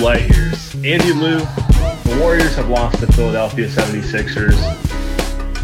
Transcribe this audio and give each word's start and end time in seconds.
Light 0.00 0.30
Years. 0.36 0.74
Andy 0.76 1.12
Liu, 1.12 1.38
the 1.38 2.18
Warriors 2.20 2.54
have 2.54 2.68
lost 2.68 3.00
the 3.00 3.12
Philadelphia 3.14 3.66
76ers. 3.66 4.54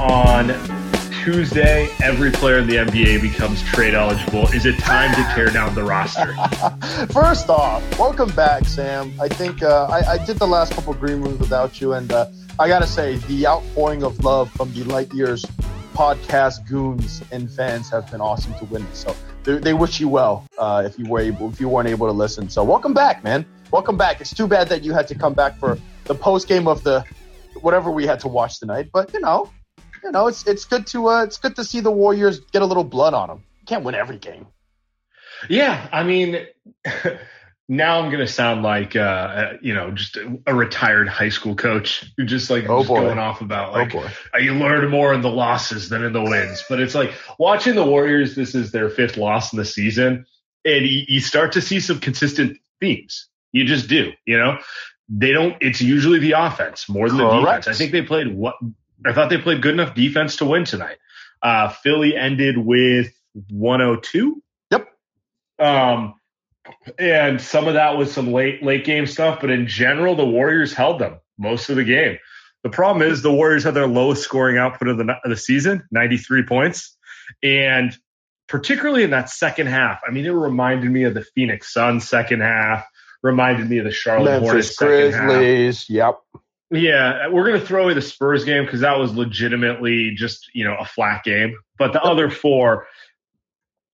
On 0.00 0.48
Tuesday, 1.22 1.88
every 2.02 2.32
player 2.32 2.58
in 2.58 2.66
the 2.66 2.76
NBA 2.76 3.22
becomes 3.22 3.62
trade 3.62 3.94
eligible. 3.94 4.48
Is 4.48 4.66
it 4.66 4.76
time 4.80 5.14
to 5.14 5.34
tear 5.34 5.50
down 5.50 5.72
the 5.76 5.84
roster? 5.84 6.34
First 7.12 7.48
off, 7.48 7.82
welcome 7.96 8.28
back, 8.30 8.66
Sam. 8.66 9.12
I 9.20 9.28
think 9.28 9.62
uh, 9.62 9.86
I, 9.86 10.14
I, 10.14 10.26
did 10.26 10.38
the 10.38 10.48
last 10.48 10.72
couple 10.72 10.92
green 10.94 11.20
rooms 11.20 11.38
without 11.38 11.80
you, 11.80 11.92
and 11.92 12.12
uh, 12.12 12.26
I 12.58 12.66
gotta 12.66 12.88
say 12.88 13.16
the 13.28 13.46
outpouring 13.46 14.02
of 14.02 14.24
love 14.24 14.50
from 14.50 14.72
the 14.72 14.82
Light 14.82 15.14
Years 15.14 15.44
podcast 15.94 16.66
goons 16.68 17.22
and 17.30 17.48
fans 17.48 17.88
have 17.88 18.10
been 18.10 18.20
awesome 18.20 18.52
to 18.54 18.64
witness. 18.64 18.98
So 18.98 19.16
they, 19.44 19.58
they 19.58 19.74
wish 19.74 20.00
you 20.00 20.08
well 20.08 20.44
uh, 20.58 20.82
if 20.84 20.98
you 20.98 21.08
were 21.08 21.20
able 21.20 21.50
if 21.50 21.60
you 21.60 21.68
weren't 21.68 21.88
able 21.88 22.08
to 22.08 22.12
listen. 22.12 22.50
So 22.50 22.64
welcome 22.64 22.92
back, 22.92 23.22
man. 23.22 23.46
Welcome 23.70 23.96
back. 23.96 24.20
It's 24.20 24.34
too 24.34 24.46
bad 24.46 24.68
that 24.68 24.84
you 24.84 24.92
had 24.92 25.08
to 25.08 25.14
come 25.14 25.34
back 25.34 25.58
for 25.58 25.78
the 26.04 26.14
post 26.14 26.48
game 26.48 26.68
of 26.68 26.82
the 26.84 27.04
whatever 27.60 27.90
we 27.90 28.06
had 28.06 28.20
to 28.20 28.28
watch 28.28 28.60
tonight, 28.60 28.90
but 28.92 29.12
you 29.12 29.20
know, 29.20 29.50
you 30.02 30.10
know, 30.10 30.26
it's 30.26 30.46
it's 30.46 30.64
good 30.64 30.86
to 30.88 31.08
uh, 31.08 31.24
it's 31.24 31.38
good 31.38 31.56
to 31.56 31.64
see 31.64 31.80
the 31.80 31.90
Warriors 31.90 32.40
get 32.40 32.62
a 32.62 32.66
little 32.66 32.84
blood 32.84 33.14
on 33.14 33.28
them. 33.28 33.42
You 33.60 33.66
can't 33.66 33.84
win 33.84 33.94
every 33.94 34.18
game. 34.18 34.46
Yeah, 35.48 35.88
I 35.90 36.04
mean, 36.04 36.46
now 37.68 38.00
I'm 38.00 38.10
gonna 38.10 38.28
sound 38.28 38.62
like 38.62 38.94
uh, 38.96 39.54
you 39.62 39.74
know 39.74 39.90
just 39.90 40.16
a, 40.16 40.54
retired 40.54 41.08
high 41.08 41.30
school 41.30 41.56
coach 41.56 42.04
who 42.16 42.24
just 42.24 42.50
like 42.50 42.68
oh 42.68 42.80
just 42.80 42.88
going 42.88 43.18
off 43.18 43.40
about 43.40 43.70
Oh 43.70 43.78
like 43.78 43.94
uh, 43.94 44.38
you 44.38 44.54
learn 44.54 44.90
more 44.90 45.14
in 45.14 45.22
the 45.22 45.30
losses 45.30 45.88
than 45.88 46.04
in 46.04 46.12
the 46.12 46.22
wins. 46.22 46.62
But 46.68 46.80
it's 46.80 46.94
like 46.94 47.12
watching 47.38 47.74
the 47.74 47.84
Warriors. 47.84 48.34
This 48.34 48.54
is 48.54 48.72
their 48.72 48.90
fifth 48.90 49.16
loss 49.16 49.52
in 49.52 49.58
the 49.58 49.64
season, 49.64 50.26
and 50.64 50.86
you, 50.86 51.04
you 51.08 51.20
start 51.20 51.52
to 51.52 51.62
see 51.62 51.80
some 51.80 52.00
consistent 52.00 52.58
themes. 52.80 53.28
You 53.54 53.64
just 53.64 53.88
do, 53.88 54.10
you 54.26 54.36
know. 54.36 54.58
They 55.08 55.32
don't. 55.32 55.56
It's 55.60 55.80
usually 55.80 56.18
the 56.18 56.32
offense 56.32 56.88
more 56.88 57.08
than 57.08 57.18
the 57.18 57.40
defense. 57.40 57.68
I 57.68 57.72
think 57.72 57.92
they 57.92 58.02
played 58.02 58.34
what 58.34 58.56
I 59.06 59.12
thought 59.12 59.30
they 59.30 59.38
played 59.38 59.62
good 59.62 59.74
enough 59.74 59.94
defense 59.94 60.36
to 60.36 60.44
win 60.44 60.64
tonight. 60.64 60.96
Uh, 61.40 61.68
Philly 61.68 62.16
ended 62.16 62.58
with 62.58 63.12
102. 63.50 64.42
Yep. 64.72 64.88
Um, 65.60 66.14
and 66.98 67.40
some 67.40 67.68
of 67.68 67.74
that 67.74 67.96
was 67.96 68.10
some 68.12 68.32
late 68.32 68.64
late 68.64 68.84
game 68.84 69.06
stuff, 69.06 69.40
but 69.40 69.50
in 69.50 69.68
general, 69.68 70.16
the 70.16 70.26
Warriors 70.26 70.72
held 70.72 70.98
them 70.98 71.20
most 71.38 71.70
of 71.70 71.76
the 71.76 71.84
game. 71.84 72.18
The 72.64 72.70
problem 72.70 73.08
is 73.08 73.22
the 73.22 73.32
Warriors 73.32 73.62
had 73.62 73.74
their 73.74 73.86
lowest 73.86 74.24
scoring 74.24 74.58
output 74.58 74.88
of 74.88 74.98
the 74.98 75.14
of 75.22 75.30
the 75.30 75.36
season, 75.36 75.84
93 75.92 76.44
points, 76.44 76.96
and 77.40 77.96
particularly 78.48 79.04
in 79.04 79.10
that 79.10 79.30
second 79.30 79.68
half. 79.68 80.00
I 80.06 80.10
mean, 80.10 80.26
it 80.26 80.30
reminded 80.30 80.90
me 80.90 81.04
of 81.04 81.14
the 81.14 81.24
Phoenix 81.34 81.72
Suns 81.72 82.08
second 82.08 82.40
half, 82.40 82.86
reminded 83.24 83.68
me 83.68 83.78
of 83.78 83.84
the 83.84 83.90
Charlotte 83.90 84.40
Hornets 84.40 84.52
Memphis 84.52 84.76
second 84.76 85.12
half. 85.12 85.28
Grizzlies. 85.30 85.90
Yep. 85.90 86.20
Yeah, 86.70 87.28
we're 87.28 87.46
going 87.46 87.60
to 87.60 87.66
throw 87.66 87.84
away 87.84 87.94
the 87.94 88.02
Spurs 88.02 88.44
game 88.44 88.64
because 88.64 88.80
that 88.80 88.98
was 88.98 89.14
legitimately 89.14 90.14
just, 90.16 90.50
you 90.54 90.64
know, 90.64 90.76
a 90.78 90.84
flat 90.84 91.24
game. 91.24 91.56
But 91.78 91.92
the 91.92 92.02
other 92.02 92.30
four, 92.30 92.86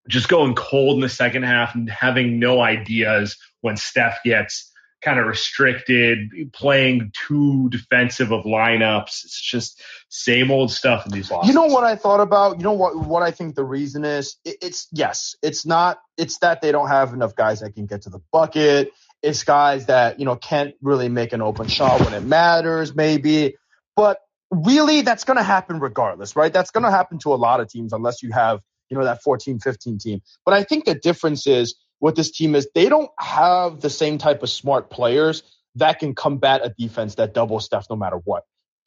just 0.08 0.28
going 0.28 0.54
cold 0.54 0.96
in 0.96 1.00
the 1.00 1.08
second 1.08 1.44
half 1.44 1.74
and 1.74 1.88
having 1.88 2.38
no 2.38 2.60
ideas 2.60 3.36
when 3.60 3.76
Steph 3.76 4.22
gets 4.24 4.70
kind 5.02 5.19
of 5.19 5.26
restricted, 5.26 6.52
playing 6.52 7.12
too 7.26 7.69
defensive 7.70 8.32
of 8.32 8.44
lineups. 8.44 9.24
It's 9.24 9.40
just 9.40 9.82
same 10.08 10.50
old 10.50 10.70
stuff 10.70 11.06
in 11.06 11.12
these 11.12 11.30
losses. 11.30 11.48
You 11.48 11.54
know 11.54 11.66
what 11.66 11.84
I 11.84 11.96
thought 11.96 12.20
about? 12.20 12.58
You 12.58 12.64
know 12.64 12.72
what 12.72 12.96
what 12.96 13.22
I 13.22 13.30
think 13.30 13.54
the 13.54 13.64
reason 13.64 14.04
is? 14.04 14.36
It, 14.44 14.56
it's 14.62 14.88
yes, 14.92 15.36
it's 15.42 15.64
not. 15.64 15.98
It's 16.16 16.38
that 16.38 16.60
they 16.60 16.72
don't 16.72 16.88
have 16.88 17.12
enough 17.14 17.34
guys 17.34 17.60
that 17.60 17.74
can 17.74 17.86
get 17.86 18.02
to 18.02 18.10
the 18.10 18.20
bucket. 18.32 18.92
It's 19.22 19.44
guys 19.44 19.86
that 19.86 20.19
you 20.19 20.25
know 20.25 20.36
can't 20.36 20.75
really 20.81 21.08
make 21.08 21.32
an 21.32 21.42
open 21.42 21.69
shot 21.69 22.00
when 22.00 22.14
it 22.14 22.25
matters, 22.25 22.94
maybe. 22.94 23.56
But 23.97 24.19
really, 24.50 25.03
that's 25.03 25.25
going 25.25 25.36
to 25.36 25.42
happen 25.42 25.81
regardless, 25.81 26.36
right? 26.36 26.53
That's 26.53 26.70
going 26.70 26.84
to 26.84 26.91
happen 26.91 27.19
to 27.20 27.34
a 27.34 27.36
lot 27.36 27.60
of 27.60 27.69
teams 27.69 27.92
unless 27.92 28.22
you 28.22 28.32
have 28.32 28.60
you 28.88 28.98
know 28.98 29.04
that 29.04 29.22
14, 29.22 29.60
15 29.60 29.98
team. 29.98 30.22
But 30.44 30.54
I 30.54 30.64
think 30.64 30.84
the 30.84 30.94
difference 30.94 31.47
is 31.47 31.76
with 32.00 32.16
this 32.16 32.31
team 32.31 32.54
is 32.54 32.69
they 32.75 32.88
don't 32.88 33.10
have 33.19 33.81
the 33.81 33.91
same 33.91 34.19
type 34.19 34.42
of 34.42 34.50
smart 34.50 34.91
players 34.91 35.42
that 35.76 35.98
can 35.98 36.14
combat 36.14 36.62
a 36.64 36.75
defense 36.76 37.16
that 37.16 37.34
double 37.34 37.60
Steph 37.60 37.87
no 37.88 37.97
matter 37.97 38.16
what. 38.16 38.44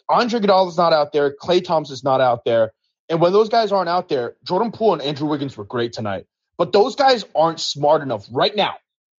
Andre 0.10 0.40
Iguodala's 0.42 0.78
not 0.78 0.94
out 0.94 1.14
there. 1.14 1.34
Klay 1.34 1.64
Thompson's 1.64 2.04
not 2.04 2.20
out 2.20 2.44
there. 2.44 2.72
And 3.10 3.22
when 3.22 3.32
those 3.32 3.50
guys 3.50 3.72
aren't 3.72 3.90
out 3.90 4.10
there, 4.10 4.36
Jordan 4.44 4.72
Poole 4.72 4.94
and 4.94 5.02
Andrew 5.02 5.28
Wiggins 5.28 5.56
were 5.56 5.64
great 5.64 5.94
tonight. 5.94 6.26
But 6.58 6.72
those 6.74 6.96
guys 6.96 7.26
aren't 7.36 7.60
smart 7.60 8.02
enough 8.02 8.26
right 8.32 8.56
now. 8.56 8.76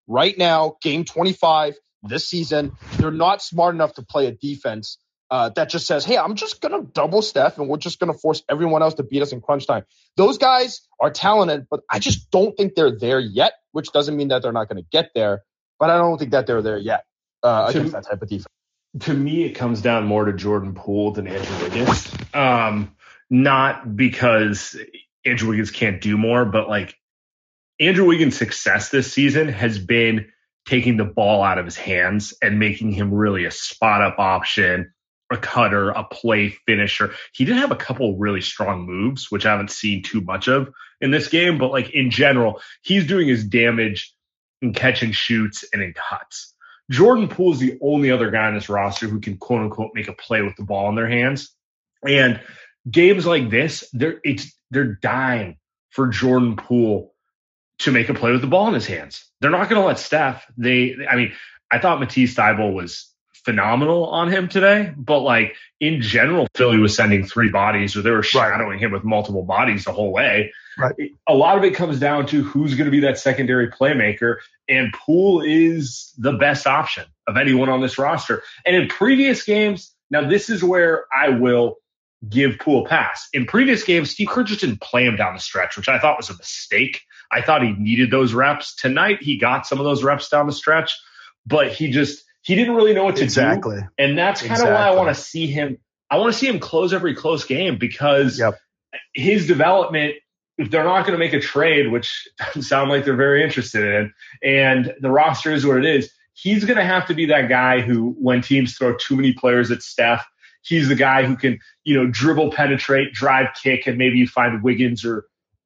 Right 0.06 0.36
now, 0.36 0.76
game 0.82 1.04
25 1.04 1.74
this 2.02 2.28
season, 2.28 2.72
they're 2.96 3.10
not 3.10 3.42
smart 3.42 3.74
enough 3.74 3.94
to 3.94 4.02
play 4.02 4.26
a 4.26 4.32
defense 4.32 4.98
uh, 5.30 5.48
that 5.56 5.70
just 5.70 5.86
says, 5.86 6.04
hey, 6.04 6.18
I'm 6.18 6.34
just 6.36 6.60
going 6.60 6.72
to 6.80 6.90
double 6.92 7.22
Steph 7.22 7.58
and 7.58 7.68
we're 7.68 7.78
just 7.78 7.98
going 7.98 8.12
to 8.12 8.18
force 8.18 8.42
everyone 8.48 8.82
else 8.82 8.94
to 8.94 9.02
beat 9.02 9.22
us 9.22 9.32
in 9.32 9.40
crunch 9.40 9.66
time. 9.66 9.84
Those 10.16 10.38
guys 10.38 10.82
are 11.00 11.10
talented, 11.10 11.66
but 11.70 11.80
I 11.90 11.98
just 11.98 12.30
don't 12.30 12.56
think 12.56 12.74
they're 12.74 12.96
there 12.96 13.18
yet, 13.18 13.54
which 13.72 13.90
doesn't 13.90 14.16
mean 14.16 14.28
that 14.28 14.42
they're 14.42 14.52
not 14.52 14.68
going 14.68 14.82
to 14.82 14.88
get 14.92 15.10
there. 15.14 15.42
But 15.80 15.90
I 15.90 15.98
don't 15.98 16.18
think 16.18 16.32
that 16.32 16.46
they're 16.46 16.62
there 16.62 16.78
yet 16.78 17.04
uh, 17.42 17.72
To- 17.72 17.78
against 17.78 17.94
that 17.94 18.04
type 18.04 18.22
of 18.22 18.28
defense. 18.28 18.46
to 19.00 19.14
me, 19.14 19.44
it 19.44 19.52
comes 19.54 19.80
down 19.80 20.06
more 20.06 20.26
to 20.26 20.32
Jordan 20.32 20.74
Poole 20.74 21.12
than 21.12 21.26
Andrew 21.26 21.62
Wiggins. 21.62 22.12
Um, 22.32 22.94
not 23.30 23.96
because 23.96 24.76
Andrew 25.24 25.48
Wiggins 25.48 25.70
can't 25.70 26.00
do 26.00 26.16
more, 26.16 26.44
but 26.44 26.68
like 26.68 26.96
Andrew 27.80 28.06
Wiggins' 28.06 28.36
success 28.36 28.90
this 28.90 29.12
season 29.12 29.48
has 29.48 29.78
been 29.78 30.26
taking 30.66 30.96
the 30.96 31.04
ball 31.04 31.42
out 31.42 31.58
of 31.58 31.64
his 31.64 31.76
hands 31.76 32.34
and 32.40 32.58
making 32.58 32.92
him 32.92 33.12
really 33.12 33.44
a 33.44 33.50
spot 33.50 34.00
up 34.00 34.18
option, 34.18 34.92
a 35.30 35.36
cutter, 35.36 35.90
a 35.90 36.04
play 36.04 36.50
finisher. 36.66 37.14
He 37.32 37.44
did 37.44 37.56
have 37.56 37.72
a 37.72 37.76
couple 37.76 38.16
really 38.16 38.40
strong 38.40 38.86
moves, 38.86 39.30
which 39.30 39.44
I 39.44 39.50
haven't 39.50 39.70
seen 39.70 40.02
too 40.02 40.20
much 40.20 40.48
of 40.48 40.72
in 41.00 41.10
this 41.10 41.28
game, 41.28 41.58
but 41.58 41.72
like 41.72 41.90
in 41.90 42.10
general, 42.10 42.60
he's 42.82 43.06
doing 43.06 43.28
his 43.28 43.44
damage 43.44 44.14
in 44.62 44.72
catch 44.72 45.02
and 45.02 45.14
shoots 45.14 45.64
and 45.72 45.82
in 45.82 45.92
cuts. 45.92 46.54
Jordan 46.90 47.28
Poole 47.28 47.54
is 47.54 47.58
the 47.58 47.78
only 47.82 48.10
other 48.10 48.30
guy 48.30 48.46
on 48.46 48.54
this 48.54 48.68
roster 48.68 49.08
who 49.08 49.20
can 49.20 49.36
quote 49.36 49.62
unquote 49.62 49.92
make 49.94 50.08
a 50.08 50.12
play 50.12 50.42
with 50.42 50.56
the 50.56 50.64
ball 50.64 50.88
in 50.90 50.94
their 50.94 51.08
hands. 51.08 51.54
And 52.06 52.40
games 52.88 53.26
like 53.26 53.50
this, 53.50 53.84
they're 53.92 54.20
it's 54.22 54.54
they're 54.70 54.94
dying 54.94 55.56
for 55.90 56.08
Jordan 56.08 56.56
Poole 56.56 57.13
to 57.80 57.92
make 57.92 58.08
a 58.08 58.14
play 58.14 58.32
with 58.32 58.40
the 58.40 58.46
ball 58.46 58.68
in 58.68 58.74
his 58.74 58.86
hands. 58.86 59.24
They're 59.40 59.50
not 59.50 59.68
going 59.68 59.80
to 59.80 59.86
let 59.86 59.98
Steph. 59.98 60.46
They, 60.56 60.96
I 61.08 61.16
mean, 61.16 61.32
I 61.70 61.78
thought 61.78 62.00
Matisse 62.00 62.34
Thybulle 62.34 62.72
was 62.72 63.10
phenomenal 63.44 64.06
on 64.06 64.30
him 64.30 64.48
today, 64.48 64.92
but 64.96 65.20
like 65.20 65.54
in 65.80 66.00
general, 66.00 66.46
Philly 66.54 66.78
was 66.78 66.96
sending 66.96 67.26
three 67.26 67.50
bodies 67.50 67.94
or 67.96 68.02
they 68.02 68.10
were 68.10 68.22
shadowing 68.22 68.70
right. 68.70 68.80
him 68.80 68.92
with 68.92 69.04
multiple 69.04 69.42
bodies 69.42 69.84
the 69.84 69.92
whole 69.92 70.12
way. 70.12 70.52
Right. 70.78 71.12
A 71.28 71.34
lot 71.34 71.58
of 71.58 71.64
it 71.64 71.74
comes 71.74 72.00
down 72.00 72.26
to 72.28 72.42
who's 72.42 72.74
going 72.74 72.86
to 72.86 72.90
be 72.90 73.00
that 73.00 73.18
secondary 73.18 73.70
playmaker, 73.70 74.36
and 74.68 74.92
Poole 74.92 75.42
is 75.42 76.12
the 76.16 76.32
best 76.32 76.66
option 76.66 77.04
of 77.26 77.36
anyone 77.36 77.68
on 77.68 77.80
this 77.80 77.98
roster. 77.98 78.42
And 78.64 78.74
in 78.74 78.88
previous 78.88 79.44
games, 79.44 79.92
now 80.10 80.28
this 80.28 80.50
is 80.50 80.64
where 80.64 81.04
I 81.14 81.28
will 81.28 81.76
give 82.28 82.58
Poole 82.58 82.86
a 82.86 82.88
pass. 82.88 83.28
In 83.32 83.46
previous 83.46 83.84
games, 83.84 84.10
Steve 84.10 84.28
Kerr 84.28 84.44
just 84.44 84.60
didn't 84.60 84.80
play 84.80 85.04
him 85.04 85.16
down 85.16 85.34
the 85.34 85.40
stretch, 85.40 85.76
which 85.76 85.88
I 85.88 85.98
thought 85.98 86.16
was 86.16 86.30
a 86.30 86.36
mistake. 86.36 87.02
I 87.30 87.42
thought 87.42 87.62
he 87.62 87.72
needed 87.72 88.10
those 88.10 88.32
reps. 88.32 88.74
Tonight, 88.76 89.22
he 89.22 89.38
got 89.38 89.66
some 89.66 89.78
of 89.78 89.84
those 89.84 90.02
reps 90.02 90.28
down 90.28 90.46
the 90.46 90.52
stretch, 90.52 90.98
but 91.46 91.72
he 91.72 91.90
just 91.90 92.24
he 92.42 92.54
didn't 92.54 92.74
really 92.74 92.94
know 92.94 93.04
what 93.04 93.16
to 93.16 93.24
exactly. 93.24 93.80
do. 93.80 93.86
And 93.98 94.18
that's 94.18 94.40
kind 94.40 94.52
of 94.52 94.58
exactly. 94.58 94.74
why 94.74 94.88
I 94.88 94.94
want 94.94 95.14
to 95.14 95.20
see 95.20 95.46
him. 95.46 95.78
I 96.10 96.18
want 96.18 96.32
to 96.32 96.38
see 96.38 96.46
him 96.46 96.60
close 96.60 96.92
every 96.92 97.14
close 97.14 97.44
game 97.44 97.78
because 97.78 98.38
yep. 98.38 98.58
his 99.14 99.46
development. 99.46 100.14
If 100.56 100.70
they're 100.70 100.84
not 100.84 101.04
going 101.04 101.14
to 101.14 101.18
make 101.18 101.32
a 101.32 101.40
trade, 101.40 101.90
which 101.90 102.28
doesn't 102.38 102.62
sound 102.62 102.88
like 102.88 103.04
they're 103.04 103.16
very 103.16 103.42
interested 103.42 103.82
in, 103.82 104.12
and 104.40 104.94
the 105.00 105.10
roster 105.10 105.52
is 105.52 105.66
what 105.66 105.78
it 105.78 105.84
is, 105.84 106.12
he's 106.34 106.64
going 106.64 106.76
to 106.76 106.84
have 106.84 107.06
to 107.06 107.14
be 107.14 107.26
that 107.26 107.48
guy 107.48 107.80
who, 107.80 108.14
when 108.20 108.40
teams 108.40 108.76
throw 108.76 108.94
too 108.94 109.16
many 109.16 109.32
players 109.32 109.72
at 109.72 109.82
Steph, 109.82 110.24
he's 110.62 110.88
the 110.88 110.94
guy 110.94 111.24
who 111.24 111.36
can, 111.36 111.58
you 111.84 111.96
know, 111.96 112.08
dribble, 112.10 112.52
penetrate, 112.52 113.12
drive, 113.12 113.48
kick, 113.60 113.86
and 113.86 113.98
maybe 113.98 114.18
you 114.18 114.28
find 114.28 114.62
Wiggins 114.62 115.04
or 115.04 115.24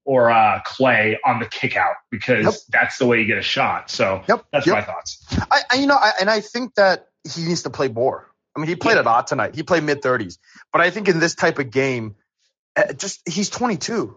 or 0.09 0.31
uh, 0.31 0.63
Klay 0.67 1.17
on 1.23 1.39
the 1.39 1.45
kick 1.45 1.77
out 1.77 1.97
because 2.11 2.45
yep. 2.47 2.55
that's 2.71 2.97
the 2.97 3.05
way 3.05 3.21
you 3.21 3.27
get 3.27 3.37
a 3.37 3.43
shot. 3.43 3.91
So 3.91 4.23
yep. 4.27 4.43
that's 4.51 4.67
yep. 4.67 4.77
my 4.77 4.81
thoughts. 4.81 5.23
I, 5.51 5.61
I 5.71 5.75
you 5.77 5.87
know, 5.87 5.97
I, 5.97 6.13
and 6.19 6.31
I 6.31 6.41
think 6.41 6.75
that 6.77 7.09
he 7.31 7.45
needs 7.45 7.65
to 7.65 7.71
play 7.71 7.89
more. 7.89 8.27
I 8.57 8.61
mean, 8.61 8.69
he 8.69 8.75
played 8.75 8.95
yeah. 8.95 9.03
a 9.03 9.05
lot 9.05 9.27
tonight. 9.27 9.55
He 9.55 9.63
played 9.63 9.83
mid 9.83 10.01
30s, 10.01 10.39
but 10.73 10.81
I 10.81 10.89
think 10.89 11.09
in 11.09 11.21
this 11.21 11.35
type 11.35 11.59
of 11.59 11.71
game, 11.71 12.17
uh, 12.75 12.95
just 12.95 13.21
he's 13.29 13.51
22. 13.51 14.17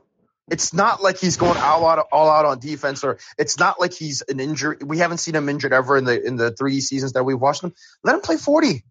It's 0.49 0.73
not 0.73 1.03
like 1.03 1.19
he's 1.19 1.35
going 1.35 1.57
all 1.57 1.85
out, 1.85 2.07
all 2.13 2.29
out 2.29 2.45
on 2.45 2.59
defense, 2.59 3.03
or 3.03 3.19
it's 3.37 3.59
not 3.59 3.81
like 3.81 3.93
he's 3.93 4.21
an 4.21 4.39
injury. 4.39 4.77
We 4.79 4.99
haven't 4.99 5.17
seen 5.17 5.35
him 5.35 5.49
injured 5.49 5.73
ever 5.73 5.97
in 5.97 6.05
the 6.05 6.25
in 6.25 6.37
the 6.37 6.51
three 6.51 6.79
seasons 6.79 7.13
that 7.13 7.25
we've 7.25 7.39
watched 7.39 7.65
him. 7.65 7.73
Let 8.01 8.15
him 8.15 8.21
play 8.21 8.37
40. 8.37 8.85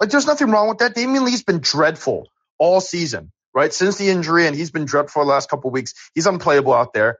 Like, 0.00 0.10
there's 0.10 0.26
nothing 0.26 0.50
wrong 0.50 0.68
with 0.68 0.78
that. 0.78 0.96
Damion 0.96 1.22
Lee's 1.22 1.44
been 1.44 1.60
dreadful 1.60 2.26
all 2.58 2.80
season 2.80 3.30
right? 3.54 3.72
Since 3.72 3.96
the 3.96 4.08
injury, 4.08 4.46
and 4.46 4.56
he's 4.56 4.70
been 4.70 4.84
dreadful 4.84 5.24
the 5.24 5.30
last 5.30 5.48
couple 5.48 5.70
weeks. 5.70 5.94
He's 6.14 6.26
unplayable 6.26 6.72
out 6.74 6.92
there. 6.92 7.18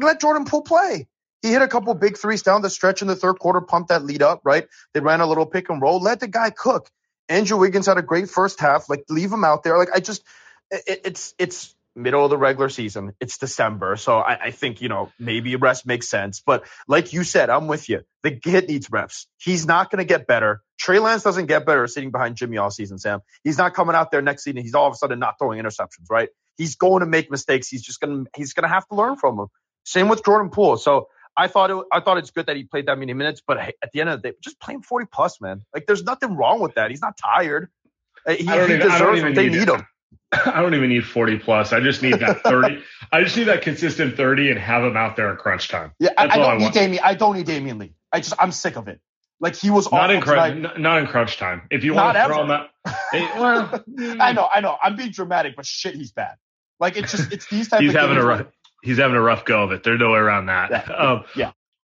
Let 0.00 0.20
Jordan 0.20 0.44
Poole 0.44 0.62
play. 0.62 1.08
He 1.42 1.50
hit 1.50 1.62
a 1.62 1.68
couple 1.68 1.92
big 1.94 2.16
threes 2.16 2.42
down 2.42 2.62
the 2.62 2.70
stretch 2.70 3.02
in 3.02 3.08
the 3.08 3.16
third 3.16 3.34
quarter, 3.38 3.60
pumped 3.60 3.90
that 3.90 4.04
lead 4.04 4.22
up, 4.22 4.40
right? 4.44 4.66
They 4.94 5.00
ran 5.00 5.20
a 5.20 5.26
little 5.26 5.46
pick 5.46 5.68
and 5.68 5.80
roll. 5.80 6.00
Let 6.00 6.20
the 6.20 6.28
guy 6.28 6.50
cook. 6.50 6.88
Andrew 7.28 7.58
Wiggins 7.58 7.86
had 7.86 7.98
a 7.98 8.02
great 8.02 8.30
first 8.30 8.60
half. 8.60 8.88
Like, 8.88 9.04
leave 9.08 9.30
him 9.30 9.44
out 9.44 9.62
there. 9.62 9.76
Like, 9.76 9.90
I 9.94 10.00
just, 10.00 10.22
it, 10.70 11.02
it's, 11.04 11.34
it's, 11.38 11.74
middle 11.96 12.24
of 12.24 12.30
the 12.30 12.36
regular 12.36 12.68
season. 12.68 13.12
It's 13.20 13.38
December. 13.38 13.96
So 13.96 14.18
I, 14.18 14.46
I, 14.46 14.50
think, 14.50 14.82
you 14.82 14.88
know, 14.88 15.12
maybe 15.18 15.56
rest 15.56 15.86
makes 15.86 16.08
sense. 16.08 16.42
But 16.44 16.64
like 16.88 17.12
you 17.12 17.24
said, 17.24 17.50
I'm 17.50 17.66
with 17.66 17.88
you. 17.88 18.02
The 18.22 18.32
kid 18.32 18.68
needs 18.68 18.90
reps. 18.90 19.26
He's 19.38 19.66
not 19.66 19.90
going 19.90 19.98
to 19.98 20.04
get 20.04 20.26
better. 20.26 20.62
Trey 20.78 20.98
Lance 20.98 21.22
doesn't 21.22 21.46
get 21.46 21.64
better 21.66 21.86
sitting 21.86 22.10
behind 22.10 22.36
Jimmy 22.36 22.56
all 22.58 22.70
season, 22.70 22.98
Sam. 22.98 23.20
He's 23.42 23.58
not 23.58 23.74
coming 23.74 23.94
out 23.94 24.10
there 24.10 24.22
next 24.22 24.44
season. 24.44 24.62
He's 24.62 24.74
all 24.74 24.86
of 24.86 24.92
a 24.94 24.96
sudden 24.96 25.18
not 25.18 25.38
throwing 25.38 25.62
interceptions, 25.62 26.10
right? 26.10 26.28
He's 26.56 26.76
going 26.76 27.00
to 27.00 27.06
make 27.06 27.30
mistakes. 27.30 27.68
He's 27.68 27.82
just 27.82 28.00
going 28.00 28.24
to, 28.24 28.30
he's 28.36 28.54
going 28.54 28.64
to 28.64 28.68
have 28.68 28.86
to 28.88 28.94
learn 28.94 29.16
from 29.16 29.36
them. 29.36 29.46
Same 29.84 30.08
with 30.08 30.24
Jordan 30.24 30.50
Poole. 30.50 30.76
So 30.76 31.08
I 31.36 31.48
thought 31.48 31.70
it, 31.70 31.76
I 31.92 32.00
thought 32.00 32.18
it's 32.18 32.30
good 32.30 32.46
that 32.46 32.56
he 32.56 32.64
played 32.64 32.86
that 32.86 32.98
many 32.98 33.12
minutes, 33.12 33.42
but 33.46 33.58
at 33.58 33.92
the 33.92 34.00
end 34.00 34.10
of 34.10 34.22
the 34.22 34.30
day, 34.30 34.36
just 34.42 34.60
play 34.60 34.74
him 34.74 34.82
40 34.82 35.06
plus, 35.12 35.40
man. 35.40 35.62
Like 35.74 35.86
there's 35.86 36.04
nothing 36.04 36.36
wrong 36.36 36.60
with 36.60 36.74
that. 36.74 36.90
He's 36.90 37.02
not 37.02 37.16
tired. 37.16 37.68
He, 38.26 38.36
he 38.36 38.42
even, 38.42 38.80
deserves 38.80 39.22
it. 39.22 39.34
They 39.34 39.48
need 39.48 39.68
him. 39.68 39.86
I 40.46 40.62
don't 40.62 40.74
even 40.74 40.88
need 40.88 41.04
40 41.04 41.38
plus. 41.38 41.72
I 41.72 41.80
just 41.80 42.02
need 42.02 42.14
that 42.20 42.42
30. 42.42 42.82
I 43.12 43.22
just 43.22 43.36
need 43.36 43.44
that 43.44 43.62
consistent 43.62 44.16
30 44.16 44.50
and 44.50 44.58
have 44.58 44.84
him 44.84 44.96
out 44.96 45.16
there 45.16 45.32
at 45.32 45.38
crunch 45.38 45.68
time. 45.68 45.92
Yeah, 45.98 46.10
I, 46.16 46.24
I, 46.24 46.36
don't 46.36 46.50
I 46.50 46.56
need 46.58 46.72
Damion. 46.72 47.00
I 47.02 47.14
don't 47.14 47.36
need 47.36 47.46
Damion 47.46 47.78
Lee. 47.78 47.94
I 48.12 48.20
just 48.20 48.34
I'm 48.38 48.52
sick 48.52 48.76
of 48.76 48.88
it. 48.88 49.00
Like 49.40 49.56
he 49.56 49.70
was 49.70 49.90
not 49.90 50.10
in 50.10 50.20
crunch, 50.20 50.78
not 50.78 51.00
in 51.00 51.06
crunch 51.06 51.36
time. 51.36 51.62
If 51.70 51.84
you 51.84 51.94
want 51.94 52.16
to 52.16 52.24
throw 52.24 52.44
him 52.44 52.50
out, 52.50 52.70
well, 53.12 53.84
I 54.20 54.32
know, 54.32 54.48
I 54.52 54.60
know. 54.60 54.76
I'm 54.82 54.96
being 54.96 55.10
dramatic, 55.10 55.56
but 55.56 55.66
shit, 55.66 55.94
he's 55.94 56.12
bad. 56.12 56.36
Like 56.80 56.96
it's 56.96 57.10
just 57.10 57.32
it's 57.32 57.46
these 57.48 57.68
type. 57.68 57.80
he's 57.80 57.94
of 57.94 58.00
having 58.00 58.16
a 58.16 58.24
rough. 58.24 58.46
He's 58.82 58.98
having 58.98 59.16
a 59.16 59.20
rough 59.20 59.44
go 59.44 59.64
of 59.64 59.72
it. 59.72 59.82
There's 59.82 59.98
no 59.98 60.12
way 60.12 60.18
around 60.18 60.46
that. 60.46 60.70
Yeah. 60.70 60.94
Um, 60.94 61.24
yeah. 61.36 61.52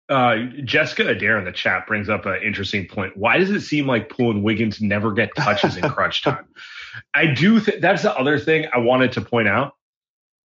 Uh, 0.09 0.37
Jessica 0.65 1.07
Adair 1.07 1.39
in 1.39 1.45
the 1.45 1.53
chat 1.53 1.87
brings 1.87 2.09
up 2.09 2.25
an 2.25 2.41
interesting 2.43 2.87
point. 2.87 3.17
Why 3.17 3.37
does 3.39 3.51
it 3.51 3.61
seem 3.61 3.87
like 3.87 4.09
Poole 4.09 4.31
and 4.31 4.43
Wiggins 4.43 4.81
never 4.81 5.13
get 5.13 5.37
touches 5.37 5.77
in 5.77 5.89
crunch 5.89 6.23
time? 6.23 6.47
I 7.15 7.27
do 7.27 7.61
think 7.61 7.81
that's 7.81 8.03
the 8.03 8.17
other 8.17 8.39
thing 8.39 8.67
I 8.73 8.79
wanted 8.79 9.13
to 9.13 9.21
point 9.21 9.49
out. 9.49 9.75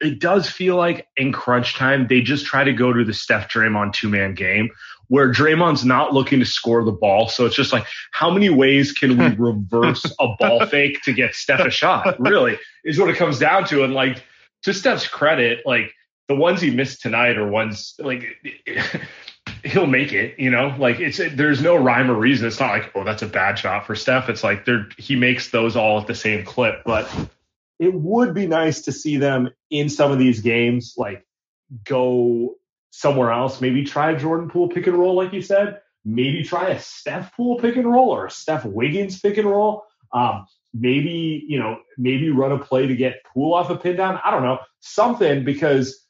It 0.01 0.19
does 0.19 0.49
feel 0.49 0.77
like 0.77 1.07
in 1.17 1.33
crunch 1.33 1.75
time, 1.75 2.07
they 2.07 2.21
just 2.21 2.45
try 2.45 2.63
to 2.63 2.71
go 2.71 2.93
to 2.93 3.03
the 3.03 3.13
Steph 3.13 3.51
Draymond 3.51 3.93
two 3.93 4.09
man 4.09 4.33
game 4.33 4.69
where 5.09 5.31
Draymond's 5.31 5.83
not 5.83 6.13
looking 6.13 6.39
to 6.39 6.45
score 6.45 6.83
the 6.83 6.91
ball. 6.91 7.27
So 7.27 7.45
it's 7.45 7.55
just 7.55 7.73
like, 7.73 7.85
how 8.11 8.29
many 8.29 8.49
ways 8.49 8.91
can 8.91 9.17
we 9.17 9.27
reverse 9.37 10.05
a 10.19 10.27
ball 10.39 10.65
fake 10.67 11.01
to 11.03 11.13
get 11.13 11.35
Steph 11.35 11.61
a 11.61 11.71
shot? 11.71 12.19
Really 12.19 12.57
is 12.85 12.99
what 12.99 13.09
it 13.09 13.17
comes 13.17 13.39
down 13.39 13.65
to. 13.65 13.83
And 13.83 13.93
like, 13.93 14.23
to 14.63 14.73
Steph's 14.73 15.07
credit, 15.07 15.61
like 15.65 15.93
the 16.27 16.35
ones 16.35 16.61
he 16.61 16.69
missed 16.69 17.01
tonight 17.01 17.37
are 17.37 17.47
ones 17.47 17.95
like 17.99 18.23
he'll 19.63 19.87
make 19.87 20.13
it, 20.13 20.39
you 20.39 20.49
know, 20.49 20.75
like 20.77 20.99
it's, 20.99 21.17
there's 21.17 21.61
no 21.61 21.75
rhyme 21.75 22.09
or 22.09 22.15
reason. 22.15 22.47
It's 22.47 22.59
not 22.59 22.71
like, 22.71 22.91
oh, 22.95 23.03
that's 23.03 23.21
a 23.21 23.27
bad 23.27 23.59
shot 23.59 23.85
for 23.85 23.95
Steph. 23.95 24.29
It's 24.29 24.43
like 24.43 24.65
there, 24.65 24.87
he 24.97 25.15
makes 25.15 25.49
those 25.49 25.75
all 25.75 25.99
at 25.99 26.07
the 26.07 26.15
same 26.15 26.45
clip, 26.45 26.83
but 26.85 27.09
it 27.79 27.93
would 27.93 28.33
be 28.33 28.47
nice 28.47 28.81
to 28.83 28.91
see 28.91 29.17
them 29.17 29.49
in 29.69 29.89
some 29.89 30.11
of 30.11 30.19
these 30.19 30.41
games, 30.41 30.95
like 30.97 31.25
go 31.83 32.55
somewhere 32.91 33.31
else. 33.31 33.61
Maybe 33.61 33.83
try 33.83 34.15
Jordan 34.15 34.49
Poole 34.49 34.69
pick 34.69 34.87
and 34.87 34.97
roll, 34.97 35.15
like 35.15 35.33
you 35.33 35.41
said. 35.41 35.81
Maybe 36.05 36.43
try 36.43 36.69
a 36.69 36.79
Steph 36.79 37.35
Poole 37.35 37.59
pick 37.59 37.75
and 37.75 37.91
roll 37.91 38.09
or 38.09 38.25
a 38.27 38.31
Steph 38.31 38.65
Wiggins 38.65 39.19
pick 39.19 39.37
and 39.37 39.47
roll. 39.47 39.83
Um, 40.13 40.45
maybe, 40.73 41.45
you 41.47 41.59
know, 41.59 41.79
maybe 41.97 42.29
run 42.29 42.51
a 42.51 42.57
play 42.57 42.87
to 42.87 42.95
get 42.95 43.23
Poole 43.33 43.53
off 43.53 43.69
a 43.69 43.77
pin 43.77 43.95
down. 43.95 44.19
I 44.23 44.31
don't 44.31 44.43
know. 44.43 44.59
Something 44.79 45.43
because 45.43 46.05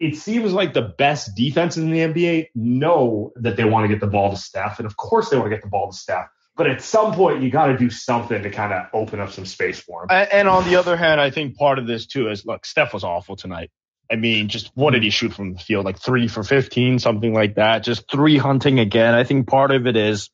it 0.00 0.16
seems 0.16 0.52
like 0.52 0.74
the 0.74 0.82
best 0.82 1.34
defenses 1.34 1.82
in 1.82 1.90
the 1.90 2.00
NBA 2.00 2.48
know 2.54 3.32
that 3.36 3.56
they 3.56 3.64
want 3.64 3.84
to 3.84 3.88
get 3.88 4.00
the 4.00 4.06
ball 4.06 4.30
to 4.30 4.36
Steph. 4.36 4.78
And 4.78 4.86
of 4.86 4.96
course 4.96 5.30
they 5.30 5.36
want 5.36 5.50
to 5.50 5.56
get 5.56 5.62
the 5.62 5.68
ball 5.68 5.90
to 5.90 5.96
Steph. 5.96 6.28
But 6.56 6.68
at 6.68 6.80
some 6.80 7.12
point, 7.12 7.42
you 7.42 7.50
got 7.50 7.66
to 7.66 7.76
do 7.76 7.90
something 7.90 8.42
to 8.42 8.50
kind 8.50 8.72
of 8.72 8.86
open 8.94 9.20
up 9.20 9.30
some 9.30 9.44
space 9.44 9.78
for 9.78 10.04
him. 10.04 10.08
And 10.10 10.48
on 10.48 10.64
the 10.64 10.76
other 10.76 10.96
hand, 10.96 11.20
I 11.20 11.30
think 11.30 11.56
part 11.56 11.78
of 11.78 11.86
this 11.86 12.06
too 12.06 12.30
is 12.30 12.46
look, 12.46 12.64
Steph 12.64 12.94
was 12.94 13.04
awful 13.04 13.36
tonight. 13.36 13.70
I 14.10 14.16
mean, 14.16 14.48
just 14.48 14.70
what 14.74 14.92
did 14.92 15.02
he 15.02 15.10
shoot 15.10 15.34
from 15.34 15.54
the 15.54 15.58
field? 15.58 15.84
Like 15.84 15.98
three 15.98 16.28
for 16.28 16.42
15, 16.42 16.98
something 16.98 17.34
like 17.34 17.56
that. 17.56 17.82
Just 17.82 18.10
three 18.10 18.38
hunting 18.38 18.78
again. 18.78 19.14
I 19.14 19.24
think 19.24 19.48
part 19.48 19.70
of 19.70 19.86
it 19.86 19.96
is. 19.96 20.30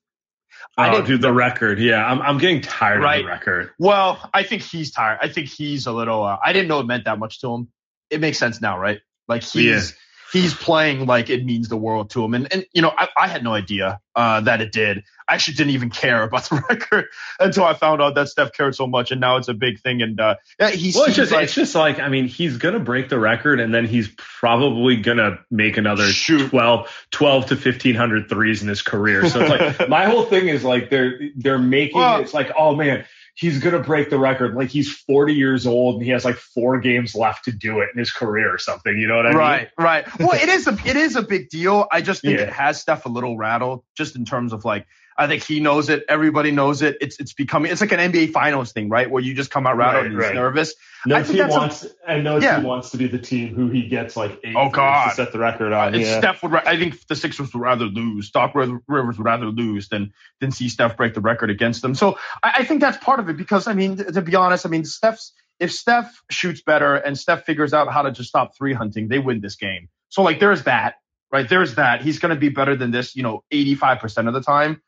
I 0.77 0.95
oh, 0.95 1.03
dude, 1.03 1.21
the 1.21 1.33
record. 1.33 1.81
Yeah, 1.81 2.05
I'm, 2.05 2.23
I'm 2.23 2.39
getting 2.39 2.61
tired 2.61 3.03
right? 3.03 3.21
of 3.21 3.25
the 3.25 3.31
record. 3.31 3.71
Well, 3.79 4.19
I 4.33 4.43
think 4.45 4.63
he's 4.63 4.93
tired. 4.93 5.19
I 5.21 5.29
think 5.29 5.49
he's 5.49 5.87
a 5.87 5.93
little. 5.93 6.23
Uh, 6.23 6.39
I 6.43 6.53
didn't 6.53 6.69
know 6.69 6.81
it 6.81 6.87
meant 6.87 7.07
that 7.07 7.19
much 7.19 7.41
to 7.41 7.53
him. 7.53 7.69
It 8.11 8.21
makes 8.21 8.39
sense 8.39 8.61
now, 8.61 8.79
right? 8.79 9.01
Like 9.29 9.43
he's 9.43 9.65
yeah. 9.65 10.41
he's 10.41 10.55
playing 10.55 11.07
like 11.07 11.31
it 11.31 11.45
means 11.45 11.69
the 11.69 11.77
world 11.77 12.11
to 12.11 12.25
him. 12.25 12.35
And 12.35 12.53
and 12.53 12.67
you 12.73 12.83
know, 12.83 12.93
I, 12.97 13.09
I 13.17 13.29
had 13.29 13.43
no 13.43 13.53
idea 13.53 14.01
uh, 14.15 14.41
that 14.43 14.61
it 14.61 14.73
did. 14.73 15.05
I 15.29 15.35
actually 15.35 15.55
didn't 15.55 15.73
even 15.73 15.91
care 15.91 16.23
about 16.25 16.45
the 16.45 16.63
record 16.69 17.07
until 17.39 17.65
I 17.65 17.75
found 17.75 18.03
out 18.03 18.15
that 18.17 18.29
Steph 18.29 18.53
cared 18.53 18.75
so 18.75 18.87
much, 18.87 19.13
and 19.13 19.21
now 19.21 19.37
it's 19.37 19.49
a 19.49 19.55
big 19.55 19.81
thing. 19.81 20.03
And 20.03 20.21
uh, 20.21 20.37
yeah, 20.59 20.71
he's 20.71 20.97
well, 20.97 21.05
it's 21.05 21.17
just 21.17 21.33
like, 21.33 21.45
it's 21.45 21.55
just 21.55 21.75
like 21.75 22.01
I 22.01 22.09
mean, 22.09 22.27
he's 22.27 22.57
gonna 22.57 22.81
break 22.81 23.09
the 23.09 23.19
record, 23.19 23.61
and 23.61 23.75
then 23.75 23.87
he's 23.87 24.09
probably 24.17 24.97
gonna 24.97 25.39
make 25.51 25.77
another 25.77 26.09
shoot. 26.09 26.51
12, 26.51 27.07
12 27.11 27.47
to 27.47 27.55
1500 27.55 28.29
threes 28.29 28.63
in 28.63 28.69
his 28.69 28.83
career. 28.83 29.29
So 29.29 29.41
it's 29.41 29.79
like 29.79 29.89
my 29.89 30.07
whole 30.07 30.25
thing 30.25 30.49
is 30.49 30.65
like 30.65 30.91
they're 30.91 31.19
they're 31.37 31.59
making 31.59 31.99
well, 31.99 32.21
it's 32.21 32.35
like 32.35 32.53
oh 32.59 32.75
man 32.75 33.05
he's 33.35 33.59
going 33.59 33.75
to 33.75 33.83
break 33.83 34.11
the 34.11 34.19
record. 34.19 34.55
Like 34.55 34.69
he's 34.69 34.93
40 34.93 35.35
years 35.35 35.67
old 35.67 35.97
and 35.97 36.05
he 36.05 36.11
has 36.11 36.25
like 36.25 36.37
four 36.37 36.81
games 36.81 37.15
left 37.15 37.47
to 37.47 37.53
do 37.53 37.81
it 37.81 37.89
in 37.93 37.99
his 37.99 38.11
career 38.11 38.53
or 38.53 38.59
something. 38.59 38.99
You 38.99 39.09
know 39.09 39.17
what 39.17 39.27
I 39.27 39.33
right, 39.33 39.61
mean? 39.61 39.69
Right, 39.79 40.07
right. 40.07 40.19
Well, 40.19 40.41
it 40.41 40.49
is 40.49 40.67
a 40.67 40.77
it 40.85 40.97
is 40.97 41.17
a 41.17 41.23
big 41.23 41.49
deal. 41.49 41.87
I 41.91 42.03
just 42.03 42.23
think 42.23 42.39
yeah. 42.39 42.45
it 42.45 42.53
has 42.53 42.81
Steph 42.81 43.07
a 43.07 43.09
little 43.09 43.37
rattled, 43.37 43.85
just 43.97 44.17
in 44.17 44.25
terms 44.25 44.53
of 44.53 44.65
like 44.65 44.87
I 45.23 45.29
think 45.29 45.45
he 45.45 45.61
knows 45.61 45.89
it. 45.89 46.05
Everybody 46.09 46.51
knows 46.51 46.83
it. 46.83 46.99
It's 47.01 47.19
it's 47.19 47.33
becoming 47.33 47.73
it's 47.73 47.81
like 47.81 47.93
an 47.93 48.13
NBA 48.13 48.33
Finals 48.33 48.73
thing, 48.73 48.89
right? 48.89 49.11
Where 49.11 49.23
you 49.23 49.35
just 49.35 49.51
come 49.51 49.67
out 49.67 49.77
rattled 49.77 50.05
right, 50.05 50.11
and 50.11 50.19
right. 50.19 50.35
nervous. 50.35 50.75
No 51.05 51.17
I 51.17 51.23
team 51.23 51.49
wants, 51.49 51.85
a, 51.85 52.11
and 52.11 52.25
no 52.25 52.39
yeah. 52.39 52.57
team 52.57 52.65
wants 52.65 52.91
to 52.91 52.97
be 52.97 53.09
the 53.09 53.19
team 53.19 53.55
who 53.55 53.69
he 53.69 53.89
gets 53.89 54.17
like 54.17 54.39
eight 54.45 54.55
oh 54.57 54.69
god 54.69 55.11
to 55.11 55.15
set 55.15 55.33
the 55.33 55.39
record 55.39 55.73
on. 55.73 55.95
Uh, 55.95 55.99
yeah. 55.99 56.19
Steph 56.19 56.43
would. 56.43 56.55
I 56.55 56.77
think 56.77 57.07
the 57.07 57.17
Sixers 57.17 57.53
would 57.53 57.61
rather 57.61 57.87
lose. 57.87 58.31
Doc 58.31 58.55
Rivers 58.55 59.19
would 59.19 59.25
rather 59.25 59.47
lose 59.47 59.89
than 59.89 60.13
than 60.41 60.51
see 60.51 60.69
Steph 60.69 60.97
break 60.97 61.15
the 61.15 61.21
record 61.21 61.51
against 61.51 61.83
them. 61.83 61.95
So 61.95 62.19
I, 62.43 62.53
I 62.59 62.65
think 62.65 62.81
that's 62.81 62.99
part 62.99 63.21
of 63.21 63.29
it 63.29 63.37
because 63.37 63.67
I 63.67 63.75
mean, 63.75 63.97
to 63.97 64.23
be 64.23 64.35
honest, 64.37 64.67
I 64.67 64.69
mean, 64.69 64.85
Steph's 64.85 65.33
if 65.63 65.73
Steph 65.73 66.23
shoots 66.29 66.61
better 66.61 66.97
and 66.97 67.17
Steph 67.17 67.45
figures 67.45 67.73
out 67.73 67.93
how 67.93 68.03
to 68.03 68.11
just 68.11 68.29
stop 68.29 68.57
three 68.57 68.73
hunting, 68.73 69.07
they 69.07 69.21
win 69.21 69.41
this 69.41 69.55
game. 69.55 69.89
So 70.09 70.23
like, 70.23 70.41
there's 70.41 70.65
that, 70.65 70.97
right? 71.31 71.49
There's 71.49 71.77
that. 71.77 72.03
He's 72.03 72.19
going 72.19 72.35
to 72.35 72.41
be 72.41 72.49
better 72.49 72.75
than 72.75 72.91
this, 72.91 73.15
you 73.15 73.23
know, 73.23 73.45
85% 73.53 74.27
of 74.27 74.35
the 74.35 74.41
time. 74.41 74.83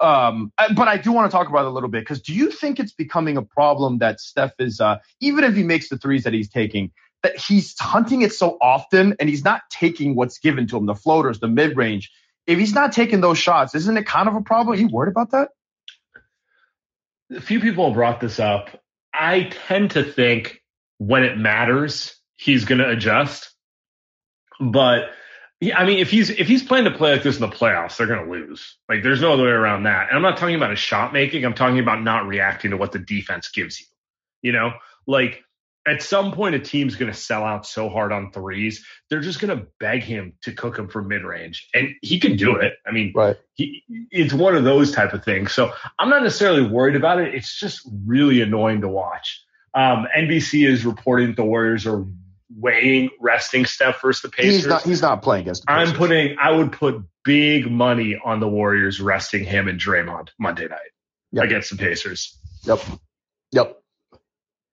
Um, 0.00 0.52
but 0.74 0.88
I 0.88 0.96
do 0.96 1.12
want 1.12 1.30
to 1.30 1.36
talk 1.36 1.48
about 1.48 1.64
it 1.64 1.68
a 1.68 1.70
little 1.70 1.88
bit 1.88 2.02
because 2.02 2.20
do 2.20 2.34
you 2.34 2.50
think 2.50 2.80
it's 2.80 2.92
becoming 2.92 3.36
a 3.36 3.42
problem 3.42 3.98
that 3.98 4.20
Steph 4.20 4.54
is, 4.58 4.80
uh, 4.80 4.98
even 5.20 5.44
if 5.44 5.54
he 5.54 5.62
makes 5.62 5.88
the 5.88 5.98
threes 5.98 6.24
that 6.24 6.32
he's 6.32 6.48
taking, 6.48 6.90
that 7.22 7.36
he's 7.36 7.78
hunting 7.78 8.22
it 8.22 8.32
so 8.32 8.56
often 8.60 9.14
and 9.20 9.28
he's 9.28 9.44
not 9.44 9.62
taking 9.70 10.14
what's 10.14 10.38
given 10.38 10.66
to 10.68 10.76
him, 10.76 10.86
the 10.86 10.94
floaters, 10.94 11.40
the 11.40 11.48
mid 11.48 11.76
range. 11.76 12.10
If 12.46 12.58
he's 12.58 12.74
not 12.74 12.92
taking 12.92 13.20
those 13.20 13.38
shots, 13.38 13.74
isn't 13.74 13.96
it 13.96 14.06
kind 14.06 14.28
of 14.28 14.34
a 14.34 14.40
problem? 14.40 14.74
Are 14.76 14.80
you 14.80 14.88
worried 14.88 15.10
about 15.10 15.30
that? 15.30 15.50
A 17.30 17.40
few 17.40 17.60
people 17.60 17.86
have 17.86 17.94
brought 17.94 18.20
this 18.20 18.40
up. 18.40 18.82
I 19.14 19.50
tend 19.68 19.92
to 19.92 20.02
think 20.02 20.62
when 20.98 21.22
it 21.22 21.38
matters, 21.38 22.16
he's 22.36 22.64
going 22.64 22.80
to 22.80 22.88
adjust. 22.88 23.50
But 24.60 25.10
yeah, 25.62 25.78
I 25.78 25.84
mean, 25.84 26.00
if 26.00 26.10
he's 26.10 26.28
if 26.28 26.48
he's 26.48 26.64
playing 26.64 26.86
to 26.86 26.90
play 26.90 27.12
like 27.12 27.22
this 27.22 27.36
in 27.36 27.40
the 27.40 27.46
playoffs, 27.46 27.96
they're 27.96 28.08
going 28.08 28.24
to 28.24 28.30
lose. 28.30 28.78
Like, 28.88 29.04
there's 29.04 29.20
no 29.20 29.34
other 29.34 29.44
way 29.44 29.50
around 29.50 29.84
that. 29.84 30.08
And 30.08 30.16
I'm 30.16 30.22
not 30.22 30.36
talking 30.36 30.56
about 30.56 30.70
his 30.70 30.80
shot 30.80 31.12
making. 31.12 31.44
I'm 31.44 31.54
talking 31.54 31.78
about 31.78 32.02
not 32.02 32.26
reacting 32.26 32.72
to 32.72 32.76
what 32.76 32.90
the 32.90 32.98
defense 32.98 33.48
gives 33.48 33.80
you. 33.80 33.86
You 34.42 34.50
know, 34.50 34.72
like 35.06 35.44
at 35.86 36.02
some 36.02 36.32
point, 36.32 36.56
a 36.56 36.58
team's 36.58 36.96
going 36.96 37.12
to 37.12 37.16
sell 37.16 37.44
out 37.44 37.64
so 37.64 37.88
hard 37.88 38.10
on 38.10 38.32
threes, 38.32 38.84
they're 39.08 39.20
just 39.20 39.38
going 39.38 39.56
to 39.56 39.68
beg 39.78 40.02
him 40.02 40.32
to 40.42 40.52
cook 40.52 40.76
him 40.76 40.88
from 40.88 41.06
mid 41.06 41.22
range, 41.22 41.68
and 41.72 41.90
he 42.02 42.18
can 42.18 42.36
do 42.36 42.56
it. 42.56 42.72
I 42.84 42.90
mean, 42.90 43.12
right? 43.14 43.36
He, 43.54 43.84
it's 44.10 44.32
one 44.32 44.56
of 44.56 44.64
those 44.64 44.90
type 44.90 45.12
of 45.12 45.24
things. 45.24 45.52
So 45.52 45.72
I'm 45.96 46.10
not 46.10 46.24
necessarily 46.24 46.66
worried 46.66 46.96
about 46.96 47.20
it. 47.20 47.36
It's 47.36 47.56
just 47.60 47.88
really 48.04 48.42
annoying 48.42 48.80
to 48.80 48.88
watch. 48.88 49.44
Um, 49.74 50.08
NBC 50.18 50.68
is 50.68 50.84
reporting 50.84 51.36
the 51.36 51.44
Warriors 51.44 51.86
are 51.86 52.04
weighing 52.56 53.10
resting 53.20 53.66
Steph 53.66 54.00
versus 54.00 54.22
the 54.22 54.28
Pacers. 54.28 54.56
He's 54.56 54.66
not. 54.66 54.82
He's 54.82 55.02
not 55.02 55.22
playing 55.22 55.42
against. 55.42 55.64
I'm 55.68 55.94
putting. 55.94 56.36
I 56.40 56.50
would 56.50 56.72
put 56.72 57.02
big 57.24 57.70
money 57.70 58.20
on 58.22 58.40
the 58.40 58.48
Warriors 58.48 59.00
resting 59.00 59.44
him 59.44 59.68
and 59.68 59.78
Draymond 59.78 60.28
Monday 60.38 60.68
night 60.68 60.78
yep. 61.30 61.44
against 61.44 61.70
the 61.70 61.76
Pacers. 61.76 62.38
Yep. 62.64 62.80
Yep. 63.52 63.82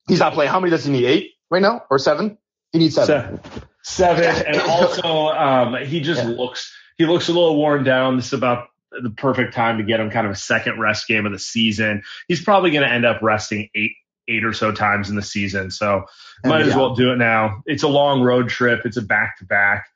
He's 0.08 0.20
not 0.20 0.34
playing. 0.34 0.52
How 0.52 0.60
many 0.60 0.72
does 0.72 0.86
he 0.86 0.92
need? 0.92 1.06
Eight 1.06 1.32
right 1.50 1.62
now 1.62 1.84
or 1.90 2.00
seven? 2.00 2.38
He 2.72 2.80
needs 2.80 2.96
seven. 2.96 3.40
Seven. 3.84 4.24
seven. 4.24 4.46
and 4.48 4.62
also, 4.70 5.28
um, 5.28 5.76
he 5.86 6.02
just 6.02 6.24
yeah. 6.24 6.30
looks. 6.30 6.74
He 6.98 7.06
looks 7.06 7.30
a 7.30 7.32
little 7.32 7.58
worn 7.58 7.84
down. 7.84 8.18
This 8.18 8.28
is 8.28 8.34
about 8.34 8.68
the 8.92 9.10
perfect 9.10 9.54
time 9.54 9.78
to 9.78 9.84
get 9.84 10.00
him 10.00 10.10
kind 10.10 10.26
of 10.26 10.34
a 10.34 10.36
second 10.36 10.80
rest 10.80 11.08
game 11.08 11.26
of 11.26 11.32
the 11.32 11.40
season. 11.40 12.04
He's 12.28 12.44
probably 12.44 12.72
going 12.72 12.88
to 12.88 12.92
end 12.92 13.06
up 13.06 13.22
resting 13.22 13.70
eight 13.76 13.94
eight 14.30 14.46
or 14.46 14.54
so 14.54 14.72
times 14.72 15.10
in 15.10 15.16
the 15.16 15.22
season. 15.22 15.72
So 15.72 16.06
might 16.46 16.62
as 16.62 16.76
well 16.76 16.96
do 16.96 17.12
it 17.12 17.18
now. 17.18 17.64
It's 17.66 17.84
a 17.84 17.88
long 17.88 18.22
road 18.22 18.50
trip. 18.50 18.86
It's 18.86 18.98
a 18.98 19.02
back 19.02 19.38
to 19.40 19.46
back. 19.46 19.88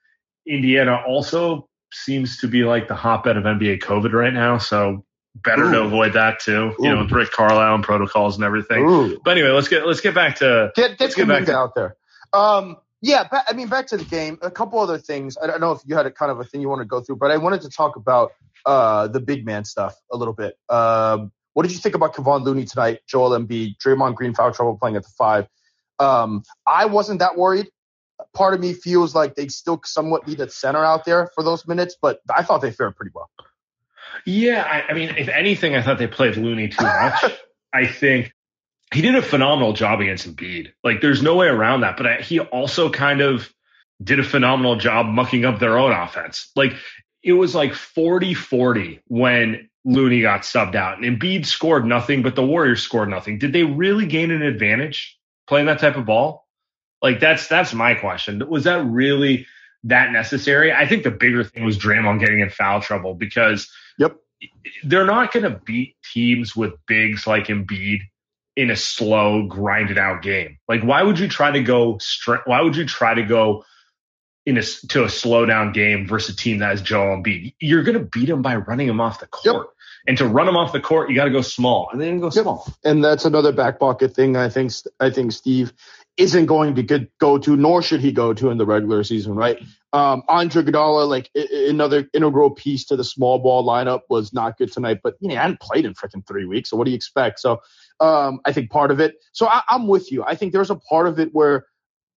Indiana 0.47 1.01
also 1.07 1.69
seems 1.93 2.37
to 2.39 2.47
be 2.47 2.63
like 2.63 2.87
the 2.87 2.95
hotbed 2.95 3.37
of 3.37 3.43
NBA 3.43 3.79
COVID 3.79 4.11
right 4.11 4.33
now. 4.33 4.57
So 4.57 5.05
better 5.35 5.65
Ooh. 5.65 5.71
to 5.71 5.81
avoid 5.83 6.13
that 6.13 6.39
too. 6.39 6.71
Ooh. 6.71 6.75
You 6.79 6.89
know, 6.89 7.03
with 7.03 7.11
Rick 7.11 7.31
Carlisle 7.31 7.75
and 7.75 7.83
protocols 7.83 8.35
and 8.35 8.43
everything. 8.43 8.83
Ooh. 8.83 9.19
But 9.23 9.31
anyway, 9.31 9.49
let's 9.49 9.67
get 9.67 9.85
let's 9.85 10.01
get 10.01 10.15
back 10.15 10.37
to 10.37 10.71
get 10.75 10.97
get, 10.97 11.15
get 11.15 11.27
back 11.27 11.45
to, 11.45 11.55
out 11.55 11.75
there. 11.75 11.95
Um, 12.33 12.77
yeah, 13.01 13.27
I 13.49 13.51
mean, 13.51 13.67
back 13.67 13.87
to 13.87 13.97
the 13.97 14.05
game. 14.05 14.39
A 14.41 14.49
couple 14.49 14.79
other 14.79 14.97
things. 14.97 15.37
I 15.41 15.45
don't 15.45 15.59
know 15.59 15.73
if 15.73 15.81
you 15.85 15.95
had 15.95 16.05
a 16.05 16.11
kind 16.11 16.31
of 16.31 16.39
a 16.39 16.45
thing 16.45 16.61
you 16.61 16.69
want 16.69 16.79
to 16.79 16.85
go 16.85 17.01
through, 17.01 17.17
but 17.17 17.31
I 17.31 17.37
wanted 17.37 17.61
to 17.61 17.69
talk 17.69 17.97
about 17.97 18.31
uh, 18.65 19.09
the 19.09 19.19
big 19.19 19.45
man 19.45 19.65
stuff 19.65 19.93
a 20.09 20.15
little 20.15 20.33
bit. 20.33 20.57
Um, 20.69 21.33
what 21.53 21.63
did 21.63 21.71
you 21.71 21.77
think 21.77 21.95
about 21.95 22.15
Kevon 22.15 22.43
Looney 22.43 22.65
tonight, 22.65 22.99
Joel 23.07 23.31
Embiid, 23.31 23.77
Draymond 23.77 24.15
Green 24.15 24.33
foul 24.33 24.51
trouble 24.51 24.77
playing 24.77 24.95
at 24.95 25.03
the 25.03 25.11
five? 25.17 25.47
Um, 25.99 26.43
I 26.67 26.85
wasn't 26.85 27.19
that 27.19 27.37
worried. 27.37 27.69
Part 28.33 28.53
of 28.53 28.59
me 28.59 28.73
feels 28.73 29.13
like 29.13 29.35
they 29.35 29.47
still 29.47 29.81
somewhat 29.85 30.27
need 30.27 30.39
a 30.39 30.49
center 30.49 30.83
out 30.83 31.05
there 31.05 31.29
for 31.35 31.43
those 31.43 31.67
minutes, 31.67 31.95
but 32.01 32.19
I 32.33 32.43
thought 32.43 32.61
they 32.61 32.71
fared 32.71 32.95
pretty 32.95 33.11
well. 33.13 33.29
Yeah, 34.25 34.63
I, 34.63 34.91
I 34.91 34.93
mean, 34.93 35.09
if 35.17 35.27
anything, 35.27 35.75
I 35.75 35.81
thought 35.81 35.97
they 35.97 36.07
played 36.07 36.37
Looney 36.37 36.69
too 36.69 36.83
much. 36.83 37.23
I 37.73 37.87
think 37.87 38.31
he 38.93 39.01
did 39.01 39.15
a 39.15 39.21
phenomenal 39.21 39.73
job 39.73 39.99
against 40.01 40.27
Embiid. 40.27 40.71
Like, 40.83 41.01
there's 41.01 41.21
no 41.21 41.35
way 41.35 41.47
around 41.47 41.81
that. 41.81 41.97
But 41.97 42.07
I, 42.07 42.15
he 42.21 42.39
also 42.39 42.89
kind 42.89 43.21
of 43.21 43.51
did 44.01 44.19
a 44.19 44.23
phenomenal 44.23 44.75
job 44.75 45.07
mucking 45.07 45.45
up 45.45 45.59
their 45.59 45.77
own 45.77 45.91
offense. 45.91 46.51
Like, 46.55 46.73
it 47.23 47.33
was 47.33 47.55
like 47.55 47.73
40 47.73 48.33
40 48.33 49.01
when 49.07 49.69
Looney 49.85 50.21
got 50.21 50.41
subbed 50.41 50.75
out. 50.75 50.97
And 50.97 51.19
Embiid 51.19 51.45
scored 51.45 51.85
nothing, 51.85 52.21
but 52.21 52.35
the 52.35 52.45
Warriors 52.45 52.81
scored 52.81 53.09
nothing. 53.09 53.37
Did 53.39 53.53
they 53.53 53.63
really 53.63 54.05
gain 54.05 54.31
an 54.31 54.41
advantage 54.41 55.17
playing 55.47 55.65
that 55.67 55.79
type 55.79 55.97
of 55.97 56.05
ball? 56.05 56.47
Like 57.01 57.19
that's 57.19 57.47
that's 57.47 57.73
my 57.73 57.95
question. 57.95 58.47
Was 58.47 58.63
that 58.63 58.85
really 58.85 59.45
that 59.85 60.11
necessary? 60.11 60.71
I 60.71 60.87
think 60.87 61.03
the 61.03 61.11
bigger 61.11 61.43
thing 61.43 61.65
was 61.65 61.77
Draymond 61.77 62.19
getting 62.19 62.39
in 62.39 62.49
foul 62.49 62.81
trouble 62.81 63.13
because 63.13 63.69
yep. 63.97 64.15
they're 64.85 65.05
not 65.05 65.33
going 65.33 65.43
to 65.43 65.59
beat 65.65 65.97
teams 66.13 66.55
with 66.55 66.73
bigs 66.87 67.27
like 67.27 67.47
Embiid 67.47 67.99
in 68.55 68.69
a 68.69 68.75
slow, 68.75 69.47
grinded 69.47 69.97
out 69.97 70.21
game. 70.21 70.59
Like 70.69 70.83
why 70.83 71.03
would 71.03 71.19
you 71.19 71.27
try 71.27 71.51
to 71.51 71.61
go 71.61 71.97
straight? 71.97 72.41
Why 72.45 72.61
would 72.61 72.77
you 72.77 72.85
try 72.85 73.13
to 73.13 73.23
go 73.23 73.65
in 74.45 74.57
a, 74.57 74.63
to 74.63 75.03
a 75.03 75.09
slow 75.09 75.45
down 75.45 75.71
game 75.71 76.07
versus 76.07 76.35
a 76.35 76.37
team 76.37 76.59
that 76.59 76.69
has 76.69 76.81
Joel 76.81 77.17
Embiid. 77.17 77.53
You're 77.59 77.83
going 77.83 77.97
to 77.97 78.03
beat 78.03 78.27
them 78.27 78.41
by 78.41 78.55
running 78.57 78.87
them 78.87 78.99
off 78.99 79.19
the 79.19 79.27
court. 79.27 79.67
Yep. 79.67 79.73
And 80.05 80.17
to 80.17 80.27
run 80.27 80.45
them 80.47 80.57
off 80.57 80.73
the 80.73 80.81
court, 80.81 81.09
you 81.09 81.15
got 81.15 81.25
to 81.25 81.31
go 81.31 81.41
small, 81.41 81.89
and 81.91 82.01
then 82.01 82.19
go 82.19 82.25
yep. 82.25 82.43
small. 82.43 82.67
And 82.83 83.01
that's 83.01 83.23
another 83.23 83.53
back 83.53 83.79
pocket 83.79 84.13
thing. 84.13 84.35
I 84.35 84.49
think 84.49 84.73
I 84.99 85.09
think 85.09 85.31
Steve 85.31 85.71
isn't 86.17 86.45
going 86.45 86.75
to 86.75 86.83
get, 86.83 87.17
go 87.17 87.37
to, 87.39 87.55
nor 87.55 87.81
should 87.81 88.01
he 88.01 88.11
go 88.11 88.33
to 88.33 88.49
in 88.49 88.57
the 88.57 88.65
regular 88.65 89.03
season, 89.03 89.33
right? 89.33 89.59
Um, 89.93 90.23
Andre 90.27 90.61
Iguodala, 90.61 91.07
like 91.07 91.29
another 91.35 92.07
integral 92.13 92.51
piece 92.51 92.85
to 92.85 92.95
the 92.95 93.03
small 93.03 93.39
ball 93.39 93.65
lineup, 93.65 94.01
was 94.09 94.33
not 94.33 94.57
good 94.57 94.71
tonight. 94.71 94.99
But 95.01 95.15
you 95.21 95.29
know, 95.29 95.35
I 95.35 95.41
hadn't 95.41 95.61
played 95.61 95.85
in 95.85 95.93
freaking 95.93 96.27
three 96.27 96.45
weeks, 96.45 96.69
so 96.69 96.75
what 96.75 96.83
do 96.83 96.91
you 96.91 96.95
expect? 96.95 97.39
So 97.39 97.61
um, 98.01 98.41
I 98.43 98.51
think 98.51 98.71
part 98.71 98.91
of 98.91 98.99
it. 98.99 99.15
So 99.31 99.47
I, 99.47 99.61
I'm 99.69 99.87
with 99.87 100.11
you. 100.11 100.23
I 100.25 100.35
think 100.35 100.51
there's 100.51 100.69
a 100.69 100.75
part 100.75 101.07
of 101.07 101.19
it 101.19 101.29
where 101.31 101.65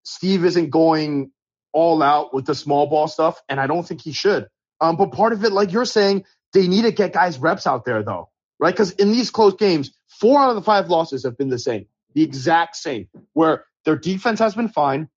Steve 0.03 0.43
isn't 0.43 0.71
going 0.71 1.31
all 1.77 2.01
out 2.01 2.33
with 2.33 2.47
the 2.47 2.55
small 2.55 2.87
ball 2.87 3.07
stuff, 3.07 3.39
and 3.47 3.59
I 3.59 3.67
don't 3.67 3.87
think 3.87 4.01
he 4.01 4.11
should. 4.11 4.47
Um, 4.81 4.97
but 4.97 5.11
part 5.11 5.31
of 5.31 5.43
it, 5.45 5.51
like 5.51 5.71
you're 5.71 5.85
saying, 5.85 6.25
they 6.51 6.67
need 6.67 6.81
to 6.81 6.91
get 6.91 7.13
guys 7.13 7.37
reps 7.37 7.67
out 7.67 7.85
there 7.85 8.01
though, 8.01 8.29
right? 8.59 8.73
Because 8.73 8.91
in 8.93 9.11
these 9.11 9.29
close 9.29 9.53
games, 9.53 9.91
four 10.07 10.39
out 10.39 10.49
of 10.49 10.55
the 10.55 10.63
five 10.63 10.89
losses 10.89 11.23
have 11.23 11.37
been 11.37 11.49
the 11.49 11.59
same, 11.59 11.85
the 12.15 12.23
exact 12.23 12.77
same, 12.77 13.09
where 13.33 13.65
their 13.85 13.95
defense 13.95 14.39
has 14.39 14.55
been 14.55 14.69
fine. 14.69 15.07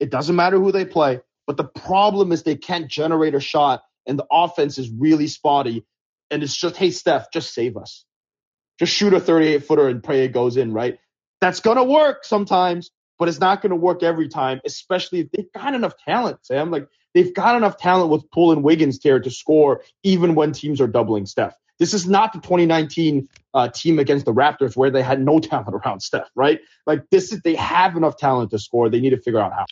It 0.00 0.10
doesn't 0.10 0.34
matter 0.34 0.58
who 0.58 0.72
they 0.72 0.84
play, 0.84 1.20
but 1.46 1.56
the 1.56 1.64
problem 1.64 2.32
is 2.32 2.42
they 2.42 2.56
can't 2.56 2.88
generate 2.88 3.36
a 3.36 3.40
shot, 3.40 3.84
and 4.04 4.18
the 4.18 4.26
offense 4.28 4.76
is 4.76 4.90
really 4.90 5.28
spotty. 5.28 5.84
And 6.32 6.42
it's 6.42 6.56
just, 6.56 6.76
hey, 6.76 6.90
Steph, 6.90 7.30
just 7.32 7.54
save 7.54 7.76
us. 7.76 8.04
Just 8.80 8.92
shoot 8.92 9.14
a 9.14 9.20
38 9.20 9.64
footer 9.64 9.86
and 9.86 10.02
pray 10.02 10.24
it 10.24 10.32
goes 10.32 10.56
in, 10.56 10.72
right? 10.72 10.98
That's 11.40 11.60
gonna 11.60 11.84
work 11.84 12.24
sometimes, 12.24 12.90
but 13.18 13.28
it's 13.28 13.40
not 13.40 13.60
going 13.62 13.70
to 13.70 13.76
work 13.76 14.02
every 14.02 14.28
time, 14.28 14.60
especially 14.64 15.20
if 15.20 15.30
they've 15.32 15.52
got 15.52 15.74
enough 15.74 15.94
talent, 16.04 16.38
Sam. 16.42 16.70
Like 16.70 16.88
they've 17.14 17.34
got 17.34 17.56
enough 17.56 17.76
talent 17.76 18.10
with 18.10 18.30
Poole 18.30 18.52
and 18.52 18.62
Wiggins 18.62 19.00
here 19.02 19.20
to 19.20 19.30
score 19.30 19.82
even 20.02 20.34
when 20.34 20.52
teams 20.52 20.80
are 20.80 20.86
doubling 20.86 21.26
Steph. 21.26 21.54
This 21.78 21.94
is 21.94 22.08
not 22.08 22.32
the 22.32 22.40
2019 22.40 23.28
uh, 23.54 23.68
team 23.68 23.98
against 23.98 24.24
the 24.24 24.32
Raptors 24.32 24.76
where 24.76 24.90
they 24.90 25.02
had 25.02 25.20
no 25.20 25.38
talent 25.40 25.74
around 25.74 26.00
Steph, 26.00 26.28
right? 26.34 26.60
Like 26.86 27.08
this 27.10 27.32
is 27.32 27.40
they 27.42 27.54
have 27.56 27.96
enough 27.96 28.16
talent 28.16 28.50
to 28.50 28.58
score. 28.58 28.88
They 28.88 29.00
need 29.00 29.10
to 29.10 29.20
figure 29.20 29.40
out 29.40 29.52
how. 29.52 29.66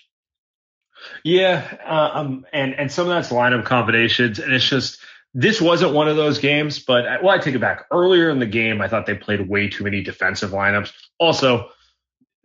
Yeah, 1.22 1.76
uh, 1.86 2.18
um, 2.18 2.46
and 2.52 2.74
and 2.74 2.90
some 2.90 3.06
of 3.06 3.10
that's 3.10 3.28
lineup 3.28 3.64
combinations, 3.64 4.38
and 4.38 4.52
it's 4.52 4.66
just 4.66 4.98
this 5.34 5.60
wasn't 5.60 5.92
one 5.92 6.08
of 6.08 6.16
those 6.16 6.38
games. 6.38 6.78
But 6.78 7.06
I, 7.06 7.20
well, 7.20 7.30
I 7.30 7.38
take 7.38 7.54
it 7.54 7.60
back. 7.60 7.84
Earlier 7.92 8.30
in 8.30 8.38
the 8.38 8.46
game, 8.46 8.80
I 8.80 8.88
thought 8.88 9.04
they 9.04 9.14
played 9.14 9.46
way 9.46 9.68
too 9.68 9.84
many 9.84 10.02
defensive 10.02 10.50
lineups. 10.50 10.92
Also, 11.18 11.68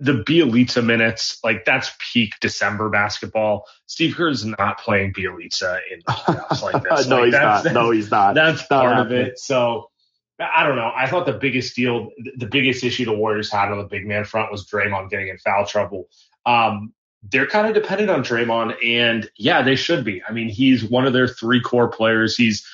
the 0.02 0.14
Bjelica 0.14 0.84
minutes, 0.84 1.38
like 1.44 1.64
that's 1.64 1.92
peak 2.12 2.34
December 2.42 2.90
basketball. 2.90 3.68
Steve 3.86 4.16
Kerr 4.16 4.30
is 4.30 4.44
not 4.44 4.80
playing 4.80 5.14
Bjelica 5.14 5.80
in 5.92 6.02
the 6.06 6.12
playoffs 6.12 6.62
like 6.64 6.84
this. 6.90 7.08
no, 7.08 7.18
like, 7.18 7.26
he's 7.26 7.34
not. 7.34 7.66
No, 7.66 7.92
he's 7.92 8.12
not. 8.12 8.34
That's 8.34 8.64
part 8.64 8.98
of 8.98 9.12
it. 9.12 9.38
So 9.38 9.92
I 10.40 10.66
don't 10.66 10.76
know. 10.76 10.92
I 10.94 11.08
thought 11.08 11.28
the 11.28 11.34
biggest 11.34 11.76
deal, 11.76 12.10
the 12.36 12.48
biggest 12.48 12.84
issue 12.84 13.06
the 13.06 13.14
Warriors 13.14 13.52
had 13.52 13.72
on 13.72 13.78
the 13.78 13.84
big 13.84 14.08
man 14.08 14.26
front 14.26 14.52
was 14.52 14.66
Draymond 14.66 15.12
getting 15.12 15.28
in 15.28 15.38
foul 15.38 15.68
trouble. 15.68 16.10
Um, 16.48 16.94
they're 17.22 17.46
kind 17.46 17.68
of 17.68 17.76
dependent 17.76 18.10
on 18.10 18.24
Draymond, 18.24 18.84
and 18.84 19.30
yeah, 19.36 19.62
they 19.62 19.76
should 19.76 20.04
be. 20.04 20.24
I 20.28 20.32
mean, 20.32 20.50
he's 20.50 20.84
one 20.84 21.06
of 21.06 21.14
their 21.14 21.28
three 21.28 21.62
core 21.62 21.90
players. 21.90 22.36
He's 22.36 22.66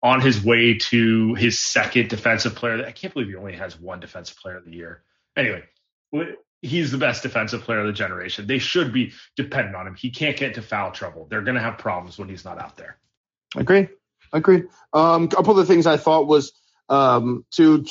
on 0.00 0.20
his 0.20 0.44
way 0.44 0.78
to 0.78 1.34
his 1.34 1.58
second 1.58 2.08
defensive 2.08 2.54
player. 2.54 2.86
I 2.86 2.92
can't 2.92 3.12
believe 3.12 3.30
he 3.30 3.34
only 3.34 3.54
has 3.54 3.80
one 3.80 3.98
defensive 3.98 4.36
player 4.36 4.58
of 4.58 4.64
the 4.64 4.70
year. 4.70 5.02
Anyway, 5.36 5.64
he's 6.62 6.90
the 6.90 6.98
best 6.98 7.22
defensive 7.22 7.62
player 7.62 7.80
of 7.80 7.86
the 7.86 7.92
generation. 7.92 8.46
They 8.46 8.58
should 8.58 8.92
be 8.92 9.12
dependent 9.36 9.76
on 9.76 9.86
him. 9.86 9.94
He 9.94 10.10
can't 10.10 10.36
get 10.36 10.48
into 10.48 10.62
foul 10.62 10.90
trouble. 10.90 11.26
They're 11.30 11.42
going 11.42 11.56
to 11.56 11.60
have 11.62 11.78
problems 11.78 12.18
when 12.18 12.28
he's 12.28 12.44
not 12.44 12.60
out 12.60 12.76
there. 12.76 12.98
Agree. 13.56 13.88
Agree. 14.32 14.64
Um, 14.92 15.24
a 15.24 15.28
couple 15.28 15.52
of 15.52 15.56
the 15.58 15.66
things 15.66 15.86
I 15.86 15.96
thought 15.96 16.26
was 16.26 16.52
um, 16.88 17.44
to 17.52 17.84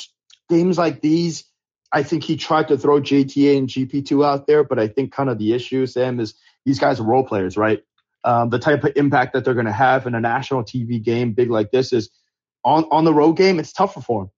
games 0.48 0.78
like 0.78 1.00
these. 1.00 1.44
I 1.90 2.02
think 2.02 2.22
he 2.22 2.36
tried 2.36 2.68
to 2.68 2.76
throw 2.76 3.00
JTA 3.00 3.56
and 3.56 3.68
GP2 3.68 4.24
out 4.24 4.46
there, 4.46 4.62
but 4.62 4.78
I 4.78 4.88
think 4.88 5.12
kind 5.12 5.30
of 5.30 5.38
the 5.38 5.54
issue, 5.54 5.86
Sam, 5.86 6.20
is 6.20 6.34
these 6.66 6.78
guys 6.78 7.00
are 7.00 7.04
role 7.04 7.24
players, 7.24 7.56
right? 7.56 7.82
Um, 8.24 8.50
the 8.50 8.58
type 8.58 8.84
of 8.84 8.92
impact 8.96 9.32
that 9.32 9.44
they're 9.44 9.54
going 9.54 9.66
to 9.66 9.72
have 9.72 10.06
in 10.06 10.14
a 10.14 10.20
national 10.20 10.64
TV 10.64 11.02
game 11.02 11.32
big 11.32 11.50
like 11.50 11.70
this 11.70 11.92
is 11.92 12.10
on 12.64 12.84
on 12.90 13.04
the 13.04 13.14
road 13.14 13.34
game, 13.34 13.58
it's 13.58 13.72
tougher 13.72 14.02
for 14.02 14.24
him. 14.24 14.30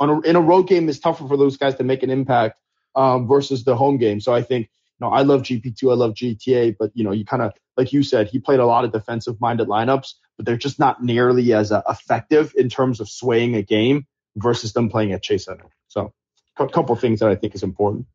On 0.00 0.08
a, 0.08 0.20
in 0.20 0.36
a 0.36 0.40
road 0.40 0.68
game, 0.68 0.88
it's 0.88 0.98
tougher 0.98 1.28
for 1.28 1.36
those 1.36 1.58
guys 1.58 1.74
to 1.76 1.84
make 1.84 2.02
an 2.02 2.10
impact 2.10 2.58
um, 2.96 3.28
versus 3.28 3.64
the 3.64 3.76
home 3.76 3.98
game. 3.98 4.20
So 4.20 4.34
I 4.34 4.42
think 4.42 4.68
you 4.98 5.06
know 5.06 5.12
I 5.12 5.22
love 5.22 5.42
GP2, 5.42 5.90
I 5.90 5.94
love 5.94 6.14
JTA, 6.14 6.76
but 6.78 6.90
you 6.94 7.04
know 7.04 7.12
you 7.12 7.24
kind 7.24 7.42
of 7.42 7.52
like 7.76 7.92
you 7.92 8.02
said, 8.02 8.28
he 8.28 8.38
played 8.38 8.58
a 8.58 8.66
lot 8.66 8.84
of 8.84 8.92
defensive 8.92 9.40
minded 9.40 9.68
lineups, 9.68 10.14
but 10.36 10.46
they're 10.46 10.56
just 10.56 10.78
not 10.78 11.02
nearly 11.02 11.52
as 11.52 11.70
uh, 11.70 11.82
effective 11.88 12.52
in 12.56 12.68
terms 12.68 13.00
of 13.00 13.08
swaying 13.08 13.54
a 13.54 13.62
game 13.62 14.06
versus 14.36 14.72
them 14.72 14.88
playing 14.88 15.12
at 15.12 15.22
Chase 15.22 15.44
Center. 15.44 15.66
So 15.88 16.12
a 16.58 16.68
couple 16.68 16.96
things 16.96 17.20
that 17.20 17.28
I 17.28 17.36
think 17.36 17.54
is 17.54 17.62
important. 17.62 18.06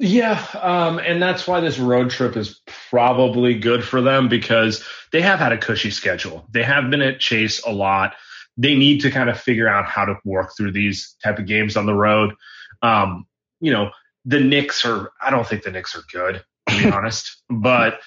Yeah, 0.00 0.44
um, 0.60 1.00
and 1.00 1.20
that's 1.20 1.46
why 1.46 1.58
this 1.58 1.78
road 1.78 2.10
trip 2.10 2.36
is 2.36 2.60
probably 2.90 3.58
good 3.58 3.82
for 3.82 4.00
them 4.00 4.28
because 4.28 4.84
they 5.10 5.20
have 5.22 5.40
had 5.40 5.52
a 5.52 5.58
cushy 5.58 5.90
schedule. 5.90 6.46
They 6.52 6.62
have 6.62 6.88
been 6.88 7.02
at 7.02 7.18
Chase 7.18 7.64
a 7.64 7.72
lot. 7.72 8.14
They 8.56 8.76
need 8.76 9.00
to 9.00 9.10
kind 9.10 9.28
of 9.28 9.40
figure 9.40 9.68
out 9.68 9.86
how 9.86 10.04
to 10.04 10.14
work 10.24 10.52
through 10.56 10.72
these 10.72 11.16
type 11.22 11.40
of 11.40 11.46
games 11.46 11.76
on 11.76 11.86
the 11.86 11.94
road. 11.94 12.34
Um, 12.80 13.26
you 13.60 13.72
know, 13.72 13.90
the 14.28 14.40
Knicks 14.40 14.84
are. 14.84 15.10
I 15.20 15.30
don't 15.30 15.46
think 15.46 15.62
the 15.62 15.70
Knicks 15.70 15.96
are 15.96 16.02
good, 16.12 16.44
to 16.68 16.78
be 16.78 16.90
honest, 16.92 17.42
but 17.48 18.00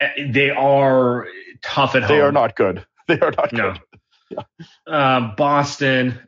eh, 0.00 0.30
they 0.30 0.50
are 0.50 1.26
tough 1.62 1.94
at 1.94 2.02
home. 2.02 2.08
They 2.08 2.20
are 2.20 2.32
not 2.32 2.54
good. 2.54 2.84
They 3.08 3.18
are 3.20 3.30
not 3.30 3.52
no. 3.54 3.72
good. 3.72 3.80
Yeah. 4.30 4.42
Um, 4.86 5.32
Boston 5.34 6.20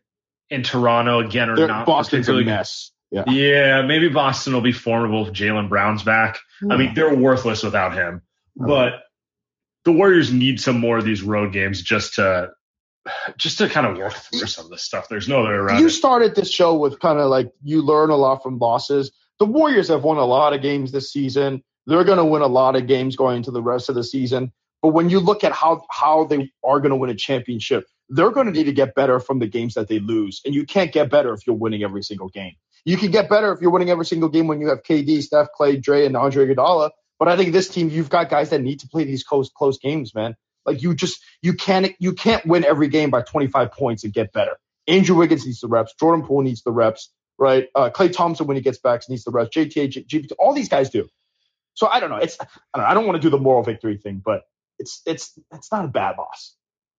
and 0.51 0.65
Toronto 0.65 1.19
again 1.19 1.51
are 1.51 1.57
They're, 1.57 1.69
not 1.69 1.85
Boston's 1.85 2.31
a 2.31 2.33
mess. 2.33 2.93
Yeah. 3.11 3.25
Yeah, 3.27 3.83
maybe 3.83 4.09
Boston 4.09 4.55
will 4.55 4.63
be 4.63 4.73
formidable 4.73 5.27
if 5.27 5.35
Jaylen 5.35 5.69
Brown's 5.69 6.03
back. 6.03 6.39
I 6.71 6.79
mean, 6.79 6.95
they're 6.95 7.15
worthless 7.15 7.63
without 7.63 7.93
him. 7.93 8.23
But 8.57 9.03
the 9.85 9.93
Warriors 9.93 10.33
need 10.33 10.63
some 10.63 10.81
more 10.81 10.97
of 10.97 11.05
these 11.05 11.21
road 11.21 11.53
games 11.53 11.83
just 11.83 12.15
to 12.15 12.53
just 13.37 13.59
to 13.59 13.69
kind 13.69 13.87
of 13.87 13.97
work 13.97 14.13
through 14.13 14.47
some 14.47 14.67
of 14.67 14.71
this 14.71 14.83
stuff. 14.83 15.09
There's 15.09 15.29
no 15.29 15.41
other 15.41 15.51
way 15.51 15.55
around 15.55 15.81
you 15.81 15.87
it. 15.87 15.91
started 15.91 16.35
this 16.35 16.51
show 16.51 16.77
with 16.77 17.01
kind 17.01 17.19
of 17.19 17.29
like 17.29 17.51
you 17.63 17.83
learn 17.83 18.11
a 18.11 18.17
lot 18.17 18.43
from 18.43 18.59
losses. 18.59 19.11
The 19.39 19.47
Warriors 19.47 19.89
have 19.89 20.05
won 20.05 20.19
a 20.19 20.25
lot 20.25 20.53
of 20.53 20.63
games 20.63 20.93
this 20.93 21.13
season. 21.13 21.63
They're 21.87 22.05
going 22.05 22.19
to 22.19 22.25
win 22.25 22.43
a 22.43 22.47
lot 22.47 22.77
of 22.77 22.87
games 22.87 23.17
going 23.17 23.39
into 23.39 23.51
the 23.51 23.63
rest 23.63 23.89
of 23.89 23.95
the 23.95 24.05
season. 24.05 24.53
But 24.83 24.89
when 24.89 25.11
you 25.11 25.21
look 25.21 25.45
at 25.45 25.53
how 25.53 25.85
how 25.91 26.25
they 26.25 26.51
are 26.65 26.81
going 26.81 26.91
to 26.91 26.97
win 26.97 27.11
a 27.11 27.15
championship, 27.15 27.87
they're 28.09 28.31
going 28.31 28.47
to 28.47 28.53
need 28.53 28.65
to 28.65 28.73
get 28.73 28.95
better 28.95 29.21
from 29.21 29.39
the 29.39 29.47
games 29.47 29.75
that 29.75 29.89
they 29.89 29.99
lose. 29.99 30.41
And 30.45 30.55
you 30.55 30.65
can't 30.65 30.93
get 30.93 31.11
better 31.11 31.33
if 31.33 31.47
you're 31.47 31.57
winning 31.57 31.83
every 31.83 32.03
single 32.03 32.29
game. 32.29 32.53
You 32.85 32.97
can 32.97 33.11
get 33.11 33.29
better 33.29 33.53
if 33.53 33.61
you're 33.61 33.71
winning 33.71 33.91
every 33.91 34.07
single 34.07 34.29
game 34.29 34.47
when 34.47 34.61
you 34.61 34.69
have 34.69 34.83
KD, 34.83 35.23
Steph, 35.23 35.49
Klay, 35.59 35.81
Dre, 35.81 36.07
and 36.07 36.17
Andre 36.17 36.47
Iguodala. 36.47 36.91
But 37.19 37.29
I 37.29 37.37
think 37.37 37.53
this 37.53 37.69
team, 37.69 37.91
you've 37.91 38.09
got 38.09 38.31
guys 38.31 38.51
that 38.51 38.63
need 38.63 38.81
to 38.81 38.89
play 38.89 39.05
these 39.05 39.23
close 39.23 39.51
close 39.51 39.79
games, 39.79 40.15
man. 40.15 40.35
Like 40.67 40.83
you 40.83 40.95
just 40.95 41.23
you 41.43 41.55
can't 41.55 41.93
you 41.99 42.13
can't 42.13 42.45
win 42.47 42.65
every 42.65 42.89
game 42.89 43.11
by 43.11 43.23
25 43.23 43.73
points 43.73 44.05
and 44.05 44.13
get 44.13 44.33
better. 44.33 44.59
Andrew 44.87 45.17
Wiggins 45.17 45.47
needs 45.47 45.61
the 45.61 45.69
reps. 45.69 45.95
Jordan 45.99 46.25
Poole 46.27 46.43
needs 46.43 46.63
the 46.63 46.73
reps, 46.73 47.11
right? 47.39 47.69
Uh, 47.75 47.91
Klay 47.91 48.13
Thompson 48.13 48.47
when 48.47 48.57
he 48.57 48.63
gets 48.63 48.79
back 48.79 49.03
needs 49.09 49.25
the 49.25 49.31
reps. 49.31 49.55
JTA, 49.57 50.07
GP2, 50.07 50.33
all 50.39 50.53
these 50.55 50.69
guys 50.69 50.91
do. 50.91 51.09
So 51.75 51.87
I 51.87 52.01
don't 52.01 52.11
know. 52.11 52.17
It's 52.17 52.39
I 52.41 52.47
don't, 52.75 52.85
know, 52.85 52.91
I 52.91 52.95
don't 52.95 53.07
want 53.07 53.17
to 53.17 53.23
do 53.23 53.31
the 53.31 53.39
moral 53.39 53.63
victory 53.63 53.97
thing, 53.97 54.21
but 54.25 54.43
it's 54.79 55.03
it's 55.07 55.39
it's 55.53 55.71
not 55.73 55.85
a 55.85 55.89
bad 55.89 56.17
loss. 56.19 56.55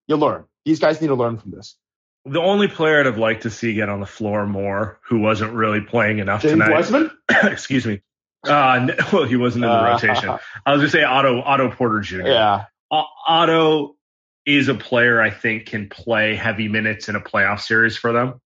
You 0.08 0.16
learn. 0.16 0.44
These 0.64 0.80
guys 0.80 1.00
need 1.00 1.08
to 1.08 1.14
learn 1.14 1.38
from 1.38 1.52
this. 1.52 1.76
The 2.24 2.40
only 2.40 2.68
player 2.68 3.00
I'd 3.00 3.06
have 3.06 3.18
liked 3.18 3.42
to 3.42 3.50
see 3.50 3.74
get 3.74 3.88
on 3.88 4.00
the 4.00 4.06
floor 4.06 4.46
more, 4.46 4.98
who 5.08 5.18
wasn't 5.20 5.52
really 5.54 5.80
playing 5.80 6.18
enough 6.18 6.42
James 6.42 6.52
tonight. 6.52 6.70
Wiseman. 6.70 7.10
excuse 7.44 7.84
me. 7.84 8.00
Uh, 8.44 8.88
well, 9.12 9.24
he 9.24 9.36
wasn't 9.36 9.64
in 9.64 9.70
the 9.70 9.76
Uh, 9.76 9.92
rotation. 9.92 10.28
I 10.66 10.72
was 10.72 10.80
gonna 10.80 10.88
say 10.90 11.02
Otto 11.02 11.40
Otto 11.42 11.70
Porter 11.70 12.00
Jr. 12.00 12.26
Yeah. 12.26 12.64
Otto 12.92 13.96
is 14.44 14.68
a 14.68 14.74
player 14.74 15.20
I 15.20 15.30
think 15.30 15.66
can 15.66 15.88
play 15.88 16.34
heavy 16.34 16.68
minutes 16.68 17.08
in 17.08 17.16
a 17.16 17.20
playoff 17.20 17.60
series 17.60 17.96
for 17.96 18.12
them. 18.12 18.40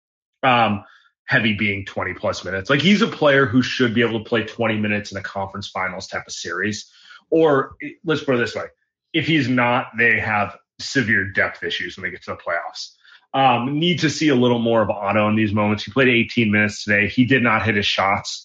Um, 0.44 0.84
heavy 1.26 1.54
being 1.54 1.86
20 1.86 2.14
plus 2.14 2.46
minutes. 2.46 2.70
Like 2.70 2.82
he's 2.82 3.02
a 3.02 3.08
player 3.08 3.46
who 3.46 3.62
should 3.62 3.96
be 3.96 4.02
able 4.02 4.20
to 4.20 4.30
play 4.30 4.44
20 4.44 4.78
minutes 4.78 5.12
in 5.12 5.18
a 5.18 5.24
conference 5.24 5.68
finals 5.68 6.08
type 6.08 6.24
of 6.28 6.34
series. 6.34 6.92
Or 7.32 7.76
let's 8.04 8.24
put 8.24 8.36
it 8.36 8.40
this 8.40 8.56
way. 8.56 8.66
If 9.14 9.26
he's 9.26 9.48
not, 9.48 9.88
they 9.98 10.20
have 10.20 10.58
severe 10.80 11.32
depth 11.32 11.64
issues 11.64 11.98
when 11.98 12.04
they 12.04 12.12
get 12.12 12.24
to 12.24 12.32
the 12.32 12.38
playoffs. 12.38 12.92
Um, 13.34 13.80
need 13.80 14.00
to 14.00 14.10
see 14.10 14.30
a 14.30 14.36
little 14.36 14.60
more 14.60 14.82
of 14.82 14.90
Otto 14.90 15.28
in 15.28 15.36
these 15.36 15.54
moments. 15.54 15.84
He 15.84 15.92
played 15.92 16.08
18 16.08 16.52
minutes 16.52 16.84
today. 16.84 17.08
He 17.08 17.26
did 17.26 17.44
not 17.44 17.64
hit 17.64 17.76
his 17.76 17.86
shots. 17.86 18.45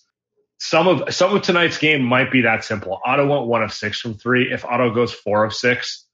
Some 0.62 0.86
of 0.88 1.14
some 1.14 1.34
of 1.34 1.40
tonight's 1.42 1.78
game 1.78 2.02
might 2.02 2.30
be 2.30 2.42
that 2.42 2.64
simple. 2.64 3.00
Otto 3.04 3.26
went 3.26 3.46
one 3.46 3.62
of 3.62 3.72
six 3.72 3.98
from 3.98 4.14
three. 4.14 4.52
If 4.52 4.64
Otto 4.64 4.92
goes 4.92 5.12
four 5.12 5.42
of 5.44 5.54
six, 5.54 6.04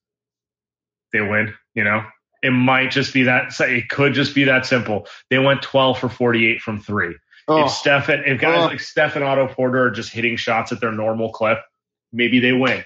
they 1.12 1.20
win. 1.20 1.52
You 1.74 1.82
know, 1.85 2.04
it 2.42 2.50
might 2.50 2.90
just 2.92 3.12
be 3.12 3.24
that. 3.24 3.52
It 3.61 3.88
could 3.88 4.14
just 4.14 4.35
be 4.37 4.44
that 4.44 4.64
simple. 4.64 5.09
They 5.30 5.38
went 5.38 5.62
12 5.62 5.98
for 5.98 6.09
48 6.09 6.61
from 6.61 6.80
three. 6.80 7.16
Oh, 7.48 7.64
If 7.64 7.70
Steph 7.72 8.09
and 8.09 8.24
if 8.24 8.40
guys 8.40 8.62
Oh. 8.62 8.66
like 8.66 8.80
Steph 8.80 9.16
and 9.16 9.24
Otto 9.24 9.48
Porter 9.48 9.85
are 9.87 9.90
just 9.90 10.12
hitting 10.12 10.37
shots 10.37 10.70
at 10.72 10.80
their 10.80 10.92
normal 10.92 11.32
clip, 11.32 11.59
maybe 12.12 12.38
they 12.40 12.52
win. 12.52 12.85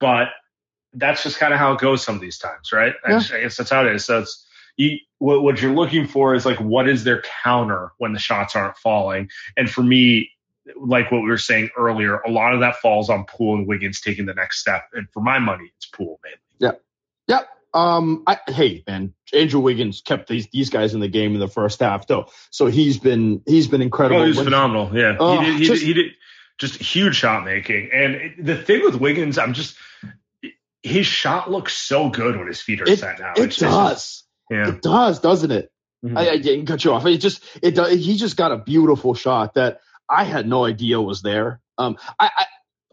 But 0.00 0.28
that's 0.94 1.22
just 1.22 1.38
kind 1.38 1.52
of 1.52 1.58
how 1.58 1.72
it 1.72 1.78
goes 1.80 2.02
some 2.02 2.14
of 2.14 2.20
these 2.22 2.38
times, 2.38 2.72
right? 2.72 2.94
I, 3.06 3.10
Yeah. 3.12 3.18
just- 3.18 3.32
I 3.32 3.40
guess 3.42 3.56
that's 3.58 3.70
how 3.70 3.86
it 3.86 3.94
is. 3.94 4.04
So 4.06 4.20
it's 4.20 4.46
you, 4.78 4.98
what, 5.18 5.42
what 5.42 5.60
you're 5.60 5.74
looking 5.74 6.06
for 6.06 6.34
is 6.34 6.44
like 6.46 6.58
what 6.60 6.88
is 6.88 7.04
their 7.04 7.22
counter 7.42 7.92
when 7.98 8.12
the 8.14 8.18
shots 8.18 8.54
aren't 8.56 8.76
falling? 8.78 9.28
And 9.58 9.70
for 9.70 9.82
me, 9.82 10.30
like 10.74 11.12
what 11.12 11.22
we 11.22 11.28
were 11.28 11.38
saying 11.38 11.70
earlier, 11.78 12.18
a 12.20 12.30
lot 12.30 12.54
of 12.54 12.60
that 12.60 12.76
falls 12.76 13.08
on 13.10 13.24
Poole 13.24 13.54
and 13.56 13.66
Wiggins 13.68 14.00
taking 14.00 14.26
the 14.26 14.34
next 14.34 14.58
step. 14.60 14.84
And 14.92 15.06
for 15.12 15.20
my 15.22 15.38
money, 15.38 15.70
it's 15.76 15.86
Poole 15.86 16.18
mainly. 16.24 16.76
Yep. 17.28 17.48
Um. 17.74 18.22
I, 18.26 18.38
hey, 18.48 18.82
man. 18.86 19.12
Andrew 19.34 19.60
Wiggins 19.60 20.00
kept 20.00 20.28
these 20.28 20.46
these 20.50 20.70
guys 20.70 20.94
in 20.94 21.00
the 21.00 21.08
game 21.08 21.34
in 21.34 21.40
the 21.40 21.48
first 21.48 21.80
half, 21.80 22.06
though. 22.06 22.28
So 22.50 22.66
he's 22.66 22.98
been 22.98 23.42
he's 23.46 23.68
been 23.68 23.82
incredible. 23.82 24.20
Oh, 24.20 24.24
he 24.24 24.28
was 24.28 24.36
When- 24.38 24.46
phenomenal. 24.46 24.96
Yeah, 24.96 25.16
Oh, 25.20 25.40
he, 25.40 25.44
did, 25.46 25.58
he, 25.58 25.64
just- 25.66 25.80
did, 25.80 25.86
he 25.86 25.92
did 25.94 26.12
just 26.58 26.76
huge 26.76 27.16
shot 27.16 27.44
making. 27.44 27.90
And 27.92 28.14
it- 28.14 28.44
the 28.46 28.56
thing 28.56 28.82
with 28.82 28.94
Wiggins, 28.94 29.36
I'm 29.36 29.52
just 29.52 29.76
his 30.82 31.04
shot 31.06 31.50
looks 31.50 31.74
so 31.74 32.08
good 32.08 32.38
when 32.38 32.46
his 32.46 32.60
feet 32.62 32.80
are 32.80 32.88
It- 32.88 32.98
set 33.00 33.18
now. 33.18 33.32
It 33.36 33.42
It's 33.42 33.56
does. 33.58 34.24
yeah. 34.50 34.68
It 34.68 34.80
does, 34.80 35.20
doesn't 35.20 35.50
it? 35.50 35.70
Mhm. 36.04 36.16
I, 36.16 36.30
I 36.30 36.38
didn't 36.38 36.66
cut 36.66 36.82
you 36.84 36.92
off. 36.92 37.04
It 37.04 37.18
just 37.18 37.42
it 37.62 37.72
does. 37.74 37.92
He 37.92 38.16
just 38.16 38.36
got 38.38 38.52
a 38.52 38.56
beautiful 38.58 39.12
shot 39.14 39.54
that 39.54 39.80
I 40.08 40.24
had 40.24 40.46
no 40.46 40.64
idea 40.64 41.00
was 41.00 41.22
there. 41.22 41.60
Um. 41.78 41.96
I, 42.18 42.30
I 42.36 42.46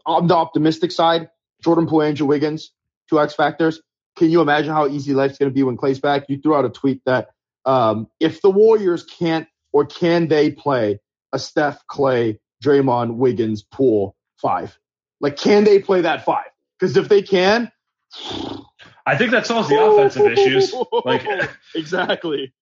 on 0.06 0.26
the 0.26 0.34
optimistic 0.34 0.92
side, 0.92 1.30
Jordan 1.62 1.86
Poole, 1.86 2.02
Andrew 2.02 2.26
Wiggins, 2.26 2.72
two 3.08 3.20
X 3.20 3.34
factors. 3.34 3.80
Can 4.16 4.30
you 4.30 4.40
imagine 4.40 4.72
how 4.72 4.86
easy 4.86 5.14
life's 5.14 5.38
going 5.38 5.50
to 5.50 5.54
be 5.54 5.62
when 5.62 5.76
Klay's 5.76 5.98
back? 5.98 6.24
You 6.28 6.38
threw 6.38 6.54
out 6.54 6.64
a 6.64 6.70
tweet 6.70 7.02
that 7.04 7.30
um, 7.64 8.08
if 8.20 8.40
the 8.42 8.50
Warriors 8.50 9.04
can't 9.04 9.48
or 9.72 9.86
can 9.86 10.28
they 10.28 10.50
play 10.50 11.00
a 11.32 11.38
Steph, 11.38 11.82
Klay, 11.90 12.38
Draymond, 12.62 13.14
Wiggins, 13.16 13.62
Poole 13.62 14.14
five? 14.36 14.78
Like, 15.20 15.36
can 15.36 15.64
they 15.64 15.80
play 15.80 16.02
that 16.02 16.24
five? 16.24 16.46
Because 16.78 16.96
if 16.96 17.08
they 17.08 17.22
can, 17.22 17.72
I 19.06 19.16
think 19.16 19.32
that 19.32 19.46
solves 19.46 19.68
the 19.68 19.82
offensive 19.82 20.32
issues. 20.32 20.74
Like, 21.04 21.26
exactly. 21.74 22.54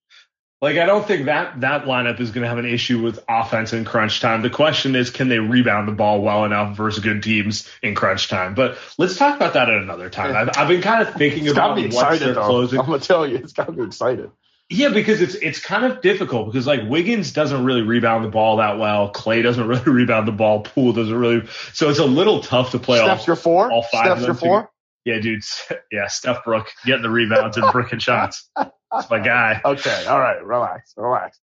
Like 0.62 0.78
I 0.78 0.86
don't 0.86 1.04
think 1.04 1.26
that 1.26 1.60
that 1.62 1.86
lineup 1.86 2.20
is 2.20 2.30
going 2.30 2.42
to 2.42 2.48
have 2.48 2.58
an 2.58 2.66
issue 2.66 3.02
with 3.02 3.18
offense 3.28 3.72
in 3.72 3.84
crunch 3.84 4.20
time. 4.20 4.42
The 4.42 4.50
question 4.50 4.94
is, 4.94 5.10
can 5.10 5.28
they 5.28 5.40
rebound 5.40 5.88
the 5.88 5.92
ball 5.92 6.22
well 6.22 6.44
enough 6.44 6.76
versus 6.76 7.02
good 7.02 7.20
teams 7.20 7.68
in 7.82 7.96
crunch 7.96 8.28
time? 8.28 8.54
But 8.54 8.78
let's 8.96 9.16
talk 9.16 9.34
about 9.34 9.54
that 9.54 9.68
at 9.68 9.82
another 9.82 10.08
time. 10.08 10.36
I've, 10.36 10.56
I've 10.56 10.68
been 10.68 10.80
kind 10.80 11.02
of 11.06 11.14
thinking 11.14 11.46
It's 11.46 11.52
about 11.52 11.76
what's 11.76 11.86
excited 11.86 12.36
though. 12.36 12.44
closing. 12.44 12.78
I'm 12.78 12.86
gonna 12.86 13.00
tell 13.00 13.26
you, 13.26 13.38
it's 13.38 13.52
got 13.52 13.76
me 13.76 13.84
excited. 13.84 14.30
Yeah, 14.70 14.90
because 14.90 15.20
it's 15.20 15.34
it's 15.34 15.58
kind 15.58 15.84
of 15.84 16.00
difficult 16.00 16.46
because 16.46 16.66
like 16.66 16.88
Wiggins 16.88 17.32
doesn't 17.32 17.64
really 17.64 17.82
rebound 17.82 18.24
the 18.24 18.30
ball 18.30 18.58
that 18.58 18.78
well. 18.78 19.12
Klay 19.12 19.42
doesn't 19.42 19.66
really 19.66 19.90
rebound 19.90 20.28
the 20.28 20.32
ball. 20.32 20.60
Poole 20.60 20.92
doesn't 20.92 21.14
really. 21.14 21.44
So 21.72 21.90
it's 21.90 21.98
a 21.98 22.06
little 22.06 22.40
tough 22.40 22.70
to 22.70 22.78
play 22.78 22.98
Steph's 22.98 23.22
off. 23.22 23.26
your 23.26 23.36
four. 23.36 23.70
all 23.70 23.82
five 23.82 24.12
of 24.12 24.18
Steph's 24.22 24.26
your 24.26 24.34
four. 24.36 24.70
Yeah, 25.04 25.18
dude. 25.20 25.42
Yeah, 25.92 26.06
Steph 26.06 26.44
Brook 26.44 26.70
getting 26.86 27.02
the 27.02 27.10
rebounds 27.10 27.56
and 27.56 27.70
bricking 27.72 27.98
shots. 27.98 28.48
That's 28.56 29.10
my 29.10 29.18
guy. 29.18 29.60
Okay, 29.64 30.04
all 30.06 30.20
right, 30.20 30.42
relax, 30.44 30.94
relax. 30.96 31.40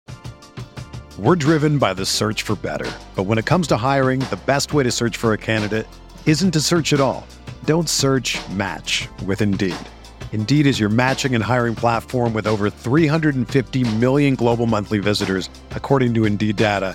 We're 1.18 1.36
driven 1.36 1.78
by 1.78 1.94
the 1.94 2.06
search 2.06 2.42
for 2.42 2.54
better. 2.56 2.90
But 3.16 3.24
when 3.24 3.38
it 3.38 3.46
comes 3.46 3.66
to 3.68 3.76
hiring, 3.76 4.20
the 4.20 4.38
best 4.46 4.72
way 4.72 4.84
to 4.84 4.90
search 4.90 5.16
for 5.16 5.32
a 5.32 5.38
candidate 5.38 5.86
isn't 6.26 6.52
to 6.52 6.60
search 6.60 6.92
at 6.92 7.00
all. 7.00 7.26
Don't 7.64 7.88
search 7.88 8.38
match 8.50 9.08
with 9.26 9.42
Indeed. 9.42 9.74
Indeed 10.32 10.66
is 10.66 10.78
your 10.78 10.88
matching 10.90 11.34
and 11.34 11.42
hiring 11.42 11.74
platform 11.74 12.32
with 12.32 12.46
over 12.46 12.70
350 12.70 13.96
million 13.96 14.36
global 14.36 14.66
monthly 14.66 15.00
visitors, 15.00 15.50
according 15.72 16.14
to 16.14 16.24
Indeed 16.24 16.56
data, 16.56 16.94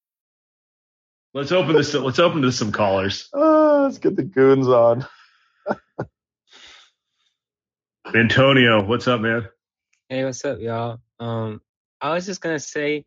Let's 1.33 1.51
open 1.53 1.75
this. 1.75 1.93
Let's 1.93 2.19
open 2.19 2.41
to 2.41 2.51
some 2.51 2.73
callers. 2.73 3.29
Uh, 3.33 3.83
let's 3.83 3.99
get 3.99 4.17
the 4.17 4.23
goons 4.23 4.67
on. 4.67 5.05
Antonio, 8.13 8.83
what's 8.83 9.07
up, 9.07 9.21
man? 9.21 9.47
Hey, 10.09 10.25
what's 10.25 10.43
up, 10.43 10.59
y'all? 10.59 10.99
Um, 11.21 11.61
I 12.01 12.13
was 12.13 12.25
just 12.25 12.41
gonna 12.41 12.59
say 12.59 13.05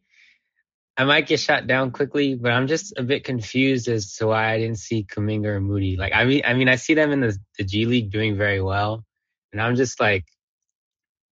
I 0.97 1.05
might 1.05 1.27
get 1.27 1.41
shot 1.41 1.67
down 1.67 1.91
quickly, 1.91 2.35
but 2.35 2.53
I'm 2.53 2.67
just 2.67 2.95
a 2.97 3.03
bit 3.03 3.25
confused 3.25 3.89
as 3.89 4.15
to 4.17 4.29
why 4.29 4.53
I 4.53 4.59
didn't 4.59 4.79
see 4.79 5.05
Kuminga 5.05 5.47
or 5.47 5.61
Moody. 5.61 5.97
Like, 5.97 6.13
I 6.15 6.25
mean, 6.25 6.43
I 6.47 6.55
mean, 6.55 6.69
I 6.69 6.77
see 6.77 6.95
them 6.95 7.11
in 7.11 7.21
the, 7.21 7.37
the 7.59 7.65
G 7.65 7.85
League 7.85 8.11
doing 8.11 8.37
very 8.37 8.63
well, 8.63 9.05
and 9.53 9.61
I'm 9.61 9.77
just 9.77 10.01
like, 10.01 10.25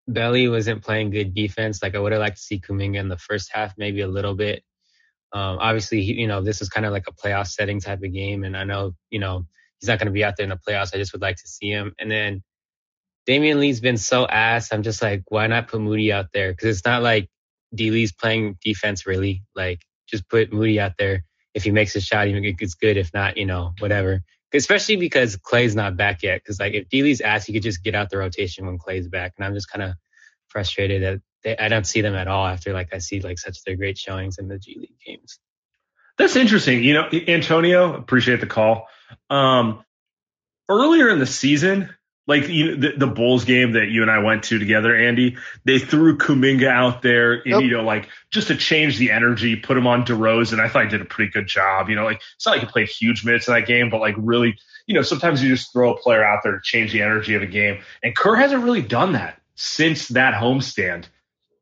Belly 0.09 0.49
wasn't 0.49 0.83
playing 0.83 1.11
good 1.11 1.33
defense. 1.33 1.83
Like, 1.83 1.95
I 1.95 2.01
would 2.01 2.13
have 2.13 2.21
liked 2.21 2.37
to 2.37 2.43
see 2.43 2.61
Kuminga 2.61 2.97
in 2.97 3.09
the 3.09 3.17
first 3.17 3.51
half, 3.51 3.79
maybe 3.79 4.01
a 4.01 4.09
little 4.09 4.35
bit. 4.35 4.63
Um, 5.33 5.59
obviously, 5.61 6.01
you 6.01 6.27
know, 6.27 6.43
this 6.43 6.61
is 6.61 6.69
kind 6.69 6.85
of 6.85 6.93
like 6.93 7.07
a 7.09 7.13
playoff 7.13 7.49
setting 7.49 7.81
type 7.81 8.03
of 8.03 8.13
game, 8.13 8.45
and 8.45 8.57
I 8.57 8.65
know, 8.65 8.95
you 9.11 9.19
know, 9.19 9.47
he's 9.81 9.89
not 9.89 9.99
going 9.99 10.07
to 10.07 10.13
be 10.13 10.25
out 10.25 10.37
there 10.37 10.45
in 10.45 10.51
the 10.51 10.57
playoffs. 10.57 10.95
I 10.95 10.99
just 10.99 11.13
would 11.13 11.23
like 11.23 11.37
to 11.37 11.49
see 11.49 11.71
him. 11.71 11.95
And 11.99 12.11
then 12.11 12.43
Damion 13.29 13.59
Lee's 13.59 13.81
been 13.81 13.97
so 13.97 14.27
ass. 14.27 14.73
I'm 14.73 14.83
just 14.83 15.03
like, 15.03 15.25
why 15.29 15.47
not 15.47 15.69
put 15.69 15.81
Moody 15.81 16.13
out 16.13 16.27
there? 16.33 16.53
Because 16.53 16.77
it's 16.77 16.87
not 16.87 17.03
like 17.03 17.29
D 17.75 17.91
Lee's 17.91 18.13
playing 18.13 18.59
defense 18.63 19.07
really. 19.07 19.43
Like, 19.55 19.81
just 20.09 20.29
put 20.29 20.53
Moody 20.53 20.79
out 20.79 20.93
there. 20.99 21.25
If 21.55 21.65
he 21.65 21.71
makes 21.71 21.97
a 21.97 22.01
shot, 22.01 22.29
even 22.29 22.45
it's 22.45 22.75
good. 22.75 22.97
If 22.97 23.13
not, 23.13 23.37
you 23.37 23.47
know, 23.47 23.73
whatever. 23.79 24.23
Especially 24.55 24.97
because 24.97 25.37
Klay's 25.37 25.75
not 25.75 25.97
back 25.97 26.23
yet. 26.23 26.43
Because 26.43 26.61
like, 26.61 26.75
if 26.75 26.89
D 26.89 27.03
Lee's 27.03 27.21
ass, 27.21 27.47
he 27.47 27.53
could 27.53 27.63
just 27.63 27.83
get 27.83 27.95
out 27.95 28.11
the 28.11 28.19
rotation 28.19 28.67
when 28.67 28.79
Klay's 28.79 29.09
back. 29.09 29.33
And 29.37 29.47
I'm 29.47 29.55
just 29.55 29.71
kind 29.71 29.83
of 29.83 29.95
frustrated 30.49 31.03
that 31.03 31.21
they, 31.45 31.57
I 31.57 31.69
don't 31.69 31.87
see 31.87 32.01
them 32.01 32.15
at 32.15 32.29
all 32.29 32.47
after 32.47 32.73
like 32.73 32.95
I 32.95 32.99
see 32.99 33.21
like 33.21 33.39
such 33.39 33.63
their 33.65 33.77
great 33.77 33.99
showings 33.99 34.39
in 34.39 34.49
the 34.49 34.59
G 34.59 34.77
League 34.79 34.99
games. 35.05 35.39
That's 36.19 36.37
interesting. 36.37 36.85
You 36.85 36.95
know, 36.95 37.09
Antonio, 37.29 37.95
appreciate 37.95 38.41
the 38.41 38.47
call. 38.47 38.89
Um, 39.31 39.85
earlier 40.69 41.09
in 41.09 41.19
the 41.19 41.27
season, 41.27 41.91
like 42.27 42.49
you 42.49 42.77
the, 42.77 42.93
the 42.97 43.07
Bulls 43.07 43.45
game 43.45 43.73
that 43.73 43.89
you 43.89 44.03
and 44.03 44.11
I 44.11 44.19
went 44.19 44.45
to 44.45 44.59
together, 44.59 44.95
Andy, 44.95 45.37
they 45.65 45.79
threw 45.79 46.19
Kuminga 46.19 46.69
out 46.69 47.03
there, 47.03 47.33
and, 47.33 47.47
yep. 47.47 47.63
you 47.63 47.71
know, 47.71 47.83
like 47.83 48.09
just 48.31 48.49
to 48.49 48.57
change 48.57 48.99
the 48.99 49.11
energy, 49.11 49.57
put 49.57 49.77
him 49.77 49.87
on 49.87 50.05
DeRozan. 50.05 50.61
I 50.61 50.69
thought 50.69 50.85
he 50.85 50.91
did 50.91 51.01
a 51.01 51.07
pretty 51.07 51.33
good 51.33 51.47
job. 51.47 51.89
You 51.89 51.97
know, 51.97 52.05
like 52.05 52.21
it's 52.37 52.47
not 52.47 52.53
like 52.53 52.61
he 52.61 52.67
played 52.67 52.89
huge 52.89 53.25
minutes 53.25 53.49
in 53.49 53.55
that 53.55 53.67
game, 53.67 53.91
but 53.91 54.01
like 54.01 54.15
really, 54.19 54.57
you 54.87 54.95
know, 54.95 55.03
sometimes 55.03 55.43
you 55.43 55.49
just 55.49 55.73
throw 55.73 55.95
a 55.95 55.99
player 55.99 56.25
out 56.25 56.43
there 56.45 56.53
to 56.53 56.61
change 56.63 56.93
the 56.93 57.03
energy 57.03 57.35
of 57.35 57.43
a 57.43 57.47
game. 57.47 57.83
And 58.03 58.15
Kerr 58.15 58.37
hasn't 58.37 58.63
really 58.63 58.83
done 58.83 59.13
that 59.13 59.41
since 59.55 60.09
that 60.09 60.35
homestand. 60.35 61.07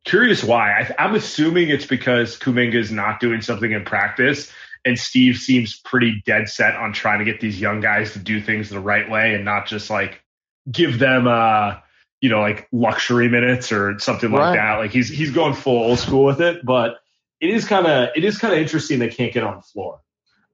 Curious 0.05 0.43
why. 0.43 0.93
I, 0.99 1.05
am 1.05 1.15
assuming 1.15 1.69
it's 1.69 1.87
because 1.87 2.39
Kuminga 2.39 2.75
is 2.75 2.91
not 2.91 3.21
doing 3.21 3.43
something 3.43 3.71
in 3.71 3.85
practice, 3.85 4.51
and 4.85 4.99
Steve 4.99 5.37
seems 5.37 5.79
pretty 5.79 6.23
dead 6.25 6.49
set 6.49 6.75
on 6.75 6.93
trying 6.93 7.19
to 7.19 7.25
get 7.25 7.41
these 7.41 7.61
young 7.61 7.81
guys 7.81 8.15
to 8.15 8.19
do 8.19 8.41
things 8.41 8.71
the 8.71 8.81
right 8.81 9.11
way 9.11 9.35
and 9.35 9.45
not 9.45 9.67
just 9.67 9.91
like 9.91 10.23
give 10.71 10.99
them 10.99 11.27
uh 11.27 11.77
you 12.21 12.29
know 12.29 12.41
like 12.41 12.69
luxury 12.71 13.29
minutes 13.29 13.73
or 13.73 13.99
something 13.99 14.31
like 14.31 14.57
that. 14.57 14.77
Like 14.77 14.91
he's 14.91 15.09
he's 15.09 15.33
going 15.33 15.55
full 15.55 15.83
old 15.83 15.99
school 15.99 16.25
with 16.25 16.41
it, 16.41 16.65
but 16.65 16.97
it 17.41 17.51
is 17.51 17.67
kind 17.67 17.87
of 17.87 18.11
it 18.17 18.25
is 18.25 18.39
kind 18.39 18.55
of 18.55 18.61
interesting 18.61 18.99
they 18.99 19.09
can't 19.09 19.33
get 19.33 19.45
on 19.45 19.57
the 19.57 19.63
floor. 19.63 20.01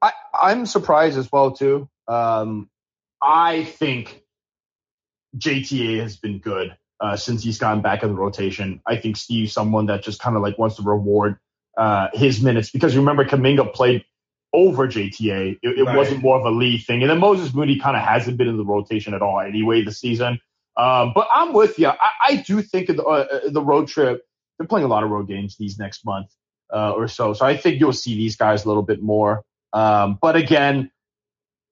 I 0.02 0.12
I'm 0.34 0.66
surprised 0.66 1.18
as 1.18 1.30
well 1.30 1.52
too. 1.52 1.88
Um, 2.08 2.68
I 3.22 3.64
think 3.64 4.22
JTA 5.36 6.00
has 6.00 6.16
been 6.16 6.38
good 6.38 6.76
uh, 7.00 7.16
since 7.16 7.42
he's 7.42 7.58
gotten 7.58 7.82
back 7.82 8.02
in 8.02 8.10
the 8.10 8.14
rotation. 8.14 8.80
I 8.86 8.96
think 8.96 9.16
Steve's 9.16 9.52
someone 9.52 9.86
that 9.86 10.02
just 10.02 10.20
kind 10.20 10.36
of 10.36 10.42
like 10.42 10.58
wants 10.58 10.76
to 10.76 10.82
reward 10.82 11.38
uh, 11.76 12.08
his 12.12 12.40
minutes 12.40 12.70
because 12.70 12.96
remember 12.96 13.24
Kuminga 13.24 13.72
played 13.72 14.04
over 14.52 14.88
JTA. 14.88 15.58
It, 15.62 15.78
it 15.78 15.84
right. 15.84 15.96
wasn't 15.96 16.22
more 16.22 16.38
of 16.38 16.44
a 16.44 16.50
lead 16.50 16.84
thing. 16.84 17.02
And 17.02 17.10
then 17.10 17.18
Moses 17.18 17.52
Moody 17.52 17.78
kind 17.78 17.96
of 17.96 18.02
hasn't 18.02 18.38
been 18.38 18.48
in 18.48 18.56
the 18.56 18.64
rotation 18.64 19.12
at 19.14 19.22
all 19.22 19.40
anyway 19.40 19.82
this 19.82 20.00
season. 20.00 20.40
Um, 20.76 21.12
but 21.14 21.28
I'm 21.30 21.52
with 21.52 21.78
you. 21.78 21.88
I, 21.88 22.10
I 22.28 22.36
do 22.36 22.62
think 22.62 22.88
the, 22.88 23.04
uh, 23.04 23.48
the 23.50 23.62
road 23.62 23.88
trip, 23.88 24.22
they're 24.58 24.66
playing 24.66 24.84
a 24.84 24.88
lot 24.88 25.04
of 25.04 25.10
road 25.10 25.28
games 25.28 25.56
these 25.56 25.78
next 25.78 26.04
month 26.04 26.28
uh, 26.72 26.92
or 26.92 27.08
so. 27.08 27.34
So 27.34 27.44
I 27.44 27.56
think 27.56 27.80
you'll 27.80 27.92
see 27.92 28.14
these 28.14 28.36
guys 28.36 28.64
a 28.64 28.68
little 28.68 28.82
bit 28.82 29.02
more. 29.02 29.42
Um, 29.72 30.18
but 30.20 30.36
again, 30.36 30.90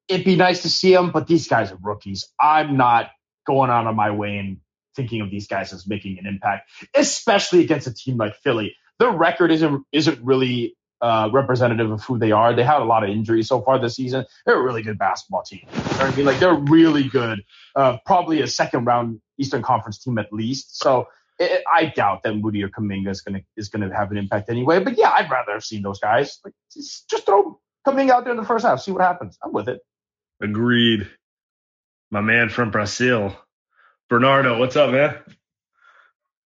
it'd 0.09 0.25
be 0.25 0.37
nice 0.37 0.63
to 0.63 0.71
see 0.71 0.93
them, 0.93 1.11
but 1.11 1.27
these 1.27 1.49
guys 1.49 1.73
are 1.73 1.79
rookies. 1.83 2.29
I'm 2.39 2.77
not 2.77 3.11
going 3.47 3.71
out 3.71 3.87
of 3.87 3.95
my 3.95 4.11
way 4.11 4.39
and 4.39 4.59
thinking 4.95 5.21
of 5.21 5.31
these 5.31 5.47
guys 5.47 5.73
as 5.73 5.87
making 5.87 6.19
an 6.19 6.27
impact, 6.27 6.71
especially 6.95 7.63
against 7.63 7.87
a 7.87 7.95
team 7.95 8.17
like 8.17 8.37
Philly. 8.37 8.77
Their 8.99 9.11
record 9.11 9.51
isn't 9.51 9.85
isn't 9.93 10.25
really 10.25 10.77
uh, 11.01 11.29
representative 11.33 11.91
of 11.91 12.03
who 12.05 12.19
they 12.19 12.33
are. 12.33 12.55
They 12.55 12.63
had 12.63 12.81
a 12.81 12.85
lot 12.85 13.05
of 13.05 13.11
injuries 13.11 13.49
so 13.49 13.61
far 13.61 13.79
this 13.79 13.97
season. 13.97 14.25
They're 14.47 14.59
a 14.59 14.63
really 14.63 14.83
good 14.83 14.99
basketball 14.99 15.43
team. 15.43 15.67
You 15.71 15.99
know 15.99 16.05
I 16.05 16.17
mean? 16.17 16.27
Like 16.27 16.39
they're 16.39 16.55
really 16.55 17.05
good. 17.05 17.45
Uh, 17.75 17.99
probably 18.07 18.41
a 18.41 18.47
second 18.47 18.85
round 18.85 19.21
Eastern 19.39 19.63
Conference 19.63 19.99
team 19.99 20.19
at 20.19 20.33
least. 20.33 20.79
So 20.79 21.09
it, 21.39 21.63
I 21.73 21.87
doubt 21.87 22.23
that 22.23 22.35
Moody 22.35 22.63
or 22.63 22.69
Kuminga 22.69 23.09
is 23.09 23.21
gonna 23.21 23.41
is 23.57 23.69
gonna 23.69 23.95
have 23.95 24.11
an 24.13 24.17
impact 24.17 24.49
anyway. 24.49 24.81
But 24.81 24.97
yeah, 24.97 25.11
I'd 25.11 25.31
rather 25.31 25.53
have 25.53 25.65
seen 25.65 25.83
those 25.83 25.99
guys. 25.99 26.39
Like 26.45 26.55
just, 26.73 27.11
just 27.11 27.27
throw 27.27 27.61
Kuminga 27.87 28.11
out 28.11 28.25
there 28.25 28.33
in 28.33 28.39
the 28.39 28.47
first 28.47 28.65
half, 28.65 28.81
see 28.81 28.93
what 28.93 29.03
happens. 29.03 29.37
I'm 29.43 29.53
with 29.53 29.69
it. 29.69 29.81
Agreed. 30.41 31.09
My 32.11 32.21
man 32.21 32.49
from 32.49 32.71
Brazil. 32.71 33.37
Bernardo, 34.15 34.61
what's 34.61 34.77
up, 34.77 34.93
man? 34.93 35.17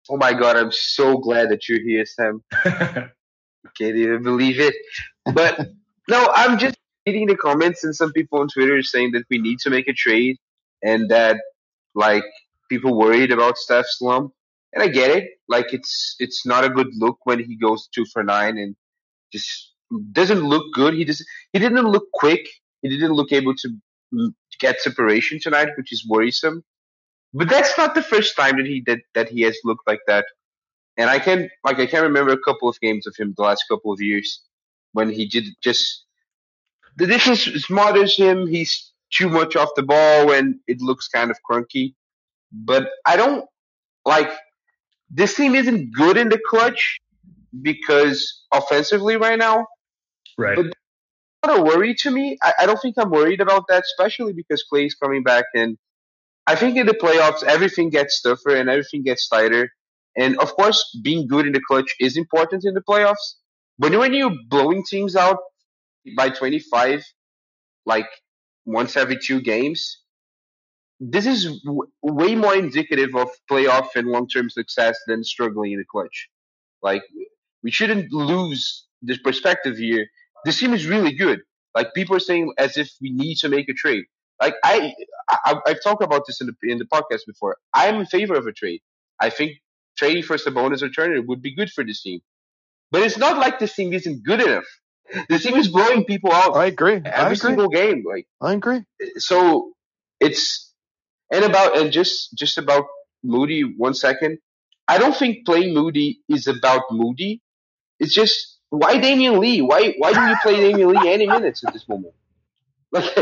Oh 0.09 0.17
my 0.17 0.33
god, 0.33 0.57
I'm 0.57 0.73
so 0.73 1.19
glad 1.19 1.51
that 1.51 1.69
you're 1.69 1.83
here, 1.83 2.07
Sam. 2.07 2.43
Can't 2.65 3.15
even 3.79 4.23
believe 4.23 4.59
it. 4.59 4.75
But 5.35 5.69
no, 6.09 6.31
I'm 6.35 6.59
just 6.59 6.79
reading 7.07 7.27
the 7.27 7.37
comments 7.37 7.85
and 7.85 7.95
some 7.95 8.15
people 8.15 8.41
on 8.41 8.49
Twitter 8.49 8.75
are 8.79 8.83
saying 8.83 9.13
that 9.13 9.25
we 9.29 9.37
need 9.37 9.59
to 9.59 9.69
make 9.69 9.87
a 9.87 9.93
trade 9.93 10.39
and 10.83 11.11
that 11.11 11.43
like 11.95 12.25
people 12.71 12.97
worried 12.97 13.33
about 13.33 13.59
Steph 13.59 13.85
slump. 13.87 14.33
And 14.73 14.83
I 14.83 14.89
get 14.89 15.11
it. 15.11 15.25
Like 15.47 15.75
it's 15.75 16.17
it's 16.19 16.47
not 16.47 16.65
a 16.65 16.71
good 16.71 16.89
look 16.95 17.19
when 17.25 17.39
he 17.39 17.55
goes 17.59 17.87
two 17.95 18.07
for 18.11 18.25
nine 18.25 18.57
and 18.57 18.77
just 19.31 19.75
doesn't 20.13 20.41
look 20.41 20.73
good. 20.73 20.95
He 20.95 21.05
just 21.05 21.23
he 21.53 21.59
didn't 21.59 21.85
look 21.85 22.07
quick. 22.15 22.49
He 22.81 22.89
didn't 22.89 23.13
look 23.13 23.31
able 23.31 23.55
to 23.57 24.33
get 24.59 24.81
separation 24.81 25.39
tonight, 25.39 25.69
which 25.77 25.93
is 25.93 26.07
worrisome. 26.09 26.65
But 27.35 27.49
that's 27.49 27.77
not 27.77 27.95
the 27.95 28.03
first 28.03 28.37
time 28.37 28.57
that 28.57 28.67
he 28.67 28.81
did 28.81 29.01
that 29.15 29.29
he 29.29 29.43
has 29.43 29.59
looked 29.65 29.87
like 29.87 30.01
that. 30.07 30.27
And 30.97 31.11
I 31.11 31.19
can 31.19 31.51
like 31.65 31.79
I 31.79 31.87
can 31.87 32.03
remember 32.03 32.33
a 32.33 32.39
couple 32.39 32.69
of 32.69 32.81
games 32.81 33.07
of 33.07 33.15
him 33.17 33.35
the 33.37 33.43
last 33.43 33.65
couple 33.71 33.93
of 33.93 34.01
years 34.01 34.41
when 34.93 35.11
he 35.11 35.29
did 35.29 35.45
just 35.63 36.05
the 36.97 37.07
difference 37.07 37.43
smothers 37.43 38.17
him. 38.17 38.47
He's 38.47 38.93
too 39.11 39.29
much 39.29 39.57
off 39.57 39.71
the 39.77 39.83
ball 39.83 40.33
and 40.33 40.57
it 40.67 40.81
looks 40.81 41.09
kind 41.09 41.31
of 41.31 41.39
crunky. 41.49 41.95
But 42.51 42.89
I 43.05 43.17
don't 43.17 43.45
like 44.05 44.31
this 45.11 45.35
team 45.35 45.55
isn't 45.55 45.95
good 45.95 46.17
in 46.17 46.29
the 46.29 46.41
clutch 46.49 47.01
because 47.63 48.45
offensively 48.53 49.17
right 49.17 49.39
now. 49.39 49.67
Right. 50.37 50.57
But 50.57 50.67
not 51.45 51.61
a 51.61 51.63
worry 51.63 51.95
to 52.01 52.11
me. 52.11 52.37
I, 52.43 52.53
I 52.61 52.67
don't 52.67 52.81
think 52.81 52.97
I'm 52.99 53.11
worried 53.11 53.41
about 53.41 53.65
that, 53.69 53.85
especially 53.85 54.33
because 54.33 54.65
Klay's 54.71 54.95
coming 54.95 55.23
back 55.23 55.45
and 55.55 55.79
I 56.49 56.57
think 56.57 56.79
in 56.79 56.87
the 56.87 56.95
playoffs, 56.95 57.45
everything 57.45 57.91
gets 57.91 58.23
tougher 58.23 58.57
and 58.57 58.71
everything 58.71 59.05
gets 59.05 59.29
tighter. 59.29 59.71
And 60.19 60.39
of 60.41 60.55
course, 60.57 60.81
being 61.05 61.29
good 61.29 61.47
in 61.47 61.55
the 61.55 61.63
clutch 61.69 61.95
is 62.01 62.19
important 62.19 62.65
in 62.67 62.75
the 62.75 62.83
playoffs. 62.83 63.37
But 63.79 63.93
when 63.97 64.15
you're 64.15 64.37
blowing 64.51 64.85
teams 64.91 65.17
out 65.17 65.39
by 66.17 66.31
25, 66.31 67.05
like 67.87 68.09
once 68.67 68.97
every 68.97 69.19
two 69.19 69.41
games, 69.43 70.03
this 71.01 71.27
is 71.27 71.63
w- 71.65 71.91
way 72.03 72.35
more 72.37 72.57
indicative 72.57 73.17
of 73.17 73.31
playoff 73.51 73.89
and 73.97 74.09
long-term 74.09 74.51
success 74.51 74.99
than 75.09 75.25
struggling 75.25 75.73
in 75.73 75.79
the 75.81 75.87
clutch. 75.91 76.29
Like 76.83 77.03
we 77.65 77.73
shouldn't 77.73 78.13
lose 78.13 78.87
this 79.03 79.19
perspective 79.19 79.79
here. 79.79 80.07
This 80.47 80.61
team 80.61 80.75
is 80.75 80.87
really 80.87 81.15
good. 81.15 81.41
Like 81.75 81.95
people 81.95 82.17
are 82.17 82.21
saying 82.21 82.55
as 82.59 82.79
if 82.79 82.91
we 83.03 83.13
need 83.13 83.37
to 83.39 83.51
make 83.51 83.69
a 83.71 83.75
trade. 83.75 84.05
Like 84.41 84.55
I, 84.65 84.93
I 85.29 85.57
I've 85.67 85.83
talked 85.83 86.03
about 86.03 86.23
this 86.27 86.41
in 86.41 86.47
the 86.49 86.71
in 86.71 86.79
the 86.79 86.85
podcast 86.85 87.27
before. 87.27 87.57
I'm 87.75 87.97
in 87.97 88.07
favor 88.07 88.35
of 88.35 88.47
a 88.47 88.53
trade. 88.53 88.81
I 89.21 89.31
think 89.31 89.53
trading 89.97 90.23
for 90.23 90.37
Sabonis 90.37 90.83
or 90.83 90.89
Turner 90.91 91.21
would 91.23 91.43
be 91.43 91.55
good 91.55 91.71
for 91.71 91.85
this 91.85 92.03
team. 92.03 92.21
But 92.91 93.03
it's 93.03 93.19
not 93.19 93.37
like 93.39 93.59
this 93.59 93.75
team 93.75 93.93
isn't 93.93 94.23
good 94.25 94.41
enough. 94.41 94.65
This 95.29 95.43
team 95.43 95.57
is 95.57 95.69
blowing 95.69 96.05
people 96.05 96.33
out. 96.33 96.57
I 96.57 96.67
agree. 96.67 96.95
Every 96.97 97.09
I 97.11 97.25
agree. 97.27 97.37
single 97.37 97.69
game. 97.69 98.05
Like 98.07 98.27
I 98.41 98.53
agree. 98.53 98.85
so 99.17 99.73
it's 100.21 100.73
and 101.33 101.45
about 101.45 101.77
and 101.79 101.91
just 101.93 102.35
just 102.35 102.59
about 102.59 102.85
Moody 103.23 103.63
one 103.63 103.95
second. 103.95 104.39
I 104.87 104.99
don't 104.99 105.17
think 105.17 105.45
playing 105.45 105.75
Moody 105.75 106.21
is 106.29 106.47
about 106.47 106.83
Moody. 106.91 107.43
It's 107.99 108.15
just 108.15 108.59
why 108.71 108.97
Damion 108.97 109.39
Lee? 109.39 109.61
Why 109.63 109.95
why 109.99 110.13
do 110.13 110.21
you 110.21 110.37
play 110.43 110.55
Damion 110.73 110.95
Lee 111.03 111.13
any 111.13 111.27
minutes 111.27 111.65
at 111.67 111.73
this 111.73 111.89
moment? 111.89 112.15
Like 112.91 113.17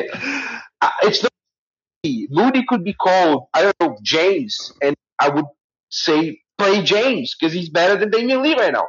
Moody. 2.36 2.46
Moody 2.46 2.66
could 2.66 2.84
be 2.84 2.92
called 2.92 3.48
I 3.54 3.62
don't 3.62 3.80
know 3.80 3.98
James, 4.02 4.72
and 4.82 4.96
I 5.18 5.30
would 5.30 5.46
say 5.88 6.40
play 6.58 6.82
James 6.82 7.34
because 7.38 7.52
he's 7.52 7.68
better 7.70 7.96
than 7.96 8.10
Damion 8.10 8.42
Lee 8.42 8.54
right 8.54 8.72
now. 8.72 8.88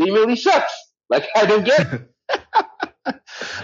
Damion 0.00 0.26
Lee 0.26 0.36
sucks. 0.36 0.72
Like 1.08 1.26
I 1.34 1.46
don't 1.46 1.64
get. 1.64 1.92
It. 1.92 2.08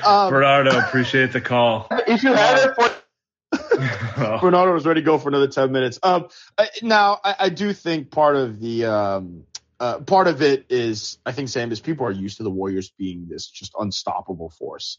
Um, 0.06 0.30
Bernardo, 0.30 0.78
appreciate 0.78 1.32
the 1.32 1.40
call. 1.40 1.86
If 2.06 2.22
you 2.22 2.32
have 2.32 2.58
it 2.58 2.74
for. 2.74 4.40
Bernardo 4.40 4.72
was 4.72 4.86
ready 4.86 5.00
to 5.00 5.04
go 5.04 5.18
for 5.18 5.28
another 5.28 5.48
10 5.48 5.70
minutes. 5.70 5.98
Um, 6.02 6.28
I, 6.56 6.68
now, 6.82 7.20
I, 7.22 7.36
I 7.40 7.48
do 7.50 7.72
think 7.72 8.10
part 8.10 8.36
of 8.36 8.58
the 8.60 8.86
um, 8.86 9.44
uh, 9.80 10.00
part 10.00 10.28
of 10.28 10.42
it 10.42 10.66
is, 10.70 11.18
I 11.26 11.32
think, 11.32 11.48
Sam, 11.48 11.72
is 11.72 11.80
people 11.80 12.06
are 12.06 12.10
used 12.10 12.38
to 12.38 12.42
the 12.42 12.50
Warriors 12.50 12.90
being 12.98 13.26
this 13.28 13.48
just 13.48 13.72
unstoppable 13.78 14.50
force. 14.50 14.98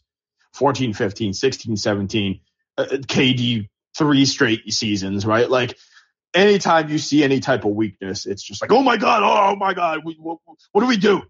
14, 0.54 0.92
15, 0.94 1.32
16, 1.32 1.76
17, 1.76 2.40
uh, 2.78 2.84
KD, 2.84 3.68
three 3.96 4.24
straight 4.24 4.72
seasons, 4.72 5.26
right? 5.26 5.50
Like, 5.50 5.76
anytime 6.34 6.88
you 6.90 6.98
see 6.98 7.24
any 7.24 7.40
type 7.40 7.64
of 7.64 7.72
weakness, 7.72 8.26
it's 8.26 8.42
just 8.42 8.60
like, 8.60 8.72
oh 8.72 8.82
my 8.82 8.96
God, 8.96 9.22
oh 9.22 9.56
my 9.56 9.74
God, 9.74 10.00
we, 10.04 10.14
what, 10.14 10.38
what 10.72 10.80
do 10.80 10.86
we 10.86 10.96
do? 10.96 11.22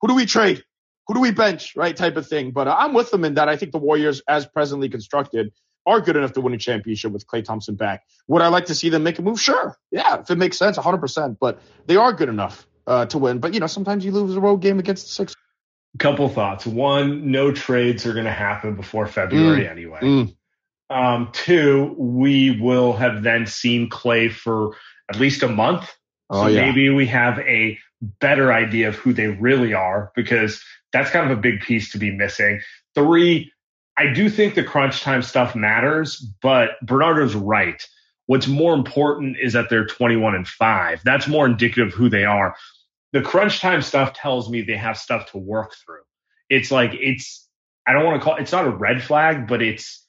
Who 0.00 0.08
do 0.08 0.14
we 0.14 0.26
trade? 0.26 0.64
Who 1.06 1.14
do 1.14 1.20
we 1.20 1.32
bench? 1.32 1.76
Right? 1.76 1.94
Type 1.96 2.16
of 2.16 2.26
thing. 2.26 2.52
But 2.52 2.66
I'm 2.68 2.94
with 2.94 3.10
them 3.10 3.24
in 3.24 3.34
that 3.34 3.48
I 3.48 3.56
think 3.56 3.72
the 3.72 3.78
Warriors, 3.78 4.22
as 4.26 4.46
presently 4.46 4.88
constructed, 4.88 5.52
are 5.86 6.00
good 6.00 6.16
enough 6.16 6.32
to 6.32 6.40
win 6.40 6.54
a 6.54 6.58
championship 6.58 7.12
with 7.12 7.26
Klay 7.26 7.44
Thompson 7.44 7.74
back. 7.74 8.04
Would 8.28 8.40
I 8.40 8.48
like 8.48 8.66
to 8.66 8.74
see 8.74 8.88
them 8.88 9.02
make 9.02 9.18
a 9.18 9.22
move? 9.22 9.38
Sure. 9.40 9.76
Yeah, 9.90 10.20
if 10.20 10.30
it 10.30 10.38
makes 10.38 10.56
sense, 10.56 10.78
100%. 10.78 11.36
But 11.38 11.60
they 11.86 11.96
are 11.96 12.12
good 12.14 12.30
enough 12.30 12.66
uh, 12.86 13.04
to 13.06 13.18
win. 13.18 13.38
But, 13.38 13.52
you 13.52 13.60
know, 13.60 13.66
sometimes 13.66 14.04
you 14.04 14.12
lose 14.12 14.34
a 14.34 14.40
road 14.40 14.58
game 14.58 14.78
against 14.78 15.06
the 15.06 15.12
Sixers. 15.12 15.36
Couple 15.98 16.28
thoughts. 16.28 16.66
One, 16.66 17.30
no 17.30 17.52
trades 17.52 18.04
are 18.06 18.14
going 18.14 18.24
to 18.24 18.32
happen 18.32 18.74
before 18.74 19.06
February 19.06 19.68
anyway. 19.68 20.00
Mm. 20.00 20.36
Um, 20.90 21.30
two, 21.32 21.94
we 21.98 22.60
will 22.60 22.92
have 22.94 23.22
then 23.22 23.46
seen 23.46 23.88
Klay 23.88 24.30
for 24.30 24.76
at 25.10 25.18
least 25.18 25.42
a 25.42 25.48
month. 25.48 25.84
So 26.32 26.40
Oh, 26.42 26.46
yeah. 26.46 26.62
maybe 26.66 26.88
we 26.90 27.06
have 27.06 27.38
a 27.40 27.78
better 28.20 28.52
idea 28.52 28.88
of 28.88 28.96
who 28.96 29.12
they 29.12 29.28
really 29.28 29.72
are 29.74 30.12
because 30.14 30.62
that's 30.92 31.10
kind 31.10 31.30
of 31.30 31.36
a 31.36 31.40
big 31.40 31.60
piece 31.60 31.92
to 31.92 31.98
be 31.98 32.10
missing. 32.10 32.60
Three, 32.94 33.52
I 33.96 34.12
do 34.12 34.28
think 34.28 34.54
the 34.54 34.64
crunch 34.64 35.02
time 35.02 35.22
stuff 35.22 35.54
matters, 35.54 36.18
but 36.42 36.70
Bernardo's 36.82 37.34
right. 37.34 37.82
What's 38.26 38.46
more 38.46 38.74
important 38.74 39.36
is 39.40 39.52
that 39.52 39.68
they're 39.70 39.86
21 39.86 40.34
and 40.34 40.48
5. 40.48 41.02
That's 41.04 41.28
more 41.28 41.46
indicative 41.46 41.88
of 41.88 41.94
who 41.94 42.08
they 42.08 42.24
are. 42.24 42.56
The 43.12 43.22
crunch 43.22 43.60
time 43.60 43.82
stuff 43.82 44.12
tells 44.14 44.50
me 44.50 44.62
they 44.62 44.76
have 44.76 44.98
stuff 44.98 45.30
to 45.32 45.38
work 45.38 45.74
through. 45.84 46.02
It's 46.50 46.70
like 46.70 46.92
it's 46.94 47.46
I 47.86 47.92
don't 47.92 48.04
want 48.04 48.20
to 48.20 48.24
call 48.24 48.36
it's 48.36 48.52
not 48.52 48.66
a 48.66 48.70
red 48.70 49.02
flag, 49.02 49.46
but 49.46 49.62
it's 49.62 50.03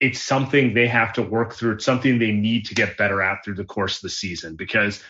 it's 0.00 0.20
something 0.20 0.74
they 0.74 0.86
have 0.86 1.14
to 1.14 1.22
work 1.22 1.54
through. 1.54 1.72
It's 1.72 1.84
something 1.84 2.18
they 2.18 2.32
need 2.32 2.66
to 2.66 2.74
get 2.74 2.96
better 2.96 3.22
at 3.22 3.44
through 3.44 3.54
the 3.54 3.64
course 3.64 3.96
of 3.96 4.02
the 4.02 4.10
season 4.10 4.56
because 4.56 5.02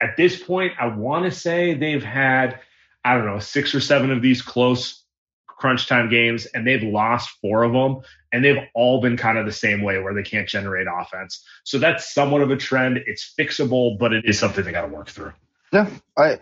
at 0.00 0.16
this 0.16 0.42
point, 0.42 0.74
I 0.78 0.88
want 0.88 1.24
to 1.24 1.30
say 1.30 1.74
they've 1.74 2.02
had, 2.02 2.60
I 3.04 3.14
don't 3.14 3.26
know, 3.26 3.38
six 3.38 3.74
or 3.74 3.80
seven 3.80 4.10
of 4.10 4.20
these 4.20 4.42
close 4.42 5.02
crunch 5.46 5.86
time 5.88 6.10
games, 6.10 6.44
and 6.46 6.66
they've 6.66 6.82
lost 6.82 7.30
four 7.40 7.62
of 7.62 7.72
them, 7.72 8.02
and 8.30 8.44
they've 8.44 8.62
all 8.74 9.00
been 9.00 9.16
kind 9.16 9.38
of 9.38 9.46
the 9.46 9.52
same 9.52 9.82
way 9.82 9.98
where 9.98 10.12
they 10.12 10.22
can't 10.22 10.46
generate 10.46 10.86
offense. 10.86 11.42
So 11.64 11.78
that's 11.78 12.12
somewhat 12.12 12.42
of 12.42 12.50
a 12.50 12.56
trend. 12.56 12.98
It's 13.06 13.34
fixable, 13.38 13.98
but 13.98 14.12
it 14.12 14.26
is 14.26 14.38
something 14.38 14.64
they 14.64 14.72
got 14.72 14.82
to 14.82 14.92
work 14.92 15.08
through. 15.08 15.32
Yeah, 15.72 15.88
I 16.16 16.40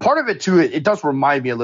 part 0.00 0.18
of 0.18 0.28
it 0.28 0.40
too. 0.40 0.60
It, 0.60 0.72
it 0.72 0.82
does 0.82 1.04
remind 1.04 1.44
me 1.44 1.50
a 1.50 1.56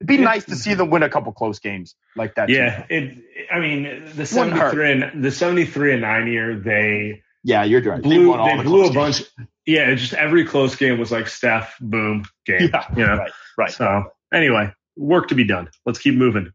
it'd 0.01 0.09
be 0.09 0.19
nice 0.19 0.45
to 0.47 0.57
see 0.57 0.75
them 0.75 0.91
win 0.91 1.03
a 1.03 1.11
couple 1.11 1.33
close 1.33 1.59
games 1.59 1.95
like 2.17 2.35
that. 2.37 2.49
Yeah, 2.49 2.85
it. 2.89 3.19
I 3.53 3.59
mean, 3.59 4.13
the 4.15 4.27
73 4.27 4.93
and 4.93 5.25
the 5.25 5.31
73 5.31 5.93
and 5.93 6.03
nine 6.03 6.27
year, 6.29 6.59
they 6.59 7.23
yeah, 7.43 7.65
you're 7.65 7.83
right. 7.83 8.03
blew 8.03 8.37
they 8.37 8.57
the 8.57 8.63
blew 8.63 8.85
a 8.85 8.91
close 8.91 8.95
bunch. 8.95 9.37
games. 9.37 9.49
Yeah, 9.67 9.95
just 9.95 10.15
every 10.15 10.45
close 10.45 10.77
game 10.77 10.99
was 10.99 11.13
like 11.13 11.29
Steph, 11.29 11.77
boom, 11.81 12.25
game. 12.45 12.71
Yeah, 12.73 12.87
you 12.97 13.07
know. 13.07 13.17
right, 13.17 13.33
right. 13.57 13.71
So 13.71 14.05
anyway, 14.33 14.73
work 14.97 15.29
to 15.29 15.35
be 15.35 15.45
done. 15.45 15.69
Let's 15.87 15.99
keep 15.99 16.15
moving. 16.15 16.53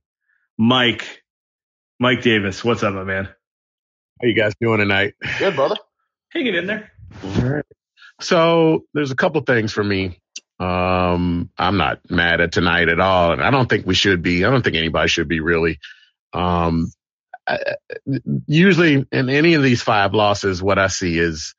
Mike, 0.58 1.24
Mike 2.00 2.22
Davis, 2.22 2.64
what's 2.64 2.84
up, 2.84 2.94
my 2.94 3.04
man? 3.04 3.30
How 4.22 4.28
you 4.28 4.36
guys 4.36 4.54
doing 4.60 4.80
tonight? 4.80 5.14
Good 5.40 5.56
brother. 5.56 5.78
Hanging 6.30 6.56
in 6.56 6.68
there. 6.68 6.92
All 7.24 7.42
right. 7.42 7.66
So 8.20 8.84
there's 8.94 9.12
a 9.12 9.16
couple 9.16 9.42
things 9.42 9.72
for 9.72 9.84
me. 9.84 10.20
Um, 10.60 11.50
I'm 11.58 11.78
not 11.78 12.10
mad 12.10 12.42
at 12.42 12.52
tonight 12.52 12.90
at 12.90 13.00
all, 13.00 13.32
and 13.32 13.42
I 13.42 13.50
don't 13.50 13.70
think 13.70 13.86
we 13.86 13.96
should 13.96 14.22
be. 14.22 14.44
I 14.44 14.50
don't 14.50 14.62
think 14.62 14.76
anybody 14.76 15.08
should 15.08 15.28
be 15.28 15.40
really. 15.40 15.80
Um, 16.34 16.92
I, 17.48 17.60
usually 18.48 19.06
in 19.12 19.30
any 19.30 19.54
of 19.54 19.64
these 19.64 19.82
five 19.82 20.14
losses, 20.14 20.62
what 20.62 20.80
I 20.80 20.88
see 20.88 21.18
is 21.18 21.56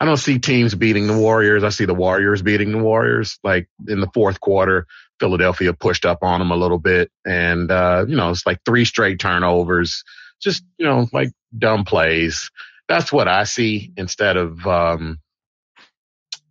I 0.00 0.04
don't 0.04 0.16
see 0.16 0.38
teams 0.38 0.74
beating 0.74 1.08
the 1.08 1.18
Warriors. 1.18 1.64
I 1.64 1.70
see 1.70 1.84
the 1.84 1.94
Warriors 1.94 2.42
beating 2.42 2.70
the 2.70 2.78
Warriors. 2.78 3.38
Like 3.42 3.68
in 3.88 4.00
the 4.00 4.10
fourth 4.14 4.40
quarter, 4.40 4.86
Philadelphia 5.20 5.72
pushed 5.72 6.04
up 6.04 6.22
on 6.22 6.40
them 6.40 6.50
a 6.50 6.56
little 6.56 6.78
bit, 6.78 7.10
and 7.24 7.70
uh, 7.70 8.04
you 8.08 8.16
know 8.16 8.30
it's 8.30 8.46
like 8.46 8.60
three 8.64 8.84
straight 8.84 9.18
turnovers, 9.18 10.04
just 10.40 10.62
you 10.78 10.86
know 10.86 11.08
like 11.12 11.30
dumb 11.56 11.84
plays. 11.84 12.50
That's 12.88 13.12
what 13.12 13.28
I 13.28 13.44
see 13.44 13.92
instead 13.96 14.36
of 14.36 14.66
um, 14.66 15.18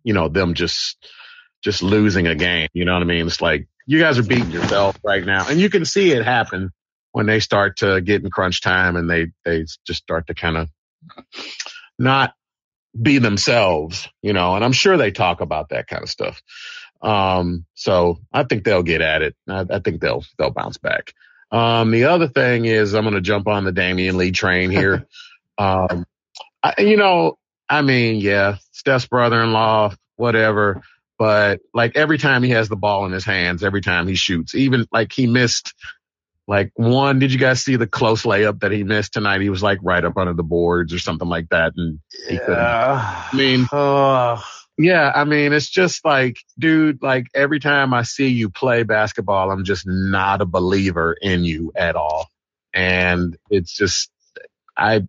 you 0.04 0.14
know 0.14 0.28
them 0.28 0.54
just 0.54 0.96
just 1.62 1.82
losing 1.82 2.26
a 2.26 2.34
game. 2.34 2.68
You 2.72 2.84
know 2.84 2.94
what 2.94 3.02
I 3.02 3.06
mean? 3.06 3.26
It's 3.26 3.40
like 3.40 3.68
you 3.86 3.98
guys 3.98 4.18
are 4.18 4.22
beating 4.22 4.50
yourself 4.50 4.98
right 5.04 5.24
now, 5.24 5.48
and 5.48 5.60
you 5.60 5.70
can 5.70 5.84
see 5.84 6.12
it 6.12 6.24
happen 6.24 6.70
when 7.12 7.26
they 7.26 7.40
start 7.40 7.78
to 7.78 8.00
get 8.00 8.22
in 8.22 8.30
crunch 8.30 8.60
time 8.60 8.96
and 8.96 9.08
they 9.08 9.28
they 9.44 9.64
just 9.86 10.02
start 10.02 10.26
to 10.28 10.34
kind 10.34 10.56
of 10.56 10.68
not 11.98 12.34
be 13.00 13.18
themselves, 13.18 14.08
you 14.22 14.32
know. 14.32 14.54
And 14.54 14.64
I'm 14.64 14.72
sure 14.72 14.96
they 14.96 15.10
talk 15.10 15.40
about 15.40 15.70
that 15.70 15.86
kind 15.86 16.02
of 16.02 16.08
stuff. 16.08 16.42
Um, 17.00 17.64
so 17.74 18.18
I 18.32 18.44
think 18.44 18.64
they'll 18.64 18.82
get 18.82 19.00
at 19.00 19.22
it. 19.22 19.36
I, 19.48 19.64
I 19.70 19.78
think 19.80 20.00
they'll 20.00 20.24
they'll 20.38 20.50
bounce 20.50 20.78
back. 20.78 21.12
Um, 21.50 21.90
the 21.90 22.04
other 22.04 22.28
thing 22.28 22.64
is 22.66 22.94
I'm 22.94 23.04
going 23.04 23.14
to 23.14 23.20
jump 23.20 23.46
on 23.46 23.64
the 23.64 23.72
Damion 23.72 24.16
Lee 24.16 24.32
train 24.32 24.70
here. 24.70 25.06
um, 25.58 26.06
I, 26.62 26.74
you 26.78 26.96
know, 26.96 27.38
I 27.68 27.82
mean, 27.82 28.20
yeah, 28.20 28.56
Steph's 28.72 29.06
brother-in-law, 29.06 29.94
whatever. 30.16 30.82
But 31.18 31.60
like 31.74 31.96
every 31.96 32.18
time 32.18 32.42
he 32.42 32.50
has 32.50 32.68
the 32.68 32.76
ball 32.76 33.06
in 33.06 33.12
his 33.12 33.24
hands, 33.24 33.64
every 33.64 33.80
time 33.80 34.06
he 34.06 34.14
shoots, 34.14 34.54
even 34.54 34.86
like 34.92 35.12
he 35.12 35.26
missed 35.26 35.74
Like 36.48 36.72
one, 36.76 37.18
did 37.18 37.30
you 37.30 37.38
guys 37.38 37.62
see 37.62 37.76
the 37.76 37.86
close 37.86 38.22
layup 38.22 38.60
that 38.60 38.72
he 38.72 38.82
missed 38.82 39.12
tonight? 39.12 39.42
He 39.42 39.50
was 39.50 39.62
like 39.62 39.80
right 39.82 40.02
up 40.02 40.16
under 40.16 40.32
the 40.32 40.42
boards 40.42 40.94
or 40.94 40.98
something 40.98 41.28
like 41.28 41.50
that, 41.50 41.72
and 41.76 42.00
he 42.26 42.36
yeah. 42.36 42.40
couldn't. 42.40 42.58
I 42.58 43.30
mean, 43.36 43.66
uh, 43.70 44.40
yeah, 44.78 45.10
I 45.14 45.24
mean, 45.24 45.52
it's 45.52 45.68
just 45.68 46.04
like, 46.04 46.38
dude, 46.58 47.02
like 47.02 47.26
every 47.34 47.60
time 47.60 47.92
I 47.92 48.02
see 48.02 48.28
you 48.28 48.48
play 48.48 48.84
basketball, 48.84 49.50
I'm 49.50 49.64
just 49.64 49.84
not 49.86 50.40
a 50.40 50.46
believer 50.46 51.16
in 51.20 51.44
you 51.44 51.72
at 51.76 51.96
all, 51.96 52.28
and 52.72 53.36
it's 53.50 53.72
just, 53.72 54.10
I, 54.76 55.02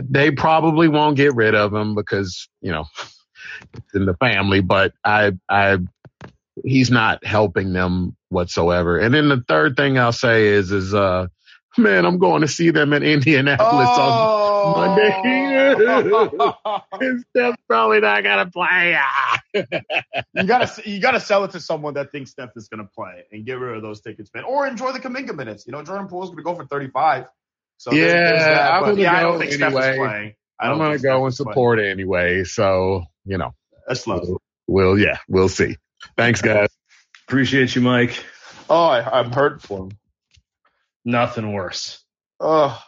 they 0.00 0.30
probably 0.30 0.88
won't 0.88 1.16
get 1.16 1.34
rid 1.34 1.54
of 1.54 1.74
him 1.74 1.94
because 1.94 2.48
you 2.60 2.70
know, 2.70 2.84
it's 3.74 3.94
in 3.94 4.06
the 4.06 4.14
family, 4.14 4.60
but 4.60 4.92
I, 5.04 5.32
I, 5.48 5.78
he's 6.64 6.90
not 6.90 7.24
helping 7.24 7.72
them 7.72 8.16
whatsoever. 8.28 8.98
And 8.98 9.12
then 9.12 9.28
the 9.28 9.42
third 9.46 9.76
thing 9.76 9.98
I'll 9.98 10.12
say 10.12 10.48
is, 10.48 10.70
is, 10.70 10.94
uh, 10.94 11.26
man, 11.76 12.04
I'm 12.04 12.18
going 12.18 12.42
to 12.42 12.48
see 12.48 12.70
them 12.70 12.92
in 12.92 13.02
Indianapolis 13.02 13.88
oh. 13.90 14.49
On 14.60 14.96
Monday. 14.96 15.20
and 17.00 17.24
Steph's 17.30 17.56
probably 17.68 18.00
not 18.00 18.22
gonna 18.22 18.50
play. 18.50 18.96
you 19.54 20.44
gotta 20.44 20.88
you 20.88 21.00
gotta 21.00 21.20
sell 21.20 21.44
it 21.44 21.52
to 21.52 21.60
someone 21.60 21.94
that 21.94 22.12
thinks 22.12 22.30
Steph 22.30 22.50
is 22.56 22.68
gonna 22.68 22.88
play 22.94 23.24
and 23.32 23.44
get 23.44 23.54
rid 23.58 23.76
of 23.76 23.82
those 23.82 24.00
tickets, 24.00 24.30
man. 24.34 24.44
Or 24.44 24.66
enjoy 24.66 24.92
the 24.92 25.00
Kuminga 25.00 25.34
minutes. 25.34 25.66
You 25.66 25.72
know, 25.72 25.82
Jordan 25.82 26.08
Poole's 26.08 26.30
gonna 26.30 26.42
go 26.42 26.54
for 26.54 26.66
35. 26.66 27.26
So 27.76 27.92
yeah, 27.92 28.06
there's, 28.06 28.42
there's 28.42 28.58
I'm 28.58 28.82
gonna 28.82 29.00
yeah, 29.00 29.12
go 29.12 29.16
I 29.16 29.22
don't 29.22 29.38
think 29.38 29.52
anyway. 29.52 29.70
Steph 29.70 29.92
is 29.92 29.98
playing. 29.98 30.34
I'm 30.60 30.78
gonna 30.78 30.98
go 30.98 31.24
and 31.24 31.34
support 31.34 31.78
playing. 31.78 31.90
anyway. 31.90 32.44
So 32.44 33.04
you 33.24 33.38
know, 33.38 33.54
that's 33.86 34.06
love. 34.06 34.22
We'll, 34.22 34.40
we'll 34.66 34.98
yeah, 34.98 35.18
we'll 35.28 35.48
see. 35.48 35.76
Thanks, 36.16 36.42
guys. 36.42 36.68
Appreciate 37.26 37.74
you, 37.74 37.82
Mike. 37.82 38.22
Oh, 38.68 38.84
I, 38.84 39.20
I'm 39.20 39.32
hurt 39.32 39.62
for 39.62 39.84
him. 39.84 39.90
Nothing 41.04 41.52
worse. 41.52 42.02
Oh, 42.38 42.80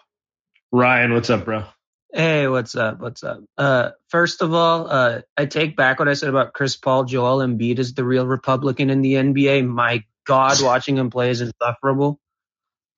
Ryan, 0.72 1.12
what's 1.12 1.28
up, 1.28 1.44
bro? 1.44 1.64
Hey, 2.14 2.48
what's 2.48 2.74
up? 2.74 2.98
What's 2.98 3.22
up? 3.22 3.40
Uh, 3.58 3.90
first 4.08 4.40
of 4.40 4.54
all, 4.54 4.90
uh, 4.90 5.20
I 5.36 5.44
take 5.44 5.76
back 5.76 5.98
what 5.98 6.08
I 6.08 6.14
said 6.14 6.30
about 6.30 6.54
Chris 6.54 6.76
Paul. 6.76 7.04
Joel 7.04 7.46
Embiid 7.46 7.78
is 7.78 7.92
the 7.92 8.04
real 8.04 8.26
Republican 8.26 8.88
in 8.88 9.02
the 9.02 9.14
NBA. 9.14 9.66
My 9.66 10.02
God, 10.26 10.62
watching 10.62 10.96
him 10.96 11.10
play 11.10 11.28
is 11.28 11.42
insufferable. 11.42 12.18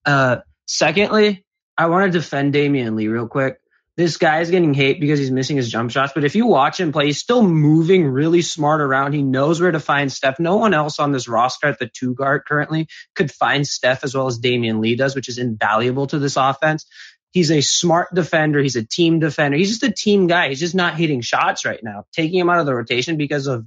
Uh, 0.05 0.39
secondly, 0.67 1.45
I 1.77 1.87
want 1.87 2.13
to 2.13 2.17
defend 2.17 2.55
Damion 2.55 2.95
Lee 2.95 3.09
real 3.09 3.27
quick 3.27 3.59
this 3.97 4.17
guy 4.17 4.41
is 4.41 4.51
getting 4.51 4.75
hate 4.75 5.01
because 5.01 5.21
he's 5.21 5.31
missing 5.31 5.57
his 5.57 5.71
jump 5.71 5.91
shots. 5.91 6.13
But 6.15 6.25
if 6.25 6.35
you 6.35 6.47
watch 6.47 6.81
him 6.81 6.91
play, 6.91 7.07
he's 7.07 7.21
still 7.21 7.43
moving 7.43 8.05
really 8.05 8.43
smart 8.43 8.81
around. 8.81 9.13
He 9.13 9.23
knows 9.23 9.61
where 9.61 9.71
to 9.71 9.79
find 9.79 10.11
Steph. 10.11 10.41
No 10.41 10.57
one 10.57 10.75
else 10.75 10.99
on 10.99 11.13
this 11.13 11.29
roster 11.29 11.69
at 11.69 11.79
the 11.79 11.87
two 11.87 12.15
guard 12.15 12.45
currently 12.45 12.89
could 13.15 13.31
find 13.31 13.65
Steph 13.65 14.03
as 14.03 14.15
well 14.15 14.27
as 14.27 14.41
Damion 14.41 14.81
Lee 14.81 14.97
does, 14.97 15.15
which 15.15 15.29
is 15.29 15.39
invaluable 15.39 16.09
to 16.09 16.19
this 16.19 16.37
offense. 16.37 16.87
He's 17.35 17.51
a 17.51 17.63
smart 17.63 18.15
defender. 18.15 18.61
He's 18.61 18.77
a 18.77 18.85
team 18.85 19.19
defender. 19.19 19.59
He's 19.59 19.71
just 19.71 19.83
a 19.83 19.93
team 19.93 20.29
guy. 20.29 20.51
He's 20.51 20.61
just 20.61 20.77
not 20.77 20.95
hitting 20.95 21.21
shots 21.21 21.65
right 21.65 21.83
now. 21.83 22.07
Taking 22.13 22.39
him 22.39 22.49
out 22.49 22.61
of 22.61 22.67
the 22.67 22.75
rotation 22.75 23.17
because 23.17 23.49
of 23.49 23.67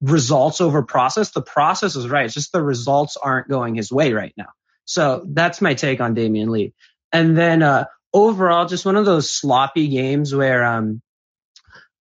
results 0.00 0.60
over 0.60 0.84
process. 0.84 1.32
The 1.32 1.42
process 1.42 1.96
is 1.96 2.08
right. 2.08 2.26
It's 2.26 2.34
just 2.34 2.52
the 2.52 2.62
results 2.62 3.16
aren't 3.16 3.48
going 3.48 3.74
his 3.74 3.90
way 3.90 4.12
right 4.12 4.32
now. 4.36 4.50
So 4.84 5.24
that's 5.26 5.60
my 5.60 5.74
take 5.74 6.00
on 6.00 6.14
Damion 6.14 6.48
Lee. 6.50 6.74
And 7.12 7.36
then 7.36 7.64
uh, 7.64 7.86
overall 8.12 8.66
just 8.66 8.86
one 8.86 8.94
of 8.94 9.04
those 9.04 9.28
sloppy 9.28 9.88
games 9.88 10.32
where 10.32 10.64
um, 10.64 11.02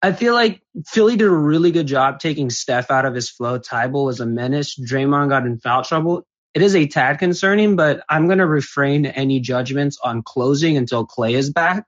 I 0.04 0.14
feel 0.14 0.36
like 0.36 0.62
Philly 0.86 1.16
did 1.16 1.28
a 1.28 1.32
really 1.32 1.72
good 1.72 1.88
job 1.88 2.20
taking 2.20 2.52
Steph 2.52 2.92
out 2.92 3.06
of 3.06 3.16
his 3.16 3.32
flow. 3.32 3.58
Thybulle 3.58 4.06
was 4.06 4.20
a 4.20 4.28
menace. 4.28 4.80
Draymond 4.80 5.30
got 5.30 5.48
in 5.48 5.60
foul 5.60 5.84
trouble. 5.84 6.28
It 6.58 6.64
is 6.64 6.76
a 6.76 6.88
tad 6.88 7.20
concerning, 7.20 7.76
but 7.76 8.04
I'm 8.10 8.26
going 8.26 8.40
to 8.40 8.48
refrain 8.48 9.06
any 9.06 9.40
judgments 9.40 10.00
on 10.04 10.24
closing 10.24 10.76
until 10.76 11.06
Klay 11.06 11.34
is 11.34 11.52
back. 11.52 11.86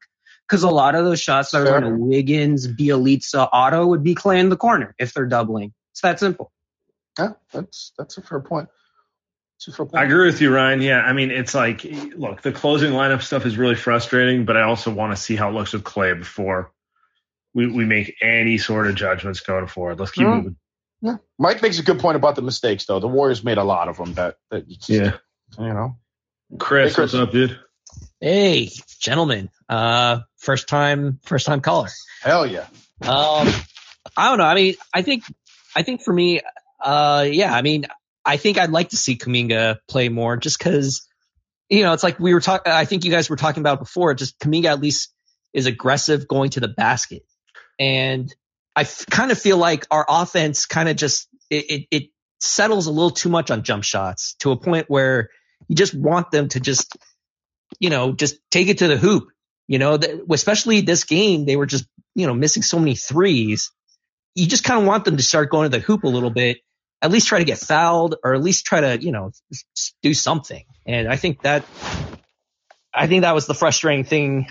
Because 0.48 0.62
a 0.62 0.70
lot 0.70 0.94
of 0.94 1.06
those 1.06 1.20
shots 1.20 1.50
that 1.50 1.62
are 1.66 1.82
going 1.82 1.92
to 1.92 1.98
Wiggins, 1.98 2.68
Bjelica, 2.68 3.50
Otto 3.52 3.88
would 3.88 4.04
be 4.04 4.14
Klay 4.14 4.38
in 4.38 4.50
the 4.50 4.58
corner 4.58 4.94
if 5.00 5.12
they're 5.12 5.26
doubling. 5.26 5.74
It's 5.94 6.02
that 6.02 6.20
simple. 6.20 6.52
Yeah, 7.18 7.30
that's 7.52 7.94
that's 7.98 8.20
a 8.20 8.22
fair 8.22 8.42
point. 8.42 8.70
I 9.96 10.04
agree 10.04 10.28
with 10.28 10.40
you, 10.40 10.54
Ryan. 10.54 10.84
Yeah, 10.84 11.00
I 11.00 11.14
mean, 11.14 11.32
it's 11.32 11.56
like, 11.56 11.84
look, 12.16 12.44
the 12.44 12.52
closing 12.52 12.92
lineup 12.94 13.24
stuff 13.24 13.48
is 13.48 13.58
really 13.58 13.74
frustrating, 13.74 14.46
but 14.46 14.56
I 14.56 14.62
also 14.62 14.94
want 14.94 15.16
to 15.16 15.22
see 15.22 15.36
how 15.36 15.50
it 15.50 15.54
looks 15.54 15.74
with 15.74 15.84
Klay 15.84 16.16
before 16.16 16.72
we, 17.56 17.66
we 17.66 17.86
make 17.86 18.18
any 18.22 18.60
sort 18.60 18.86
of 18.86 18.94
judgments 18.94 19.40
going 19.40 19.66
forward. 19.66 20.00
Let's 20.00 20.12
keep 20.12 20.28
mm-hmm. 20.28 20.36
moving. 20.36 20.56
Yeah. 21.02 21.18
Mike 21.38 21.62
makes 21.62 21.80
a 21.80 21.84
good 21.84 22.00
point 22.00 22.18
about 22.18 22.36
the 22.36 22.42
mistakes, 22.42 22.86
though. 22.86 23.00
The 23.00 23.08
Warriors 23.08 23.44
made 23.44 23.58
a 23.58 23.64
lot 23.64 23.88
of 23.88 23.98
them. 23.98 24.14
That, 24.16 24.36
that 24.52 24.68
just, 24.68 24.90
yeah, 24.90 25.18
you 25.58 25.74
know. 25.74 25.98
Chris, 26.58 26.92
hey, 26.92 26.96
Chris, 26.96 27.14
what's 27.14 27.24
up, 27.24 27.32
dude? 27.32 27.58
Hey, 28.20 28.70
gentlemen. 29.00 29.50
Uh, 29.70 30.22
first 30.38 30.68
time, 30.68 31.20
first 31.24 31.46
time 31.46 31.62
caller. 31.62 31.90
Hell 32.22 32.46
yeah. 32.46 32.68
Um, 33.02 33.48
I 34.18 34.30
don't 34.30 34.40
know. 34.40 34.46
I 34.46 34.56
mean, 34.56 34.76
I 34.94 35.02
think, 35.02 35.24
I 35.76 35.84
think 35.84 36.02
for 36.02 36.14
me, 36.14 36.42
uh, 36.84 37.26
yeah. 37.30 37.54
I 37.54 37.62
mean, 37.62 37.86
I 38.26 38.38
think 38.38 38.58
I'd 38.58 38.72
like 38.72 38.90
to 38.90 38.98
see 38.98 39.18
Kuminga 39.18 39.78
play 39.88 40.10
more 40.10 40.36
just 40.36 40.60
because, 40.60 41.08
you 41.70 41.84
know, 41.84 41.94
it's 41.94 42.04
like 42.04 42.20
we 42.20 42.34
were 42.34 42.42
talking, 42.42 42.72
I 42.72 42.84
think 42.86 43.06
you 43.06 43.12
guys 43.12 43.30
were 43.30 43.38
talking 43.38 43.62
about 43.62 43.80
before, 43.80 44.14
just 44.16 44.38
Kuminga 44.40 44.66
at 44.66 44.82
least 44.82 45.14
is 45.54 45.66
aggressive 45.66 46.28
going 46.28 46.50
to 46.52 46.60
the 46.60 46.68
basket. 46.68 47.24
And 47.80 48.34
I 48.80 48.84
f- 48.84 49.06
kind 49.10 49.30
of 49.30 49.38
feel 49.38 49.58
like 49.58 49.86
our 49.92 50.06
offense 50.08 50.66
kind 50.66 50.88
of 50.88 50.96
just, 50.96 51.28
it, 51.50 51.66
it, 51.70 51.88
it 51.92 52.04
settles 52.40 52.88
a 52.88 52.92
little 52.92 53.12
too 53.12 53.28
much 53.28 53.52
on 53.52 53.64
jump 53.64 53.84
shots 53.84 54.36
to 54.40 54.52
a 54.52 54.58
point 54.58 54.86
where 54.88 55.28
you 55.68 55.76
just 55.76 55.94
want 55.94 56.32
them 56.32 56.48
to 56.48 56.62
just, 56.62 56.96
you 57.78 57.90
know, 57.90 58.14
just 58.14 58.38
take 58.50 58.70
it 58.70 58.78
to 58.78 58.88
the 58.88 58.96
hoop. 58.96 59.28
You 59.68 59.80
know, 59.80 59.98
that, 59.98 60.22
especially 60.32 60.80
this 60.80 61.04
game, 61.04 61.46
they 61.46 61.58
were 61.58 61.66
just, 61.66 61.88
you 62.16 62.26
know, 62.26 62.34
missing 62.34 62.64
so 62.64 62.80
many 62.80 62.96
threes. 62.96 63.70
You 64.34 64.48
just 64.48 64.64
kind 64.64 64.80
of 64.80 64.88
want 64.88 65.04
them 65.04 65.18
to 65.18 65.24
start 65.24 65.52
going 65.52 65.70
to 65.70 65.78
the 65.78 65.84
hoop 65.84 66.06
a 66.06 66.08
little 66.08 66.32
bit 66.32 66.60
at 67.02 67.12
least 67.12 67.28
try 67.28 67.40
to 67.40 67.46
get 67.46 67.58
fouled 67.58 68.16
or 68.24 68.34
at 68.34 68.42
least 68.42 68.66
try 68.66 68.80
to, 68.80 69.02
you 69.02 69.12
know, 69.12 69.32
do 70.02 70.14
something. 70.14 70.64
And 70.86 71.10
I 71.10 71.18
think 71.18 71.42
that, 71.42 71.66
I 72.94 73.08
think 73.08 73.24
that 73.24 73.36
was 73.36 73.46
the 73.46 73.54
frustrating 73.54 74.06
thing. 74.06 74.48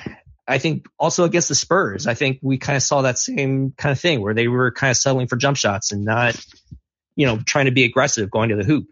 I 0.49 0.59
think 0.59 0.87
also 0.99 1.25
against 1.25 1.49
the 1.49 1.55
Spurs, 1.55 2.07
I 2.07 2.15
think 2.15 2.39
we 2.43 2.57
kind 2.57 2.77
of 2.77 2.83
saw 2.83 3.03
that 3.03 3.19
same 3.19 3.73
kind 3.77 3.93
of 3.93 4.01
thing 4.01 4.23
where 4.23 4.35
they 4.35 4.49
were 4.49 4.71
kind 4.71 4.91
of 4.91 4.97
settling 4.97 5.27
for 5.27 5.37
jump 5.37 5.59
shots 5.59 5.93
and 5.93 6.05
not, 6.05 6.43
you 7.17 7.27
know, 7.27 7.39
trying 7.39 7.67
to 7.67 7.71
be 7.71 7.85
aggressive 7.85 8.31
going 8.31 8.49
to 8.49 8.57
the 8.57 8.65
hoop. 8.65 8.87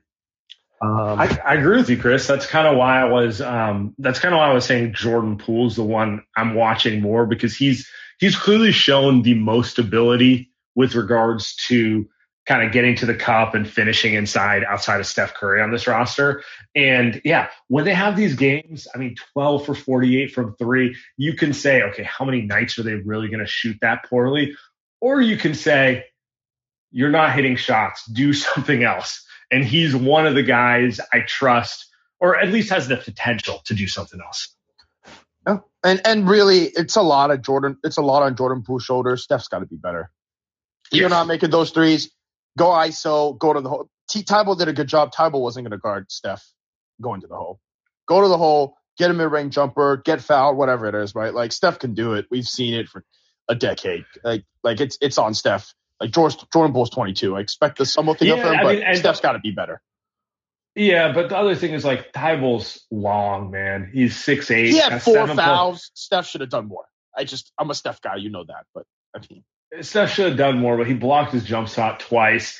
Um, 0.83 1.19
I, 1.19 1.41
I, 1.45 1.55
agree 1.55 1.79
with 1.79 1.89
you, 1.89 1.97
Chris. 1.97 2.27
That's 2.27 2.47
kind 2.47 2.67
of 2.67 2.77
why 2.77 3.01
I 3.01 3.05
was. 3.05 3.41
Um, 3.41 3.95
that's 3.99 4.19
kind 4.19 4.35
of 4.35 4.39
why 4.39 4.51
I 4.51 4.53
was 4.53 4.67
saying 4.67 4.93
Jordan 4.93 5.39
Poole's 5.39 5.77
the 5.77 5.83
one 5.83 6.23
I'm 6.37 6.55
watching 6.55 7.01
more 7.01 7.25
because 7.25 7.57
he's 7.57 7.89
he's 8.19 8.37
clearly 8.37 8.73
shown 8.73 9.23
the 9.23 9.33
most 9.33 9.79
ability 9.79 10.51
with 10.75 10.95
regards 10.95 11.57
to 11.69 12.07
kind 12.47 12.65
of 12.65 12.73
getting 12.73 12.95
to 12.95 13.07
the 13.07 13.15
cup 13.15 13.55
and 13.55 13.69
finishing 13.69 14.15
inside 14.15 14.65
outside 14.65 15.01
of 15.01 15.07
Steph 15.07 15.35
Curry 15.35 15.61
on 15.61 15.73
this 15.73 15.87
roster. 15.87 16.45
And 16.75 17.21
yeah, 17.25 17.49
when 17.69 17.85
they 17.85 17.95
have 17.95 18.17
these 18.17 18.35
games, 18.35 18.87
I 18.95 18.99
mean, 18.99 19.17
12 19.33 19.67
for 19.67 19.75
48 19.75 20.33
from 20.33 20.55
three, 20.55 20.97
you 21.17 21.35
can 21.35 21.53
say, 21.53 21.83
okay, 21.83 22.05
how 22.05 22.25
many 22.25 22.43
nights 22.43 22.79
are 22.79 22.85
they 22.85 22.95
really 22.95 23.29
going 23.29 23.41
to 23.41 23.47
shoot 23.47 23.77
that 23.83 24.05
poorly? 24.05 24.57
Or 25.01 25.21
you 25.21 25.37
can 25.37 25.55
say, 25.55 26.05
you're 26.93 27.11
not 27.11 27.35
hitting 27.35 27.57
shots, 27.57 28.07
do 28.07 28.33
something 28.33 28.85
else. 28.85 29.25
And 29.51 29.65
he's 29.65 29.95
one 29.95 30.27
of 30.27 30.35
the 30.35 30.43
guys 30.43 31.01
I 31.13 31.21
trust, 31.21 31.87
or 32.21 32.37
at 32.37 32.49
least 32.49 32.71
has 32.71 32.89
the 32.89 32.97
potential 32.97 33.61
to 33.67 33.75
do 33.75 33.89
something 33.89 34.21
else. 34.21 34.55
Yeah. 35.47 35.59
And 35.85 36.01
and 36.05 36.29
really, 36.29 36.65
it's 36.65 36.97
a 36.97 37.03
lot 37.03 37.31
of 37.31 37.43
Jordan. 37.43 37.77
It's 37.85 37.97
a 37.97 38.03
lot 38.03 38.25
on 38.25 38.35
Jordan 38.35 38.65
Poole's 38.65 38.83
shoulders. 38.83 39.23
Steph's 39.23 39.47
got 39.47 39.61
to 39.61 39.67
be 39.67 39.77
better. 39.77 40.11
You're 40.91 41.09
not 41.09 41.29
making 41.29 41.51
those 41.51 41.71
threes 41.71 42.11
go 42.57 42.67
ISO, 42.67 43.39
go 43.39 43.53
to 43.53 43.61
the 43.61 43.69
hole. 43.69 43.89
T- 44.09 44.23
Thybulle 44.23 44.59
did 44.59 44.69
a 44.69 44.73
good 44.73 44.89
job. 44.89 45.13
Thybulle 45.13 45.41
wasn't 45.41 45.65
going 45.65 45.77
to 45.77 45.83
guard 45.83 46.11
Steph 46.11 46.45
going 47.01 47.21
to 47.21 47.27
the 47.27 47.37
hole. 47.37 47.61
Go 48.07 48.23
to 48.23 48.29
the 48.29 48.39
hole, 48.39 48.77
get 48.99 49.11
a 49.11 49.15
mid 49.15 49.31
range 49.31 49.55
jumper, 49.55 49.97
get 49.97 50.21
fouled, 50.21 50.57
whatever 50.57 50.87
it 50.87 50.95
is, 50.95 51.15
right? 51.15 51.35
Like 51.35 51.53
Steph 51.53 51.79
can 51.79 51.95
do 51.95 52.15
it. 52.15 52.27
We've 52.31 52.47
seen 52.47 52.75
it 52.75 52.89
for 52.89 53.05
a 53.49 53.55
decade. 53.55 54.05
Like 54.23 54.45
like 54.63 54.81
it's 54.81 54.99
it's 55.01 55.19
on 55.19 55.35
Steph. 55.35 55.75
Like 56.01 56.11
George, 56.11 56.37
Jordan 56.53 56.75
Poole's 56.75 56.91
22. 56.91 57.37
I 57.37 57.41
expect 57.41 57.79
the 57.79 57.87
somewhat 57.87 58.19
thing 58.19 58.29
yeah, 58.29 58.35
of 58.35 58.53
him, 58.53 58.61
but 58.63 58.79
mean, 58.79 58.97
Steph's 58.97 59.21
got 59.21 59.33
to 59.33 59.39
be 59.39 59.51
better. 59.51 59.81
Yeah, 60.75 61.13
but 61.13 61.31
the 61.31 61.39
other 61.39 61.55
thing 61.55 61.73
is 61.73 61.87
like 61.87 62.13
Thybulle's 62.13 62.85
long, 62.91 63.51
man. 63.51 63.91
He's 63.93 64.15
six 64.15 64.51
eight. 64.51 64.71
He 64.71 64.79
had 64.79 65.03
four 65.03 65.27
fouls. 65.27 65.91
Steph 65.95 66.27
should 66.27 66.43
have 66.43 66.51
done 66.51 66.69
more. 66.69 66.85
I 67.17 67.25
just 67.25 67.51
I'm 67.59 67.71
a 67.71 67.75
Steph 67.75 68.03
guy, 68.03 68.17
you 68.17 68.31
know 68.31 68.45
that, 68.45 68.67
but 68.75 68.85
I 69.15 69.21
mean 69.31 69.43
Steph 69.81 70.13
should 70.13 70.29
have 70.29 70.39
done 70.39 70.59
more, 70.59 70.77
but 70.77 70.87
he 70.87 70.95
blocked 70.95 71.33
his 71.33 71.45
jump 71.45 71.69
shot 71.69 72.01
twice. 72.01 72.59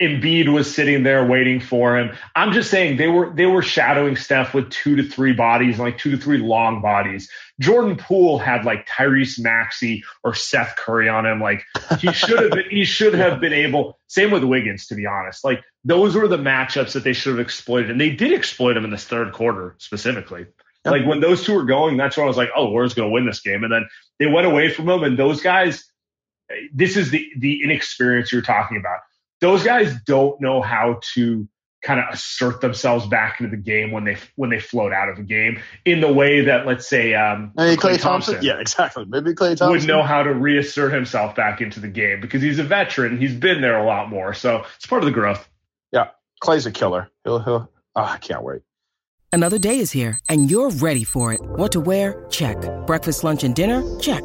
Embiid 0.00 0.52
was 0.52 0.74
sitting 0.74 1.04
there 1.04 1.24
waiting 1.24 1.58
for 1.58 1.96
him. 1.96 2.14
I'm 2.34 2.52
just 2.52 2.70
saying 2.70 2.98
they 2.98 3.08
were 3.08 3.32
they 3.34 3.46
were 3.46 3.62
shadowing 3.62 4.16
Steph 4.16 4.52
with 4.52 4.70
two 4.70 4.96
to 4.96 5.02
three 5.02 5.32
bodies, 5.32 5.78
like 5.78 5.96
two 5.96 6.10
to 6.10 6.18
three 6.18 6.36
long 6.36 6.82
bodies. 6.82 7.30
Jordan 7.60 7.96
Poole 7.96 8.38
had 8.38 8.66
like 8.66 8.86
Tyrese 8.86 9.40
Maxey 9.40 10.04
or 10.22 10.34
Seth 10.34 10.76
Curry 10.76 11.08
on 11.08 11.24
him. 11.24 11.40
Like 11.40 11.64
he 11.98 12.12
should 12.12 12.40
have 12.42 12.50
been, 12.62 12.70
he 12.70 12.84
should 12.84 13.14
have 13.14 13.40
been 13.40 13.54
able. 13.54 13.98
Same 14.06 14.30
with 14.30 14.44
Wiggins, 14.44 14.86
to 14.88 14.94
be 14.96 15.06
honest. 15.06 15.42
Like 15.44 15.62
those 15.82 16.14
were 16.14 16.28
the 16.28 16.36
matchups 16.36 16.92
that 16.92 17.04
they 17.04 17.14
should 17.14 17.38
have 17.38 17.40
exploited, 17.46 17.90
and 17.90 18.00
they 18.00 18.10
did 18.10 18.34
exploit 18.34 18.74
them 18.74 18.84
in 18.84 18.90
this 18.90 19.04
third 19.04 19.32
quarter 19.32 19.76
specifically. 19.78 20.46
Like 20.84 21.06
when 21.06 21.20
those 21.20 21.42
two 21.42 21.54
were 21.54 21.64
going, 21.64 21.96
that's 21.96 22.16
when 22.16 22.24
I 22.24 22.28
was 22.28 22.36
like, 22.36 22.50
oh, 22.54 22.70
where's 22.70 22.94
going 22.94 23.08
to 23.08 23.12
win 23.12 23.26
this 23.26 23.40
game? 23.40 23.64
And 23.64 23.72
then 23.72 23.88
they 24.20 24.26
went 24.26 24.46
away 24.46 24.70
from 24.70 24.86
them, 24.86 25.02
and 25.04 25.18
those 25.18 25.40
guys. 25.40 25.84
This 26.72 26.96
is 26.96 27.10
the 27.10 27.26
the 27.38 27.62
inexperience 27.62 28.32
you're 28.32 28.42
talking 28.42 28.76
about 28.76 29.00
those 29.40 29.62
guys 29.62 29.94
don't 30.06 30.40
know 30.40 30.62
how 30.62 31.00
to 31.14 31.48
kind 31.82 32.00
of 32.00 32.06
assert 32.10 32.60
themselves 32.60 33.06
back 33.06 33.40
into 33.40 33.50
the 33.54 33.62
game 33.62 33.92
when 33.92 34.04
they 34.04 34.16
when 34.34 34.50
they 34.50 34.58
float 34.58 34.92
out 34.92 35.08
of 35.08 35.18
a 35.18 35.22
game 35.22 35.60
in 35.84 36.00
the 36.00 36.12
way 36.12 36.42
that 36.42 36.66
let's 36.66 36.88
say 36.88 37.14
um, 37.14 37.52
Maybe 37.54 37.76
Klay 37.76 38.00
Thompson. 38.00 38.34
Thompson. 38.34 38.42
Yeah, 38.42 38.58
exactly. 38.58 39.04
Maybe 39.04 39.32
Klay 39.32 39.56
Thompson 39.56 39.70
would 39.70 39.84
know 39.86 40.02
how 40.02 40.22
to 40.22 40.32
reassert 40.32 40.92
himself 40.92 41.36
back 41.36 41.60
into 41.60 41.80
the 41.80 41.88
game 41.88 42.20
because 42.20 42.42
he's 42.42 42.58
a 42.58 42.64
veteran. 42.64 43.18
He's 43.18 43.34
been 43.34 43.60
there 43.60 43.78
a 43.78 43.86
lot 43.86 44.08
more, 44.08 44.34
so 44.34 44.64
it's 44.76 44.86
part 44.86 45.02
of 45.02 45.06
the 45.06 45.12
growth. 45.12 45.48
Yeah, 45.92 46.08
Klay's 46.42 46.66
a 46.66 46.72
killer. 46.72 47.08
He'll 47.24 47.38
he'll. 47.40 47.70
Oh, 47.94 48.02
I 48.02 48.18
can't 48.18 48.42
wait. 48.42 48.62
Another 49.32 49.58
day 49.58 49.78
is 49.78 49.90
here, 49.90 50.18
and 50.28 50.50
you're 50.50 50.70
ready 50.70 51.04
for 51.04 51.32
it. 51.32 51.40
What 51.42 51.72
to 51.72 51.80
wear? 51.80 52.24
Check. 52.30 52.56
Breakfast, 52.86 53.22
lunch, 53.22 53.44
and 53.44 53.54
dinner? 53.54 53.82
Check. 54.00 54.24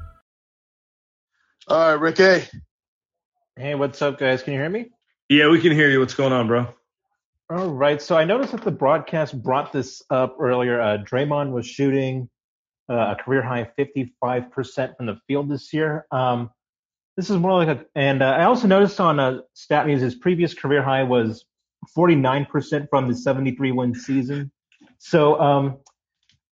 All 1.71 1.77
right, 1.77 1.93
Ricky. 1.93 2.45
Hey, 3.55 3.75
what's 3.75 4.01
up, 4.01 4.19
guys? 4.19 4.43
Can 4.43 4.51
you 4.51 4.59
hear 4.59 4.69
me? 4.69 4.89
Yeah, 5.29 5.47
we 5.47 5.61
can 5.61 5.71
hear 5.71 5.89
you. 5.89 6.01
What's 6.01 6.15
going 6.15 6.33
on, 6.33 6.45
bro? 6.45 6.67
All 7.49 7.69
right. 7.69 8.01
So 8.01 8.17
I 8.17 8.25
noticed 8.25 8.51
that 8.51 8.63
the 8.65 8.71
broadcast 8.71 9.41
brought 9.41 9.71
this 9.71 10.03
up 10.09 10.35
earlier. 10.37 10.81
Uh, 10.81 10.97
Draymond 10.97 11.53
was 11.53 11.65
shooting 11.65 12.29
uh, 12.89 13.15
a 13.17 13.23
career 13.23 13.41
high 13.41 13.71
55% 13.79 14.97
from 14.97 15.05
the 15.05 15.17
field 15.27 15.49
this 15.49 15.71
year. 15.71 16.07
Um, 16.11 16.49
this 17.15 17.29
is 17.29 17.37
more 17.37 17.53
like 17.63 17.69
a, 17.69 17.85
and 17.95 18.21
uh, 18.21 18.31
I 18.31 18.43
also 18.43 18.67
noticed 18.67 18.99
on 18.99 19.21
uh, 19.21 19.39
StatMuse 19.55 20.01
his 20.01 20.15
previous 20.15 20.53
career 20.53 20.83
high 20.83 21.03
was 21.03 21.45
49% 21.97 22.89
from 22.89 23.07
the 23.07 23.15
73 23.15 23.71
win 23.71 23.95
season. 23.95 24.51
So, 24.97 25.39
um, 25.39 25.77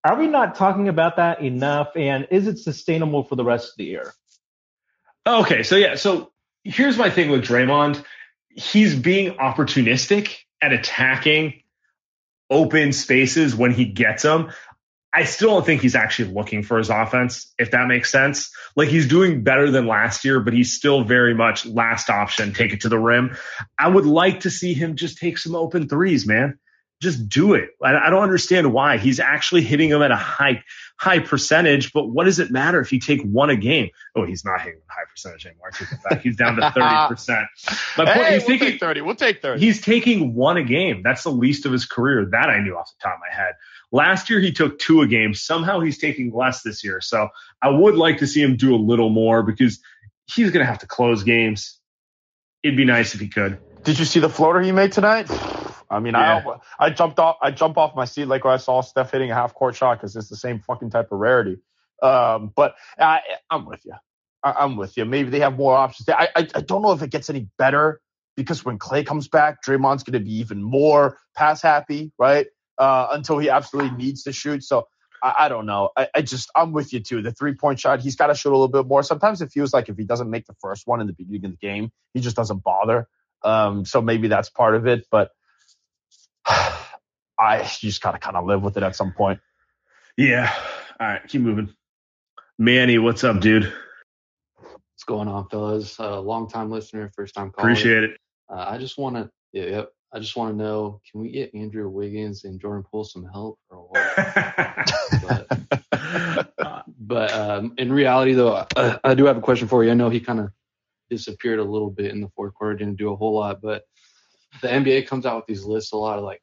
are 0.02 0.18
we 0.18 0.28
not 0.28 0.54
talking 0.54 0.88
about 0.88 1.16
that 1.16 1.42
enough? 1.42 1.88
And 1.94 2.26
is 2.30 2.46
it 2.46 2.58
sustainable 2.58 3.24
for 3.24 3.36
the 3.36 3.44
rest 3.44 3.72
of 3.72 3.76
the 3.76 3.84
year? 3.84 4.14
Okay, 5.26 5.62
so 5.62 5.76
yeah, 5.76 5.96
so 5.96 6.32
here's 6.64 6.96
my 6.96 7.10
thing 7.10 7.30
with 7.30 7.44
Draymond. 7.44 8.02
He's 8.48 8.94
being 8.94 9.34
opportunistic 9.34 10.34
at 10.62 10.72
attacking 10.72 11.62
open 12.48 12.92
spaces 12.92 13.54
when 13.54 13.72
he 13.72 13.84
gets 13.84 14.22
them. 14.22 14.50
I 15.12 15.24
still 15.24 15.50
don't 15.50 15.66
think 15.66 15.82
he's 15.82 15.96
actually 15.96 16.32
looking 16.32 16.62
for 16.62 16.78
his 16.78 16.88
offense, 16.88 17.52
if 17.58 17.72
that 17.72 17.88
makes 17.88 18.12
sense. 18.12 18.52
Like 18.76 18.88
he's 18.88 19.08
doing 19.08 19.42
better 19.42 19.70
than 19.70 19.86
last 19.86 20.24
year, 20.24 20.40
but 20.40 20.52
he's 20.52 20.72
still 20.72 21.02
very 21.02 21.34
much 21.34 21.66
last 21.66 22.08
option, 22.10 22.52
take 22.52 22.72
it 22.72 22.82
to 22.82 22.88
the 22.88 22.98
rim. 22.98 23.36
I 23.78 23.88
would 23.88 24.06
like 24.06 24.40
to 24.40 24.50
see 24.50 24.72
him 24.72 24.94
just 24.94 25.18
take 25.18 25.38
some 25.38 25.56
open 25.56 25.88
threes, 25.88 26.26
man 26.26 26.58
just 27.00 27.28
do 27.28 27.54
it. 27.54 27.70
I, 27.82 27.96
I, 27.96 28.10
don't 28.10 28.22
understand 28.22 28.72
why 28.72 28.98
he's 28.98 29.20
actually 29.20 29.62
hitting 29.62 29.90
them 29.90 30.02
at 30.02 30.10
a 30.10 30.16
high 30.16 30.62
high 31.00 31.18
percentage. 31.18 31.94
But 31.94 32.08
what 32.08 32.24
does 32.24 32.38
it 32.38 32.50
matter 32.50 32.78
if 32.80 32.92
you 32.92 33.00
take 33.00 33.22
one 33.22 33.48
a 33.48 33.56
game? 33.56 33.88
Oh, 34.14 34.26
he's 34.26 34.44
not 34.44 34.60
hitting 34.60 34.80
high 34.86 35.08
percentage 35.10 35.46
anymore. 35.46 35.70
I 35.72 35.76
take 35.76 35.92
it 35.92 35.98
back. 36.08 36.20
He's 36.20 36.36
down 36.36 36.56
to 36.56 36.70
thirty 36.74 37.08
percent. 37.08 37.46
My 37.96 38.04
point, 38.04 38.18
hey, 38.18 38.34
he's 38.34 38.46
we'll 38.46 38.58
taking 38.58 38.78
thirty. 38.78 39.00
We'll 39.00 39.14
take 39.14 39.40
thirty. 39.40 39.60
He's 39.60 39.80
taking 39.80 40.34
one 40.34 40.58
a 40.58 40.62
game. 40.62 41.02
That's 41.02 41.22
the 41.22 41.30
least 41.30 41.64
of 41.64 41.72
his 41.72 41.86
career. 41.86 42.28
That 42.30 42.50
I 42.50 42.60
knew 42.60 42.76
off 42.76 42.90
the 42.90 43.02
top 43.02 43.14
of 43.14 43.20
my 43.20 43.34
head. 43.34 43.54
Last 43.90 44.28
year 44.28 44.40
he 44.40 44.52
took 44.52 44.78
two 44.78 45.00
a 45.00 45.06
game. 45.06 45.32
Somehow 45.32 45.80
he's 45.80 45.98
taking 45.98 46.32
less 46.32 46.62
this 46.62 46.84
year. 46.84 47.00
So 47.00 47.28
I 47.62 47.70
would 47.70 47.96
like 47.96 48.18
to 48.18 48.26
see 48.26 48.42
him 48.42 48.56
do 48.56 48.74
a 48.74 48.76
little 48.76 49.10
more 49.10 49.42
because 49.42 49.80
he's 50.26 50.50
going 50.50 50.64
to 50.64 50.70
have 50.70 50.80
to 50.80 50.86
close 50.86 51.24
games. 51.24 51.80
It'd 52.62 52.76
be 52.76 52.84
nice 52.84 53.14
if 53.14 53.20
he 53.20 53.28
could. 53.28 53.58
Did 53.82 53.98
you 53.98 54.04
see 54.04 54.20
the 54.20 54.28
floater 54.28 54.60
he 54.60 54.70
made 54.70 54.92
tonight? 54.92 55.28
I 55.90 55.98
mean, 55.98 56.14
yeah. 56.14 56.44
I 56.78 56.86
I 56.86 56.90
jumped 56.90 57.18
off 57.18 57.36
I 57.42 57.50
jump 57.50 57.76
off 57.76 57.96
my 57.96 58.04
seat 58.04 58.26
like 58.26 58.44
when 58.44 58.54
I 58.54 58.58
saw 58.58 58.80
Steph 58.80 59.10
hitting 59.10 59.30
a 59.30 59.34
half 59.34 59.54
court 59.54 59.74
shot 59.74 59.98
because 59.98 60.14
it's 60.14 60.28
the 60.28 60.36
same 60.36 60.60
fucking 60.60 60.90
type 60.90 61.10
of 61.10 61.18
rarity. 61.18 61.58
Um, 62.02 62.52
but 62.54 62.76
I, 62.98 63.20
I'm 63.50 63.66
with 63.66 63.80
you. 63.84 63.94
I, 64.42 64.64
am 64.64 64.76
with 64.76 64.96
you. 64.96 65.04
Maybe 65.04 65.30
they 65.30 65.40
have 65.40 65.56
more 65.56 65.76
options. 65.76 66.08
I, 66.08 66.28
I 66.34 66.48
I 66.54 66.60
don't 66.60 66.82
know 66.82 66.92
if 66.92 67.02
it 67.02 67.10
gets 67.10 67.28
any 67.28 67.48
better 67.58 68.00
because 68.36 68.64
when 68.64 68.78
Klay 68.78 69.04
comes 69.04 69.28
back, 69.28 69.62
Draymond's 69.62 70.02
going 70.02 70.18
to 70.18 70.24
be 70.24 70.36
even 70.36 70.62
more 70.62 71.18
pass 71.36 71.60
happy, 71.60 72.12
right? 72.18 72.46
Uh, 72.78 73.08
until 73.10 73.38
he 73.38 73.50
absolutely 73.50 73.96
needs 73.96 74.22
to 74.22 74.32
shoot. 74.32 74.64
So 74.64 74.86
I, 75.22 75.34
I 75.40 75.48
don't 75.48 75.66
know. 75.66 75.90
I, 75.96 76.08
I, 76.14 76.22
just 76.22 76.50
I'm 76.56 76.72
with 76.72 76.92
you 76.92 77.00
too. 77.00 77.20
The 77.20 77.32
three 77.32 77.54
point 77.54 77.80
shot, 77.80 78.00
he's 78.00 78.16
got 78.16 78.28
to 78.28 78.34
shoot 78.34 78.50
a 78.50 78.56
little 78.56 78.68
bit 78.68 78.86
more. 78.86 79.02
Sometimes 79.02 79.42
it 79.42 79.50
feels 79.52 79.74
like 79.74 79.88
if 79.88 79.98
he 79.98 80.04
doesn't 80.04 80.30
make 80.30 80.46
the 80.46 80.54
first 80.60 80.86
one 80.86 81.00
in 81.00 81.06
the 81.06 81.12
beginning 81.12 81.46
of 81.46 81.50
the 81.52 81.66
game, 81.66 81.92
he 82.14 82.20
just 82.20 82.36
doesn't 82.36 82.62
bother. 82.62 83.08
Um, 83.42 83.84
so 83.84 84.00
maybe 84.00 84.28
that's 84.28 84.50
part 84.50 84.74
of 84.74 84.86
it, 84.86 85.06
but 85.10 85.30
I 87.40 87.64
just 87.64 88.02
gotta 88.02 88.18
kind 88.18 88.36
of 88.36 88.44
live 88.44 88.62
with 88.62 88.76
it 88.76 88.82
at 88.82 88.94
some 88.94 89.12
point. 89.12 89.40
Yeah. 90.16 90.52
All 91.00 91.06
right, 91.06 91.26
keep 91.26 91.40
moving. 91.40 91.72
Manny, 92.58 92.98
what's 92.98 93.24
up, 93.24 93.40
dude? 93.40 93.72
What's 94.58 95.04
going 95.06 95.28
on, 95.28 95.48
fellas? 95.48 95.98
Uh, 95.98 96.20
long 96.20 96.50
time 96.50 96.70
listener, 96.70 97.10
first 97.16 97.34
time 97.34 97.50
caller. 97.50 97.70
Appreciate 97.70 98.04
it. 98.04 98.20
Uh, 98.50 98.66
I 98.68 98.76
just 98.76 98.98
want 98.98 99.16
to, 99.16 99.30
yeah, 99.52 99.64
yep. 99.64 99.92
I 100.12 100.18
just 100.18 100.36
want 100.36 100.52
to 100.52 100.62
know, 100.62 101.00
can 101.10 101.22
we 101.22 101.30
get 101.30 101.54
Andrew 101.54 101.88
Wiggins 101.88 102.44
and 102.44 102.60
Jordan 102.60 102.84
Poole 102.90 103.04
some 103.04 103.24
help 103.24 103.58
or 103.70 103.88
what? 103.88 104.92
but, 106.58 106.84
but 106.98 107.32
um, 107.32 107.74
in 107.78 107.90
reality, 107.90 108.34
though, 108.34 108.66
I, 108.76 108.98
I, 109.04 109.14
do 109.14 109.24
have 109.24 109.38
a 109.38 109.40
question 109.40 109.68
for 109.68 109.84
you. 109.84 109.90
I 109.92 109.94
know 109.94 110.10
he 110.10 110.20
kind 110.20 110.40
of 110.40 110.50
disappeared 111.08 111.60
a 111.60 111.64
little 111.64 111.90
bit 111.90 112.10
in 112.10 112.20
the 112.20 112.28
fourth 112.36 112.52
quarter, 112.54 112.76
didn't 112.76 112.98
do 112.98 113.12
a 113.12 113.16
whole 113.16 113.34
lot, 113.34 113.62
but 113.62 113.84
the 114.60 114.68
NBA 114.68 115.06
comes 115.06 115.24
out 115.24 115.36
with 115.36 115.46
these 115.46 115.64
lists 115.64 115.92
a 115.92 115.96
lot 115.96 116.18
of 116.18 116.24
like 116.24 116.42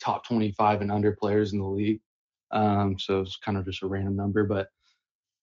top 0.00 0.26
25 0.26 0.80
and 0.80 0.90
under 0.92 1.12
players 1.12 1.52
in 1.52 1.58
the 1.58 1.66
league. 1.66 2.00
Um, 2.50 2.98
so 2.98 3.20
it's 3.20 3.36
kind 3.36 3.56
of 3.56 3.64
just 3.64 3.82
a 3.82 3.86
random 3.86 4.16
number, 4.16 4.44
but 4.44 4.68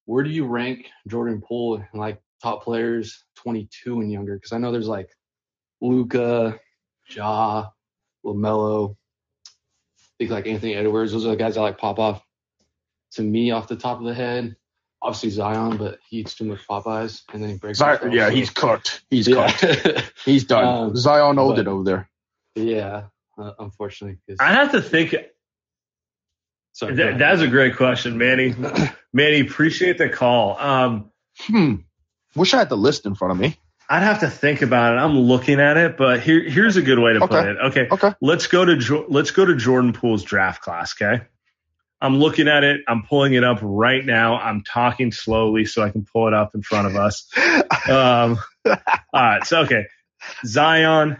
where 0.05 0.23
do 0.23 0.29
you 0.29 0.45
rank 0.45 0.87
Jordan 1.07 1.41
Poole 1.41 1.75
and 1.75 1.85
like 1.93 2.21
top 2.41 2.63
players 2.63 3.25
22 3.35 4.01
and 4.01 4.11
younger? 4.11 4.35
Because 4.35 4.51
I 4.51 4.57
know 4.57 4.71
there's 4.71 4.87
like 4.87 5.09
Luka, 5.81 6.59
Ja, 7.09 7.69
LaMelo, 8.25 8.95
I 8.95 10.01
think 10.17 10.31
like 10.31 10.47
Anthony 10.47 10.75
Edwards. 10.75 11.11
Those 11.11 11.25
are 11.25 11.29
the 11.29 11.35
guys 11.35 11.55
that 11.55 11.61
like 11.61 11.77
pop 11.77 11.99
off 11.99 12.23
to 13.11 13.21
me 13.21 13.51
off 13.51 13.67
the 13.67 13.75
top 13.75 13.99
of 13.99 14.05
the 14.05 14.13
head. 14.13 14.55
Obviously 15.01 15.29
Zion, 15.29 15.77
but 15.77 15.99
he 16.09 16.17
eats 16.17 16.33
too 16.33 16.45
much 16.45 16.65
Popeyes 16.67 17.21
and 17.31 17.43
then 17.43 17.51
he 17.51 17.57
breaks. 17.57 17.77
Zion, 17.77 18.11
yeah, 18.11 18.31
he's 18.31 18.49
cooked. 18.49 19.03
He's 19.11 19.27
yeah. 19.27 19.51
cooked. 19.51 20.11
he's 20.25 20.43
done. 20.45 20.65
Um, 20.65 20.95
Zion 20.95 21.37
it 21.37 21.67
over 21.67 21.83
there. 21.83 22.09
Yeah, 22.55 23.03
uh, 23.37 23.51
unfortunately. 23.59 24.19
I 24.39 24.53
have 24.53 24.71
to 24.71 24.81
think. 24.81 25.15
Sorry, 26.73 26.95
that, 26.95 27.17
that's 27.17 27.41
a 27.41 27.47
great 27.47 27.75
question, 27.75 28.17
Manny. 28.17 28.53
Manny, 29.13 29.39
appreciate 29.39 29.97
the 29.97 30.09
call. 30.09 30.57
Um, 30.59 31.11
hmm. 31.39 31.75
Wish 32.35 32.53
I 32.53 32.59
had 32.59 32.69
the 32.69 32.77
list 32.77 33.05
in 33.05 33.15
front 33.15 33.31
of 33.31 33.39
me. 33.39 33.57
I'd 33.89 34.03
have 34.03 34.19
to 34.19 34.29
think 34.29 34.61
about 34.61 34.93
it. 34.93 34.97
I'm 34.97 35.17
looking 35.17 35.59
at 35.59 35.77
it, 35.77 35.97
but 35.97 36.19
here, 36.19 36.41
here's 36.41 36.75
a 36.75 36.81
good 36.81 36.99
way 36.99 37.13
to 37.13 37.23
okay. 37.23 37.27
put 37.27 37.47
it. 37.47 37.57
Okay. 37.57 37.87
Okay. 37.89 38.13
Let's 38.21 38.47
go 38.47 38.65
to 38.65 39.05
let's 39.09 39.31
go 39.31 39.45
to 39.45 39.55
Jordan 39.55 39.93
Poole's 39.93 40.23
draft 40.23 40.61
class. 40.61 40.93
Okay. 41.01 41.23
I'm 41.99 42.19
looking 42.19 42.47
at 42.47 42.63
it. 42.63 42.81
I'm 42.87 43.03
pulling 43.03 43.33
it 43.33 43.43
up 43.43 43.59
right 43.61 44.05
now. 44.05 44.37
I'm 44.37 44.61
talking 44.61 45.11
slowly 45.11 45.65
so 45.65 45.81
I 45.81 45.89
can 45.89 46.05
pull 46.05 46.27
it 46.27 46.33
up 46.33 46.53
in 46.53 46.61
front 46.61 46.87
of 46.87 46.95
us. 46.95 47.29
Um, 47.89 48.37
all 48.65 48.75
right. 49.13 49.45
So, 49.45 49.61
okay. 49.61 49.85
Zion, 50.45 51.15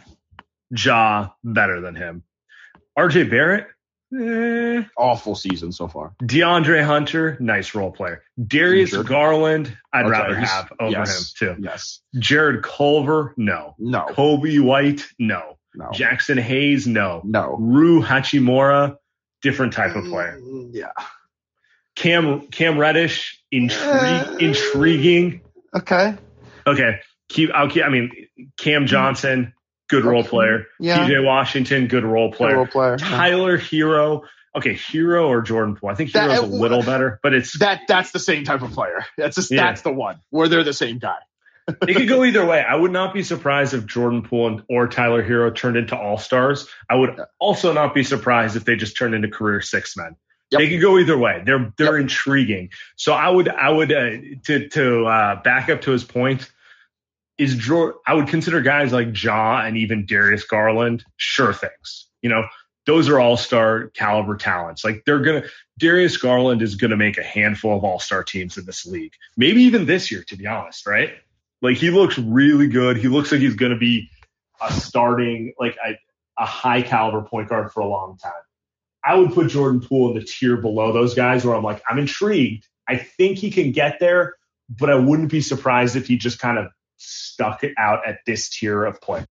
Ja, 0.72 1.30
better 1.44 1.82
than 1.82 1.96
him. 1.96 2.24
RJ 2.98 3.30
Barrett, 3.30 3.68
eh. 4.18 4.84
Awful 4.98 5.36
season 5.36 5.72
so 5.72 5.88
far. 5.88 6.16
DeAndre 6.24 6.84
Hunter, 6.84 7.38
nice 7.40 7.76
role 7.76 7.92
player. 7.92 8.24
Darius 8.44 8.92
Injured. 8.92 9.08
Garland, 9.08 9.78
I'd 9.94 10.02
Okay, 10.06 10.10
rather 10.12 10.36
have 10.36 10.72
over 10.80 10.92
yes, 10.92 11.34
him 11.40 11.56
too. 11.56 11.62
Yes. 11.64 12.02
Jarrett 12.18 12.64
Culver, 12.64 13.34
no. 13.38 13.76
No. 13.78 14.06
Coby 14.10 14.60
White, 14.62 15.06
no. 15.20 15.58
No. 15.76 15.90
Jaxson 15.94 16.40
Hayes, 16.40 16.88
no. 16.88 17.22
No. 17.24 17.56
Rui 17.60 18.02
Hachimura, 18.02 18.98
different 19.44 19.74
type 19.74 19.96
of 19.96 20.06
player. 20.06 20.40
Yeah. 20.72 20.92
Cam 21.96 22.48
Cam 22.48 22.78
Reddish, 22.78 23.42
intri- 23.54 24.28
Uh, 24.28 24.38
intriguing. 24.38 25.42
Okay. 25.76 26.16
Okay, 26.66 27.00
keep. 27.30 27.50
I'll 27.54 27.70
keep. 27.70 27.84
I 27.84 27.90
mean, 27.90 28.12
Cam 28.58 28.86
Johnson, 28.88 29.54
good 29.90 30.06
role 30.06 30.24
player. 30.24 30.66
Yeah. 30.80 31.08
PJ 31.08 31.24
Washington, 31.24 31.88
good 31.88 32.04
role 32.04 32.32
player. 32.32 32.58
role 32.58 32.68
player. 32.68 32.98
Tyler 32.98 33.58
Herro. 33.58 34.24
Okay, 34.56 34.74
Herro 34.74 35.28
or 35.28 35.42
Jordan 35.42 35.76
Poole. 35.76 35.90
I 35.90 35.96
think 35.96 36.12
That- 36.14 36.30
Herro's 36.32 36.40
a 36.40 36.46
little 36.46 36.82
better, 36.82 37.20
but 37.22 37.34
it's 37.34 37.58
That 37.60 37.82
that's 37.88 38.12
the 38.12 38.20
same 38.20 38.44
type 38.44 38.62
of 38.64 38.72
player. 38.72 39.06
That's 39.18 39.36
just, 39.36 39.52
Yeah. 39.52 39.64
that's 39.68 39.82
the 39.82 39.92
one 39.94 40.20
where 40.32 40.48
they're 40.48 40.64
the 40.64 40.74
same 40.74 40.98
guy. 41.00 41.18
it 41.68 41.96
could 41.96 42.08
go 42.08 42.24
either 42.26 42.46
way. 42.46 42.64
I 42.68 42.76
would 42.76 42.92
not 42.92 43.14
be 43.14 43.22
surprised 43.24 43.74
if 43.74 43.86
Jordan 43.86 44.24
Poole 44.24 44.62
or 44.70 44.88
Tyler 44.88 45.22
Herro 45.24 45.54
turned 45.54 45.78
into 45.78 45.96
all 45.98 46.18
stars. 46.18 46.68
I 46.90 46.96
would 46.96 47.20
also 47.40 47.74
not 47.74 47.94
be 47.94 48.04
surprised 48.04 48.56
if 48.56 48.66
they 48.66 48.76
just 48.78 48.98
turned 48.98 49.14
into 49.14 49.28
career 49.28 49.62
six 49.62 49.96
men. 49.98 50.16
They 50.50 50.70
could 50.70 50.80
go 50.82 50.98
either 50.98 51.18
way. 51.18 51.44
They're 51.46 51.74
they're 51.78 51.98
intriguing. 51.98 52.70
So 52.96 53.12
I 53.14 53.30
would 53.30 53.50
I 53.50 53.70
would 53.70 53.92
uh, 53.92 54.12
to 54.46 54.70
to 54.70 55.06
uh, 55.06 55.42
back 55.44 55.68
up 55.70 55.82
to 55.82 55.92
his 55.92 56.06
point 56.06 56.50
is 57.38 57.56
Jor- 57.56 57.96
I 58.06 58.14
would 58.14 58.28
consider 58.28 58.62
guys 58.62 58.92
like 58.92 59.22
Ja 59.22 59.62
and 59.62 59.78
even 59.78 60.06
Darius 60.06 60.44
Garland 60.44 61.04
sure 61.18 61.54
things. 61.54 62.08
You 62.22 62.30
know, 62.30 62.46
those 62.86 63.10
are 63.10 63.20
all 63.20 63.38
star 63.38 63.90
caliber 63.90 64.36
talents. 64.38 64.84
Like 64.84 65.04
they're 65.06 65.20
gonna 65.20 65.44
Darius 65.78 66.18
Garland 66.18 66.62
is 66.62 66.76
gonna 66.76 66.98
make 66.98 67.18
a 67.18 67.24
handful 67.24 67.78
of 67.78 67.84
all 67.84 68.00
star 68.00 68.24
teams 68.24 68.58
in 68.58 68.66
this 68.66 68.86
league. 68.86 69.14
Maybe 69.36 69.64
even 69.64 69.86
this 69.86 70.10
year, 70.12 70.24
to 70.30 70.38
be 70.38 70.48
honest, 70.48 70.88
right? 70.88 71.12
Like 71.62 71.78
he 71.78 71.92
looks 71.92 72.18
really 72.18 72.68
good. 72.68 72.98
He 72.98 73.08
looks 73.08 73.32
like 73.32 73.42
he's 73.42 73.56
gonna 73.56 73.78
be 73.78 74.10
a 74.62 74.72
starting 74.72 75.54
like 75.60 75.78
a, 75.86 75.98
a 76.40 76.46
high 76.46 76.82
caliber 76.82 77.22
point 77.22 77.50
guard 77.50 77.72
for 77.72 77.82
a 77.82 77.88
long 77.88 78.18
time. 78.18 78.32
I 79.04 79.16
would 79.16 79.34
put 79.34 79.50
Jordan 79.50 79.82
Poole 79.82 80.12
in 80.12 80.20
the 80.20 80.26
tier 80.26 80.58
below 80.58 80.92
those 80.92 81.14
guys 81.14 81.46
where 81.46 81.56
I'm 81.56 81.64
like, 81.64 81.82
I'm 81.88 82.00
intrigued. 82.00 82.68
I 82.88 82.98
think 82.98 83.38
he 83.38 83.52
can 83.52 83.72
get 83.72 84.00
there, 84.00 84.36
but 84.70 84.90
I 84.90 84.96
wouldn't 84.96 85.32
be 85.32 85.42
surprised 85.42 85.96
if 85.96 86.08
he 86.08 86.18
just 86.18 86.40
kind 86.40 86.58
of 86.58 86.68
stuck 86.98 87.64
out 87.78 88.08
at 88.08 88.20
this 88.26 88.50
tier 88.50 88.84
of 88.84 89.00
play. 89.02 89.26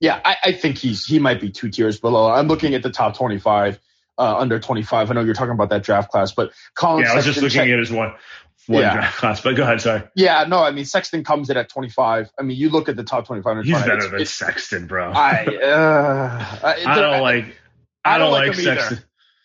Yeah, 0.00 0.20
I, 0.24 0.36
I 0.44 0.52
think 0.52 0.78
he's 0.78 1.04
he 1.06 1.18
might 1.18 1.40
be 1.40 1.50
two 1.50 1.70
tiers 1.70 1.98
below. 1.98 2.30
I'm 2.30 2.48
looking 2.48 2.74
at 2.74 2.82
the 2.82 2.90
top 2.90 3.16
25, 3.16 3.78
uh, 4.18 4.36
under 4.36 4.58
25. 4.58 5.10
I 5.10 5.14
know 5.14 5.22
you're 5.22 5.34
talking 5.34 5.52
about 5.54 5.70
that 5.70 5.82
draft 5.82 6.10
class, 6.10 6.32
but 6.32 6.52
Colin 6.74 7.04
yeah, 7.04 7.12
I 7.12 7.16
was 7.16 7.24
just 7.24 7.38
looking 7.40 7.50
check- 7.56 7.68
at 7.70 7.78
his 7.78 7.90
one 7.90 8.12
one 8.66 8.82
Yeah. 8.82 8.94
draft 8.94 9.18
class, 9.18 9.40
but 9.40 9.54
go 9.56 9.62
ahead, 9.62 9.80
sorry. 9.80 10.02
Yeah, 10.16 10.44
no, 10.48 10.58
I 10.62 10.70
mean 10.72 10.84
Sexton 10.84 11.22
comes 11.24 11.48
in 11.50 11.56
at 11.56 11.68
25. 11.68 12.30
I 12.38 12.42
mean, 12.42 12.56
you 12.58 12.68
look 12.68 12.88
at 12.88 12.96
the 12.96 13.04
top 13.04 13.26
25. 13.26 13.58
and 13.58 13.66
He's 13.66 13.74
better 13.78 13.92
it's- 13.94 14.04
than 14.10 14.14
it's- 14.16 14.30
Sexton, 14.34 14.86
bro. 14.86 15.12
I, 15.12 15.44
uh, 15.46 16.56
I, 16.64 16.84
I 16.84 16.94
don't 16.96 17.22
like 17.22 17.56
I 18.04 18.18
don't 18.18 18.32
like 18.32 18.52
him 18.52 18.60
either. 18.60 18.80
Sexton. 18.80 18.98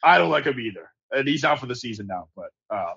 I 0.04 0.18
don't 0.18 0.32
like 0.32 0.46
him 0.46 0.60
either, 0.60 0.90
and 1.12 1.28
he's 1.28 1.44
out 1.46 1.60
for 1.60 1.66
the 1.68 1.76
season 1.76 2.08
now. 2.08 2.28
But 2.36 2.50
um, 2.76 2.96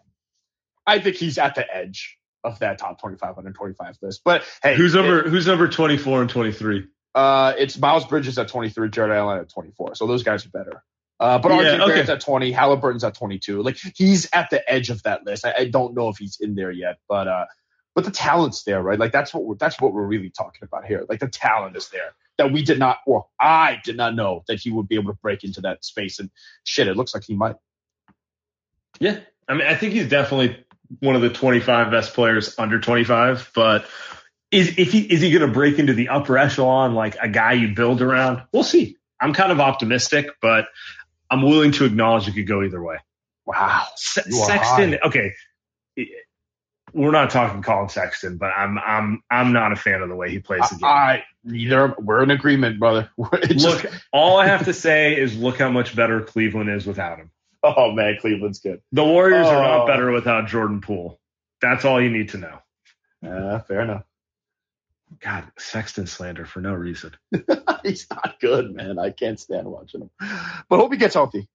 I 0.86 0.98
think 0.98 1.16
he's 1.16 1.38
at 1.38 1.54
the 1.54 1.64
edge 1.76 2.18
of 2.44 2.58
that 2.60 2.78
top 2.78 3.00
25 3.00 3.38
under 3.38 3.52
25 3.52 3.96
list. 4.02 4.20
But 4.24 4.44
hey, 4.62 4.76
Who's 4.76 4.94
number 4.94 5.28
who's 5.28 5.46
number 5.46 5.68
24 5.68 6.22
and 6.22 6.30
23? 6.30 6.86
Uh, 7.14 7.54
it's 7.58 7.78
Miles 7.78 8.04
Bridges 8.04 8.38
at 8.38 8.48
23, 8.48 8.90
Jarrett 8.90 9.16
Allen 9.16 9.40
at 9.40 9.48
24. 9.48 9.94
So 9.94 10.06
those 10.06 10.22
guys 10.22 10.44
are 10.46 10.50
better. 10.50 10.82
Uh, 11.20 11.38
but 11.38 11.52
Yeah, 11.52 11.56
RJ 11.56 11.80
okay. 11.80 11.86
Barrett's 11.86 12.10
at 12.10 12.20
20, 12.20 12.52
Halliburton's 12.52 13.04
at 13.04 13.14
22. 13.14 13.62
Like 13.62 13.78
he's 13.94 14.28
at 14.32 14.50
the 14.50 14.68
edge 14.70 14.90
of 14.90 15.02
that 15.04 15.24
list. 15.24 15.46
I, 15.46 15.54
I 15.58 15.64
don't 15.66 15.94
know 15.94 16.08
if 16.08 16.18
he's 16.18 16.38
in 16.40 16.54
there 16.54 16.72
yet, 16.72 16.98
but 17.08 17.28
uh, 17.28 17.46
but 17.94 18.04
the 18.04 18.10
talent's 18.10 18.64
there, 18.64 18.82
right? 18.82 18.98
Like 18.98 19.12
that's 19.12 19.32
what 19.32 19.44
we're 19.44 19.54
that's 19.54 19.80
what 19.80 19.92
we're 19.92 20.06
really 20.06 20.30
talking 20.30 20.62
about 20.62 20.84
here. 20.84 21.04
Like 21.08 21.20
the 21.20 21.28
talent 21.28 21.76
is 21.76 21.88
there 21.88 22.14
that 22.38 22.52
we 22.52 22.64
did 22.64 22.78
not, 22.78 22.98
or 23.06 23.26
I 23.38 23.80
did 23.84 23.96
not 23.96 24.16
know 24.16 24.42
that 24.48 24.58
he 24.58 24.70
would 24.70 24.88
be 24.88 24.96
able 24.96 25.12
to 25.12 25.18
break 25.22 25.44
into 25.44 25.60
that 25.62 25.84
space. 25.84 26.18
And 26.18 26.30
shit, 26.64 26.88
it 26.88 26.96
looks 26.96 27.14
like 27.14 27.24
he 27.24 27.34
might. 27.34 27.56
Yeah. 28.98 29.20
I 29.48 29.54
mean, 29.54 29.66
I 29.66 29.74
think 29.74 29.92
he's 29.92 30.08
definitely 30.08 30.63
one 31.00 31.16
of 31.16 31.22
the 31.22 31.30
25 31.30 31.90
best 31.90 32.14
players 32.14 32.58
under 32.58 32.80
25, 32.80 33.50
but 33.54 33.86
is 34.50 34.78
if 34.78 34.92
he 34.92 35.00
is 35.00 35.20
he 35.20 35.30
going 35.32 35.46
to 35.46 35.52
break 35.52 35.78
into 35.78 35.94
the 35.94 36.10
upper 36.10 36.38
echelon 36.38 36.94
like 36.94 37.16
a 37.20 37.28
guy 37.28 37.52
you 37.54 37.74
build 37.74 38.02
around? 38.02 38.42
We'll 38.52 38.62
see. 38.64 38.96
I'm 39.20 39.32
kind 39.32 39.50
of 39.50 39.60
optimistic, 39.60 40.28
but 40.40 40.66
I'm 41.30 41.42
willing 41.42 41.72
to 41.72 41.84
acknowledge 41.84 42.28
it 42.28 42.34
could 42.34 42.46
go 42.46 42.62
either 42.62 42.82
way. 42.82 42.98
Wow. 43.46 43.86
Se- 43.96 44.30
Sexton, 44.30 44.92
high. 44.92 44.98
okay. 45.08 45.32
We're 46.92 47.10
not 47.10 47.30
talking 47.30 47.60
Collin 47.62 47.88
Sexton, 47.88 48.36
but 48.36 48.52
I'm 48.56 48.78
I'm 48.78 49.22
I'm 49.28 49.52
not 49.52 49.72
a 49.72 49.76
fan 49.76 50.00
of 50.02 50.08
the 50.08 50.14
way 50.14 50.30
he 50.30 50.38
plays 50.38 50.68
the 50.68 50.76
game. 50.76 50.84
I 50.84 51.24
neither. 51.42 51.92
We're 51.98 52.22
in 52.22 52.30
agreement, 52.30 52.78
brother. 52.78 53.10
Just- 53.48 53.66
look, 53.66 53.92
all 54.12 54.38
I 54.38 54.46
have 54.46 54.66
to 54.66 54.72
say 54.72 55.18
is 55.20 55.36
look 55.36 55.58
how 55.58 55.70
much 55.70 55.96
better 55.96 56.20
Cleveland 56.20 56.70
is 56.70 56.86
without 56.86 57.18
him. 57.18 57.30
Oh 57.64 57.90
man, 57.92 58.16
Cleveland's 58.20 58.60
good. 58.60 58.80
The 58.92 59.04
Warriors 59.04 59.46
are 59.46 59.64
Oh. 59.64 59.78
not 59.78 59.86
better 59.86 60.10
without 60.12 60.46
Jordan 60.48 60.80
Poole. 60.80 61.20
That's 61.60 61.84
all 61.84 62.00
you 62.00 62.10
need 62.10 62.28
to 62.30 62.38
know. 62.38 62.58
Yeah, 63.22 63.58
fair 63.60 63.80
enough. 63.80 64.04
God, 65.20 65.44
Sexton 65.58 66.06
slander 66.06 66.44
for 66.44 66.60
no 66.60 66.72
reason. 66.74 67.12
He's 67.84 68.06
not 68.10 68.36
good, 68.40 68.74
man. 68.74 68.98
I 68.98 69.10
can't 69.10 69.38
stand 69.40 69.66
watching 69.66 70.02
him. 70.02 70.10
But 70.68 70.76
hope 70.78 70.92
he 70.92 70.98
gets 70.98 71.14
healthy. 71.14 71.48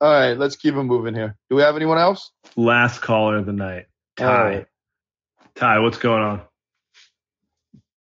All 0.00 0.12
right, 0.12 0.38
let's 0.38 0.56
keep 0.56 0.74
him 0.74 0.86
moving 0.86 1.14
here. 1.14 1.36
Do 1.48 1.56
we 1.56 1.62
have 1.62 1.76
anyone 1.76 1.98
else? 1.98 2.30
Last 2.56 3.00
caller 3.00 3.38
of 3.38 3.46
the 3.46 3.52
night. 3.52 3.86
Ty. 4.16 4.24
All 4.26 4.44
right. 4.44 4.66
Ty, 5.54 5.78
what's 5.80 5.98
going 5.98 6.22
on? 6.22 6.42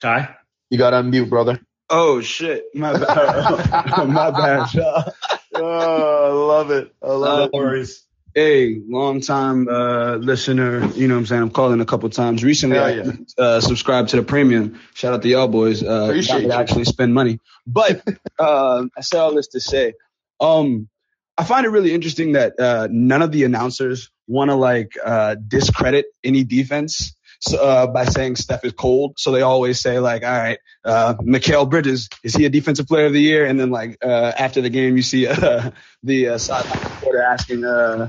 Ty? 0.01 0.37
You 0.71 0.79
got 0.79 0.91
to 0.91 0.97
unmute, 0.99 1.29
brother. 1.31 1.61
Oh 1.91 2.21
shit, 2.21 2.65
my 2.75 2.93
bad. 2.99 4.07
my 4.09 4.31
bad, 4.31 4.73
y'all. 4.75 5.13
Oh, 5.55 6.25
I 6.25 6.33
love 6.33 6.71
it. 6.71 6.95
I 7.03 7.13
love 7.13 7.45
Um, 7.45 7.51
worries. 7.53 8.03
Hey, 8.35 8.81
long 8.89 9.21
time 9.21 9.69
uh, 9.69 10.17
listener. 10.17 10.85
You 10.95 11.07
know 11.07 11.15
what 11.15 11.21
I'm 11.21 11.27
saying? 11.27 11.43
I'm 11.43 11.51
calling 11.51 11.81
a 11.81 11.85
couple 11.85 12.09
times. 12.11 12.43
Recently, 12.43 12.79
I 12.79 12.91
yeah. 12.91 13.13
uh, 13.39 13.61
subscribed 13.61 14.09
to 14.09 14.17
the 14.17 14.25
premium. 14.25 14.81
Shout 14.95 15.15
out 15.15 15.23
to 15.23 15.29
y'all 15.29 15.47
boys. 15.47 15.85
Uh, 15.85 16.07
Appreciate 16.09 16.43
you. 16.43 16.51
actually 16.51 16.85
spend 16.85 17.15
money. 17.15 17.39
But 17.65 18.03
uh, 18.39 18.87
I 18.97 19.01
say 19.03 19.19
all 19.19 19.35
this 19.35 19.49
to 19.49 19.61
say, 19.61 19.95
um, 20.41 20.89
I 21.39 21.45
find 21.45 21.65
it 21.65 21.69
really 21.69 21.95
interesting 21.95 22.33
that 22.33 22.59
uh, 22.59 22.89
none 22.91 23.23
of 23.23 23.31
the 23.31 23.45
announcers 23.45 24.11
want 24.27 24.51
to 24.51 24.57
like 24.57 24.97
uh, 25.05 25.37
discredit 25.37 26.07
any 26.25 26.43
defense. 26.43 27.15
So, 27.47 27.59
uh, 27.59 27.87
by 27.87 28.07
saying 28.07 28.37
Steph 28.37 28.65
is 28.65 28.73
cold, 28.73 29.19
so 29.19 29.31
they 29.31 29.43
always 29.43 29.79
say 29.79 29.99
like, 29.99 30.25
"All 30.25 30.31
right, 30.31 30.59
uh, 30.85 31.15
Mikal 31.15 31.69
Bridges 31.69 32.09
is 32.23 32.35
he 32.35 32.47
a 32.47 32.49
defensive 32.49 32.87
player 32.87 33.07
of 33.07 33.13
the 33.13 33.21
year?" 33.21 33.45
And 33.45 33.61
then 33.61 33.71
like 33.71 33.99
uh, 34.03 34.33
after 34.39 34.63
the 34.63 34.71
game, 34.71 34.97
you 34.97 35.03
see 35.03 35.27
uh, 35.27 35.71
the 36.03 36.29
uh, 36.31 36.39
sideline 36.39 36.83
reporter 36.83 37.23
asking 37.23 37.65
uh, 37.65 38.09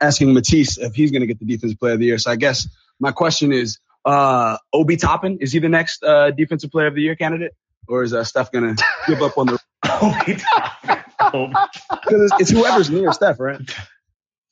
asking 0.00 0.34
Matisse 0.34 0.76
if 0.78 0.94
he's 0.94 1.12
going 1.12 1.20
to 1.20 1.26
get 1.26 1.38
the 1.38 1.44
defensive 1.44 1.78
player 1.78 1.92
of 1.94 2.00
the 2.00 2.06
year. 2.06 2.18
So 2.18 2.32
I 2.32 2.36
guess 2.36 2.68
my 2.98 3.12
question 3.12 3.52
is, 3.52 3.78
uh, 4.04 4.58
Obi 4.72 4.96
Toppin, 4.96 5.38
is 5.40 5.52
he 5.52 5.60
the 5.60 5.68
next 5.68 6.02
uh, 6.02 6.32
defensive 6.32 6.72
player 6.72 6.88
of 6.88 6.94
the 6.94 7.02
year 7.02 7.14
candidate, 7.14 7.54
or 7.86 8.02
is 8.02 8.12
uh, 8.12 8.24
Steph 8.24 8.50
going 8.50 8.74
to 8.74 8.84
give 9.06 9.22
up 9.22 9.38
on 9.38 9.46
the? 9.46 9.58
Obi 10.02 10.36
Toppin. 10.36 11.04
Because 11.90 12.30
it's, 12.30 12.42
it's 12.42 12.50
whoever's 12.50 12.90
near 12.90 13.12
Steph, 13.12 13.40
right? 13.40 13.60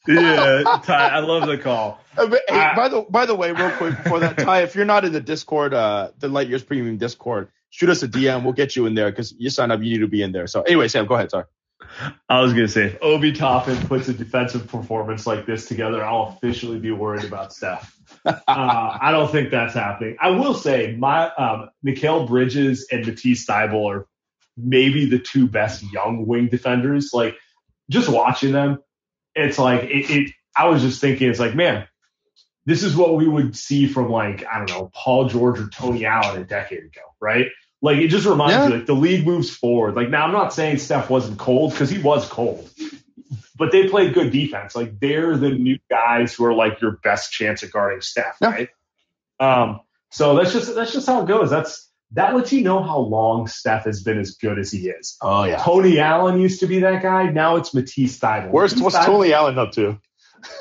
Yeah, 0.09 0.63
Ty, 0.85 1.09
I 1.09 1.19
love 1.21 1.47
the 1.49 1.59
call. 1.59 2.01
Uh, 2.17 2.27
but, 2.27 2.43
hey, 2.49 2.73
by 2.77 2.89
the 2.89 3.03
by 3.03 3.27
the 3.27 3.35
way, 3.35 3.53
real 3.53 3.71
quick 3.73 3.97
before 4.03 4.21
that, 4.21 4.39
Ty, 4.39 4.63
if 4.63 4.75
you're 4.75 4.85
not 4.85 5.05
in 5.05 5.13
the 5.13 5.21
Discord, 5.21 5.75
uh, 5.75 6.11
the 6.19 6.29
Light 6.29 6.49
Years 6.49 6.63
Premium 6.63 6.97
Discord, 6.97 7.49
shoot 7.71 7.91
us 7.91 8.03
a 8.03 8.09
DM. 8.09 8.43
We'll 8.45 8.53
get 8.53 8.77
you 8.77 8.87
in 8.87 8.95
there 8.95 9.11
because 9.11 9.35
you 9.39 9.51
sign 9.51 9.71
up. 9.71 9.83
You 9.83 9.93
need 9.93 10.01
to 10.01 10.09
be 10.09 10.23
in 10.23 10.33
there. 10.33 10.47
So 10.47 10.63
anyway, 10.63 10.89
Sam, 10.89 11.07
go 11.07 11.15
ahead. 11.15 11.31
Sorry. 11.31 11.45
I 12.29 12.41
was 12.41 12.53
gonna 12.53 12.69
say 12.69 12.87
if 12.87 12.99
Obi 13.03 13.33
Toppin 13.33 13.77
puts 13.87 14.09
a 14.09 14.15
defensive 14.15 14.67
performance 14.69 15.27
like 15.27 15.47
this 15.47 15.67
together, 15.67 16.05
I'll 16.05 16.37
officially 16.37 16.79
be 16.79 16.91
worried 16.91 17.25
about 17.25 17.53
Steph. 17.53 17.93
Uh, 18.25 18.99
I 19.01 19.13
don't 19.13 19.31
think 19.31 19.51
that's 19.51 19.75
happening. 19.75 20.17
I 20.21 20.31
will 20.31 20.55
say 20.55 20.97
my 20.97 21.29
um, 21.35 21.71
Mikal 21.85 22.27
Bridges 22.27 22.89
and 22.91 23.07
Matisse 23.07 23.47
Thybulle 23.47 23.89
are 23.89 24.07
maybe 24.57 25.07
the 25.07 25.19
two 25.21 25.47
best 25.47 25.85
young 25.93 26.27
wing 26.27 26.49
defenders. 26.49 27.11
Like 27.13 27.37
just 27.89 28.09
watching 28.09 28.53
them, 28.53 28.79
it's 29.37 29.59
like 29.59 29.85
it, 29.85 30.11
it. 30.11 30.31
I 30.57 30.69
was 30.69 30.83
just 30.83 31.01
thinking, 31.01 31.29
it's 31.31 31.39
like 31.41 31.55
man, 31.55 31.87
this 32.65 32.83
is 32.83 32.97
what 32.97 33.15
we 33.17 33.29
would 33.29 33.57
see 33.57 33.87
from 33.87 34.11
like 34.11 34.45
I 34.47 34.59
don't 34.59 34.71
know 34.71 34.91
Paul 34.95 35.29
George 35.29 35.61
or 35.61 35.69
Tony 35.69 36.05
Allen 36.07 36.43
a 36.43 36.45
decade 36.45 36.81
ago, 36.85 37.03
right? 37.21 37.47
Like 37.83 37.99
it 37.99 38.09
just 38.09 38.27
reminds 38.27 38.55
Yeah. 38.55 38.69
you 38.69 38.75
like 38.75 38.87
the 38.87 38.95
league 38.95 39.27
moves 39.27 39.51
forward. 39.55 39.95
Like 39.95 40.09
now 40.11 40.25
I'm 40.25 40.33
not 40.33 40.53
saying 40.55 40.79
Steph 40.79 41.11
wasn't 41.11 41.39
cold 41.39 41.73
because 41.73 41.91
he 41.91 41.99
was 41.99 42.29
cold. 42.29 42.69
but 43.57 43.73
they 43.73 43.89
play 43.89 44.11
good 44.11 44.33
defense. 44.33 44.75
Like 44.75 44.99
they're 44.99 45.37
the 45.37 45.51
new 45.51 45.79
guys 45.91 46.35
who 46.35 46.45
are 46.47 46.55
like 46.55 46.81
your 46.81 46.93
best 47.03 47.33
chance 47.33 47.63
at 47.63 47.71
guarding 47.71 48.01
Steph, 48.01 48.37
Yeah. 48.41 48.51
right? 48.51 48.69
Um, 49.39 49.81
so 50.11 50.37
that's 50.37 50.53
just 50.53 50.75
that's 50.75 50.93
just 50.93 51.07
how 51.07 51.23
it 51.23 51.29
goes. 51.29 51.51
That's 51.51 51.86
that 52.13 52.35
lets 52.35 52.53
you 52.53 52.63
know 52.63 52.83
how 52.83 52.99
long 52.99 53.49
Steph 53.49 53.85
has 53.85 54.03
been 54.03 54.19
as 54.19 54.33
good 54.33 54.59
as 54.59 54.71
he 54.71 54.89
is. 54.89 55.17
Oh 55.21 55.45
yeah. 55.45 55.63
Tony 55.63 55.99
Allen 55.99 56.41
used 56.41 56.61
to 56.61 56.67
be 56.67 56.81
that 56.81 57.03
guy. 57.03 57.31
Now 57.31 57.57
it's 57.57 57.75
Matisse 57.75 58.19
Thybulle. 58.19 58.51
Where's 58.51 58.73
Matisse 58.77 58.95
what's 58.95 59.07
Tony 59.07 59.33
Allen 59.33 59.59
up 59.59 59.73
to? 59.73 59.99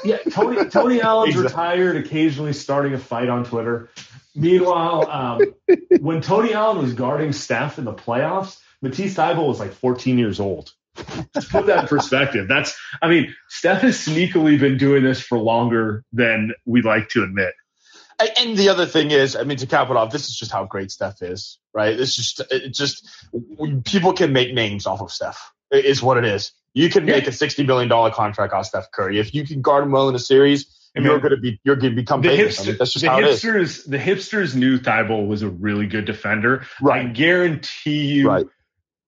Yeah, 0.04 0.18
Tony 0.32 0.68
Tony 0.70 1.00
Allen's 1.04 1.36
Exactly. 1.36 1.44
retired, 1.44 1.98
occasionally 1.98 2.54
starting 2.54 2.94
a 2.94 2.98
fight 2.98 3.30
on 3.30 3.46
Twitter. 3.46 3.90
Meanwhile, 4.34 5.10
um, 5.12 5.42
when 6.02 6.22
Tony 6.22 6.54
Allen 6.54 6.80
was 6.80 6.94
guarding 6.94 7.34
Steph 7.34 7.78
in 7.78 7.86
the 7.86 7.94
playoffs, 7.94 8.58
Matisse 8.82 9.14
Thybulle 9.14 9.48
was 9.48 9.60
like 9.60 9.74
14 9.74 10.18
years 10.18 10.40
old. 10.40 10.72
Just 11.36 11.52
put 11.52 11.68
that 11.68 11.82
in 11.82 11.88
perspective. 11.88 12.48
That's, 12.48 12.76
I 13.02 13.10
mean, 13.10 13.36
Steph 13.50 13.82
has 13.82 13.98
sneakily 13.98 14.60
been 14.60 14.78
doing 14.78 15.04
this 15.04 15.22
for 15.22 15.38
longer 15.38 16.04
than 16.14 16.54
we 16.66 16.82
like 16.82 17.10
to 17.10 17.24
admit. 17.24 17.54
And- 18.20 18.58
the 18.58 18.70
other 18.70 18.86
thing 18.86 19.12
is, 19.12 19.36
I 19.36 19.44
mean, 19.44 19.58
to 19.58 19.68
cap 19.68 19.90
it 19.90 19.98
off, 19.98 20.12
this 20.12 20.30
is 20.30 20.36
just 20.38 20.52
how 20.52 20.66
great 20.66 20.92
Steph 20.92 21.22
is, 21.22 21.58
right? 21.74 22.00
It's 22.00 22.16
just, 22.16 22.42
it 22.52 22.74
just, 22.74 23.08
people 23.84 24.14
can 24.14 24.32
make 24.34 24.54
names 24.54 24.86
off 24.88 25.02
of 25.02 25.12
Steph. 25.12 25.52
Is 25.72 26.02
what 26.02 26.18
it 26.18 26.26
is. 26.26 26.52
You 26.74 26.90
can 26.90 27.06
make 27.06 27.28
a 27.28 27.32
sixty 27.32 27.64
million 27.64 27.90
dollar 27.90 28.12
contract 28.12 28.54
off 28.54 28.68
Steph 28.68 28.92
Curry 28.92 29.20
if 29.20 29.34
you 29.34 29.46
can 29.46 29.62
guard 29.62 29.84
him 29.84 29.92
well 29.92 30.08
in 30.10 30.16
a 30.16 30.20
series. 30.20 30.68
I 30.96 31.02
you're 31.02 31.20
going 31.20 31.32
to 31.32 31.38
be, 31.38 31.60
you're 31.66 31.76
going 31.76 31.92
to 31.92 31.96
become 31.96 32.22
The, 32.22 32.30
famous. 32.30 32.60
hipster, 32.60 32.64
I 32.64 32.68
mean, 32.68 32.76
that's 32.80 32.94
just 32.94 33.04
the 33.04 33.12
how 33.12 33.20
it 33.20 33.26
is. 33.26 33.44
hipsters, 33.44 33.90
the 33.90 33.98
hipsters 33.98 34.56
knew 34.56 34.80
Thybulle 34.80 35.28
was 35.28 35.42
a 35.42 35.50
really 35.50 35.88
good 35.88 36.06
defender. 36.06 36.66
Right. 36.82 37.06
I 37.08 37.10
guarantee 37.10 38.06
you, 38.14 38.30
Right. 38.30 38.46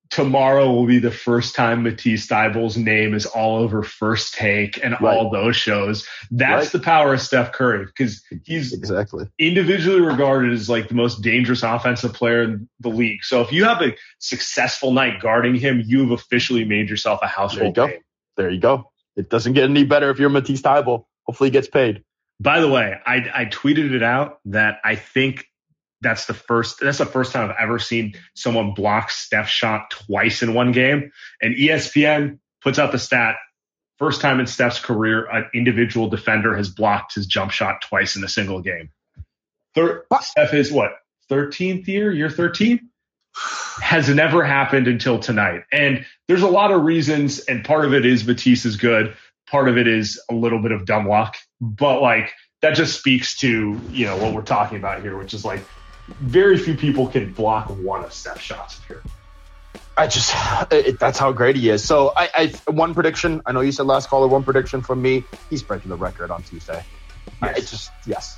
Tomorrow 0.10 0.72
will 0.72 0.86
be 0.86 1.00
the 1.00 1.12
first 1.12 1.56
time 1.56 1.84
Matisse 1.84 2.28
Thybulle's 2.28 2.78
name 2.78 3.14
is 3.14 3.26
all 3.26 3.58
over 3.58 3.84
First 3.84 4.34
Take 4.34 4.84
and 4.84 4.96
Right. 5.00 5.18
all 5.18 5.30
those 5.30 5.56
shows. 5.56 6.08
That's 6.32 6.66
Right. 6.68 6.72
the 6.74 6.80
power 6.80 7.14
of 7.14 7.22
Steph 7.22 7.52
Curry 7.52 7.86
because 7.86 8.24
he's 8.46 8.74
Exactly. 8.74 9.26
individually 9.40 10.02
regarded 10.02 10.54
as 10.54 10.70
like 10.70 10.88
the 10.88 10.96
most 10.96 11.22
dangerous 11.22 11.64
offensive 11.64 12.14
player 12.14 12.44
in 12.44 12.70
the 12.80 12.90
league. 12.90 13.24
So 13.24 13.42
if 13.42 13.52
you 13.52 13.64
have 13.66 13.82
a 13.82 13.96
successful 14.20 14.92
night 14.92 15.20
guarding 15.22 15.56
him, 15.56 15.82
you've 15.86 16.12
officially 16.12 16.66
made 16.66 16.90
yourself 16.90 17.20
a 17.22 17.28
household. 17.28 17.60
There 17.60 17.66
you 17.66 17.70
household 17.70 17.76
go. 17.76 17.88
name. 17.88 18.02
There 18.38 18.50
you 18.50 18.60
go. 18.60 18.92
It 19.16 19.30
doesn't 19.30 19.54
get 19.54 19.64
any 19.64 19.84
better 19.84 20.10
if 20.10 20.20
you're 20.20 20.30
Matisse 20.30 20.62
Thybulle. 20.62 21.06
Hopefully 21.26 21.48
he 21.50 21.52
gets 21.52 21.68
paid. 21.68 22.04
By 22.40 22.60
the 22.62 22.68
way, 22.70 22.96
I, 23.06 23.16
I 23.34 23.46
tweeted 23.46 23.94
it 23.94 24.04
out 24.04 24.40
that 24.46 24.80
I 24.84 24.96
think 24.96 25.48
that's 26.02 26.26
the 26.26 26.34
first 26.34 26.80
that's 26.80 27.00
the 27.00 27.06
first 27.06 27.32
time 27.32 27.50
I've 27.50 27.56
ever 27.60 27.80
seen 27.80 28.14
someone 28.36 28.74
block 28.74 29.10
Steph 29.10 29.50
shot 29.50 29.90
twice 29.90 30.44
in 30.44 30.54
one 30.54 30.72
game. 30.72 31.12
And 31.42 31.56
ESPN 31.56 32.40
puts 32.62 32.80
out 32.80 32.92
the 32.92 33.00
stat 33.00 33.36
first 33.98 34.22
time 34.22 34.40
in 34.40 34.48
Steph's 34.48 34.80
career 34.80 35.28
an 35.28 35.50
individual 35.54 36.08
defender 36.08 36.56
has 36.56 36.70
blocked 36.70 37.16
his 37.16 37.26
jump 37.26 37.52
shot 37.52 37.82
twice 37.82 38.16
in 38.16 38.24
a 38.24 38.28
single 38.28 38.62
game. 38.62 38.90
Thir- 39.76 40.06
Steph 40.22 40.54
is 40.54 40.72
what 40.72 40.92
13th 41.30 41.88
year, 41.88 42.12
year 42.12 42.30
13 42.30 42.90
has 43.82 44.10
never 44.10 44.44
happened 44.44 44.88
until 44.88 45.20
tonight. 45.20 45.64
And 45.72 46.06
there's 46.28 46.42
a 46.42 46.48
lot 46.48 46.72
of 46.72 46.84
reasons, 46.84 47.40
and 47.40 47.64
part 47.64 47.86
of 47.86 47.94
it 47.94 48.06
is 48.06 48.26
Matisse 48.26 48.66
is 48.66 48.78
good. 48.78 49.16
Part 49.50 49.70
of 49.70 49.78
it 49.78 49.88
is 49.88 50.20
a 50.30 50.34
little 50.34 50.62
bit 50.62 50.72
of 50.72 50.86
dumb 50.86 51.08
luck. 51.08 51.38
But 51.62 52.02
like 52.02 52.34
that 52.62 52.76
just 52.76 52.98
speaks 52.98 53.38
to, 53.40 53.80
you 53.92 54.06
know, 54.06 54.18
what 54.18 54.34
we're 54.34 54.42
talking 54.42 54.78
about 54.78 55.02
here, 55.02 55.18
which 55.18 55.34
is 55.34 55.46
like 55.46 55.64
very 56.08 56.58
few 56.58 56.76
people 56.76 57.08
can 57.08 57.34
block 57.34 57.68
one 57.70 58.04
of 58.04 58.14
Steph's 58.14 58.42
shots 58.42 58.80
here. 58.88 59.02
I 59.98 60.08
just, 60.08 60.34
it, 60.72 61.00
that's 61.00 61.18
how 61.18 61.32
great 61.32 61.56
he 61.56 61.70
is. 61.70 61.84
So 61.84 62.14
I, 62.16 62.30
I, 62.68 62.72
one 62.72 62.94
prediction. 62.94 63.42
I 63.46 63.52
know 63.52 63.62
you 63.62 63.72
said 63.72 63.88
last 63.88 64.10
caller. 64.10 64.28
One 64.28 64.44
prediction 64.44 64.82
from 64.82 65.02
me. 65.02 65.24
He's 65.50 65.64
breaking 65.64 65.90
the 65.90 65.96
record 65.98 66.30
on 66.30 66.44
Tuesday. 66.44 66.84
I 67.42 67.54
just, 67.60 67.92
yes. 68.06 68.38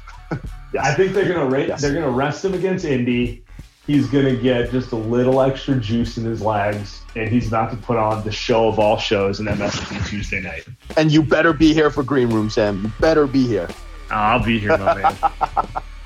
I 0.80 0.94
think 0.94 1.14
they're 1.14 1.32
gonna 1.32 1.50
rate, 1.50 1.68
Yes. 1.68 1.82
they're 1.82 1.94
gonna 1.94 2.10
rest 2.10 2.46
him 2.46 2.54
against 2.54 2.86
Indy. 2.86 3.44
He's 3.88 4.08
gonna 4.08 4.36
get 4.36 4.70
just 4.72 4.92
a 4.92 4.96
little 4.96 5.42
extra 5.42 5.76
juice 5.80 6.18
in 6.18 6.24
his 6.24 6.42
legs, 6.42 7.02
and 7.16 7.28
he's 7.28 7.48
about 7.48 7.72
to 7.72 7.78
put 7.78 7.98
on 7.98 8.24
the 8.24 8.32
show 8.32 8.68
of 8.68 8.78
all 8.78 8.98
shows 8.98 9.40
in 9.40 9.48
MSG 9.48 10.08
Tuesday 10.08 10.40
night. 10.42 10.66
And 10.96 11.12
you 11.12 11.24
better 11.24 11.54
be 11.54 11.74
here 11.74 11.90
for 11.90 12.04
Green 12.04 12.30
Room, 12.30 12.50
Sam. 12.52 12.84
You 12.84 12.92
better 13.00 13.26
be 13.26 13.48
here. 13.48 13.68
I'll 14.12 14.44
be 14.44 14.60
here, 14.60 14.78
my 14.78 14.96
man. 14.96 15.16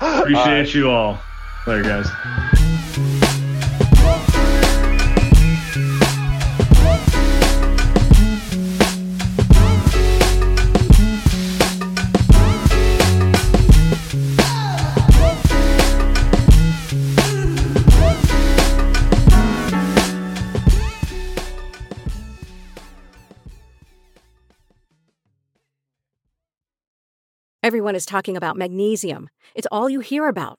Appreciate 0.00 0.74
you 0.74 0.90
all. 0.90 1.18
Later, 1.66 1.82
guys. 1.82 2.10
Everyone 27.62 27.94
is 27.94 28.04
talking 28.04 28.36
about 28.36 28.58
magnesium. 28.58 29.30
It's 29.54 29.66
all 29.72 29.88
you 29.88 30.00
hear 30.00 30.28
about. 30.28 30.58